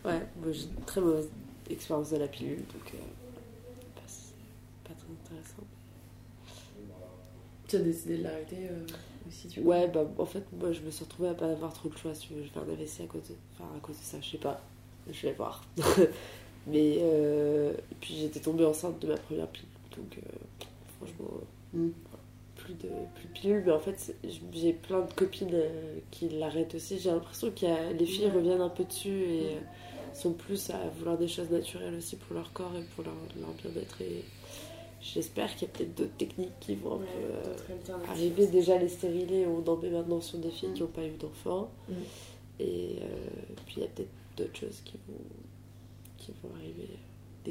ouais, 0.05 0.21
moi 0.37 0.51
j'ai 0.51 0.63
une 0.63 0.85
très 0.85 1.01
mauvaise 1.01 1.27
expérience 1.69 2.11
de 2.11 2.17
la 2.17 2.27
pilule, 2.27 2.57
donc 2.59 2.93
euh, 2.93 2.97
pas, 3.95 4.89
pas 4.89 4.93
très 4.95 5.33
intéressant. 5.33 5.63
Tu 7.67 7.75
as 7.75 7.79
décidé 7.79 8.17
de 8.19 8.23
l'arrêter 8.23 8.55
euh, 8.71 8.85
aussi, 9.27 9.49
tu 9.49 9.59
Ouais, 9.59 9.89
bah 9.89 10.09
en 10.17 10.25
fait, 10.25 10.43
moi 10.57 10.71
je 10.71 10.79
me 10.79 10.89
suis 10.89 11.03
retrouvée 11.03 11.27
à 11.29 11.33
pas 11.33 11.51
avoir 11.51 11.73
trop 11.73 11.89
le 11.89 11.97
choix. 11.97 12.15
Si 12.15 12.29
veux, 12.33 12.41
j'ai 12.43 12.47
fait 12.49 12.59
un 12.59 12.71
AVC 12.73 13.01
à 13.03 13.07
cause 13.11 13.23
de, 13.27 13.35
enfin, 13.55 13.69
à 13.75 13.79
cause 13.81 13.97
de 13.97 14.03
ça, 14.03 14.17
je 14.21 14.29
sais 14.29 14.37
pas. 14.37 14.61
Je 15.11 15.27
vais 15.27 15.33
voir. 15.33 15.65
Mais 16.67 16.97
euh, 17.01 17.73
puis 17.99 18.15
j'étais 18.21 18.39
tombée 18.39 18.65
enceinte 18.65 18.99
de 19.01 19.07
ma 19.07 19.17
première 19.17 19.47
pilule, 19.47 19.67
donc 19.95 20.17
euh, 20.17 20.65
franchement, 20.97 21.31
Mm. 21.73 21.89
plus, 22.55 22.73
de, 22.75 22.87
plus 23.15 23.27
de 23.27 23.33
pilule. 23.33 23.63
Mais 23.65 23.71
en 23.73 23.79
fait, 23.79 24.15
j'ai 24.53 24.73
plein 24.73 25.01
de 25.01 25.13
copines 25.13 25.49
euh, 25.53 25.99
qui 26.11 26.29
l'arrêtent 26.29 26.75
aussi. 26.75 26.97
J'ai 26.99 27.11
l'impression 27.11 27.51
que 27.51 27.93
les 27.93 28.05
filles 28.05 28.25
Ouais. 28.25 28.31
reviennent 28.31 28.61
un 28.61 28.69
peu 28.69 28.83
dessus 28.85 29.09
et 29.23 29.45
euh, 29.55 29.59
sont 30.13 30.31
plus 30.33 30.69
à 30.71 30.79
vouloir 30.97 31.17
des 31.17 31.27
choses 31.27 31.49
naturelles 31.51 31.95
aussi 31.95 32.15
pour 32.15 32.33
leur 32.35 32.51
corps 32.53 32.75
et 32.75 32.83
pour 32.95 33.03
leur, 33.03 33.13
leur 33.39 33.49
bien-être. 33.51 34.01
Et 34.01 34.23
j'espère 35.01 35.53
qu'il 35.55 35.67
y 35.67 35.71
a 35.71 35.73
peut-être 35.75 35.95
d'autres 35.95 36.17
techniques 36.17 36.59
qui 36.59 36.75
vont 36.75 36.93
un 36.93 36.97
Ouais, 36.97 37.05
peu, 37.85 37.91
euh, 37.91 37.97
arriver 38.09 38.47
déjà 38.47 38.77
les 38.79 38.89
stérilés 38.89 39.45
on 39.45 39.63
en 39.69 39.75
met 39.77 39.89
maintenant 39.91 40.19
sur 40.21 40.39
des 40.39 40.49
filles 40.49 40.73
qui 40.73 40.81
n'ont 40.81 40.87
pas 40.87 41.05
eu 41.05 41.11
d'enfants 41.11 41.69
Mm. 41.89 41.93
et 42.61 42.95
puis 43.67 43.75
il 43.77 43.83
y 43.83 43.85
a 43.85 43.89
peut-être 43.89 44.09
d'autres 44.37 44.55
choses 44.57 44.81
qui 44.83 44.93
vont 45.07 45.19
qui 46.17 46.31
vont 46.43 46.49
arriver 46.55 46.89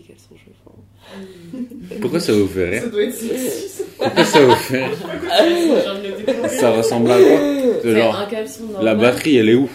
qu'elles 0.01 0.17
sont 0.19 0.35
chauffants 0.37 1.99
Pourquoi 2.01 2.21
ça 2.21 2.33
vous 2.33 2.47
fait 2.49 2.79
Ça 2.79 2.83
rire 2.83 2.91
doit 2.91 3.03
être 3.03 3.15
sexy. 3.15 3.83
Pourquoi 3.99 4.25
ça 4.25 4.41
vous 4.45 4.55
fait 4.57 4.85
rire. 4.87 6.49
Ça 6.49 6.71
ressemble 6.73 7.11
à 7.13 7.19
quoi 7.19 7.93
genre, 7.93 8.17
un 8.21 8.27
caleçon 8.27 8.65
normal. 8.65 8.85
la 8.85 8.95
batterie, 8.95 9.37
elle 9.37 9.49
est 9.51 9.55
où 9.55 9.69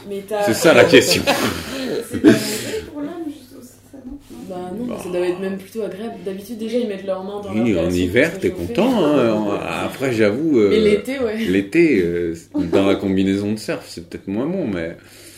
C'est 0.46 0.54
ça 0.54 0.74
la 0.74 0.84
question. 0.86 1.24
C'est 2.12 2.22
pas 2.22 2.28
mauvais 2.30 2.82
pour 2.92 3.02
l'âme, 3.02 3.24
juste 3.28 3.54
aussi, 3.60 3.70
ça, 3.92 3.98
non 4.06 4.18
Bah 4.50 4.61
non, 4.74 4.86
Bah. 4.86 4.98
ça 5.04 5.10
doit 5.10 5.20
être 5.28 5.40
même 5.40 5.58
plutôt 5.58 5.84
agréable. 5.84 6.16
D'habitude, 6.26 6.58
déjà, 6.58 6.78
ils 6.78 6.88
mettent 6.88 7.06
leurs 7.06 7.24
mains 7.24 7.42
dans 7.42 7.52
Oui, 7.54 7.74
leur 7.74 7.86
en 7.86 7.90
hiver, 7.90 8.40
t'es 8.40 8.50
content. 8.52 9.04
hein. 9.04 9.60
Après, 9.86 10.12
j'avoue, 10.14 10.60
euh, 10.60 10.70
Mais 10.70 10.80
l'été, 10.80 11.20
ouais. 11.20 11.38
l'été, 11.46 12.02
euh, 12.04 12.36
dans 12.72 12.86
la 12.86 12.96
combinaison 12.96 13.52
de 13.54 13.58
surf, 13.60 13.86
c'est 13.88 14.08
peut-être 14.08 14.28
moins 14.28 14.46
bon, 14.48 14.68
mais 14.68 14.98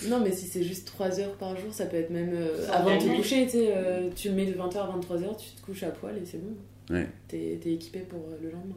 Non, 0.09 0.19
mais 0.23 0.31
si 0.31 0.45
c'est 0.45 0.63
juste 0.63 0.85
3 0.87 1.19
heures 1.19 1.33
par 1.39 1.55
jour, 1.55 1.71
ça 1.71 1.85
peut 1.85 1.97
être 1.97 2.09
même 2.09 2.31
euh, 2.33 2.67
avant 2.71 2.95
de 2.97 3.01
te 3.01 3.15
coucher. 3.15 3.45
Tu, 3.45 3.51
sais, 3.51 3.69
euh, 3.75 4.09
tu 4.15 4.29
le 4.29 4.35
mets 4.35 4.45
de 4.45 4.53
20h 4.53 4.77
à 4.77 4.89
23h, 4.99 5.37
tu 5.37 5.49
te 5.59 5.65
couches 5.65 5.83
à 5.83 5.89
poil 5.91 6.13
et 6.17 6.25
c'est 6.25 6.41
bon. 6.43 6.53
Ouais. 6.93 7.07
T'es 7.29 7.57
t'es 7.63 7.71
équipé 7.73 7.99
pour 7.99 8.19
le 8.41 8.49
lendemain. 8.49 8.75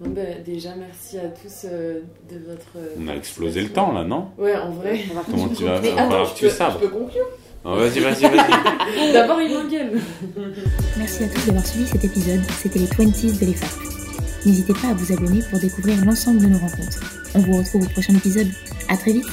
Bon, 0.00 0.10
bah, 0.10 0.22
déjà, 0.44 0.70
merci 0.74 1.18
à 1.18 1.28
tous 1.28 1.66
euh, 1.66 2.00
de 2.28 2.36
votre. 2.50 2.72
euh, 2.78 2.96
on 2.98 3.06
a 3.08 3.14
explosé 3.14 3.60
le 3.62 3.68
temps 3.68 3.92
là, 3.92 4.02
non? 4.02 4.28
Ouais, 4.38 4.56
en 4.56 4.70
vrai. 4.72 4.98
Comment 5.30 5.48
tu 5.48 5.64
vas 5.64 5.80
Mais 5.80 5.88
je 5.90 6.34
tu 6.34 6.44
peux, 6.46 6.50
sabres. 6.50 6.78
je 6.82 6.86
peux 6.86 6.92
conclure? 6.92 7.26
Oh, 7.64 7.76
Vas-y, 7.76 8.00
vas-y, 8.00 8.22
vas-y. 8.22 9.12
D'abord, 9.12 9.40
il 9.40 9.54
m'engueule. 9.54 10.00
Merci 10.98 11.24
à 11.24 11.28
tous 11.28 11.46
d'avoir 11.46 11.66
suivi 11.66 11.86
cet 11.86 12.04
épisode, 12.04 12.40
c'était 12.58 12.78
les 12.78 12.86
20s 12.86 13.40
de 13.40 13.46
l'EFAP. 13.46 13.70
N'hésitez 14.44 14.74
pas 14.74 14.88
à 14.88 14.94
vous 14.94 15.12
abonner 15.12 15.40
pour 15.50 15.58
découvrir 15.58 16.04
l'ensemble 16.04 16.40
de 16.40 16.46
nos 16.46 16.58
rencontres. 16.58 17.00
On 17.34 17.38
vous 17.38 17.56
retrouve 17.56 17.84
au 17.84 17.88
prochain 17.88 18.14
épisode. 18.14 18.48
À 18.90 18.96
très 18.98 19.12
vite 19.14 19.24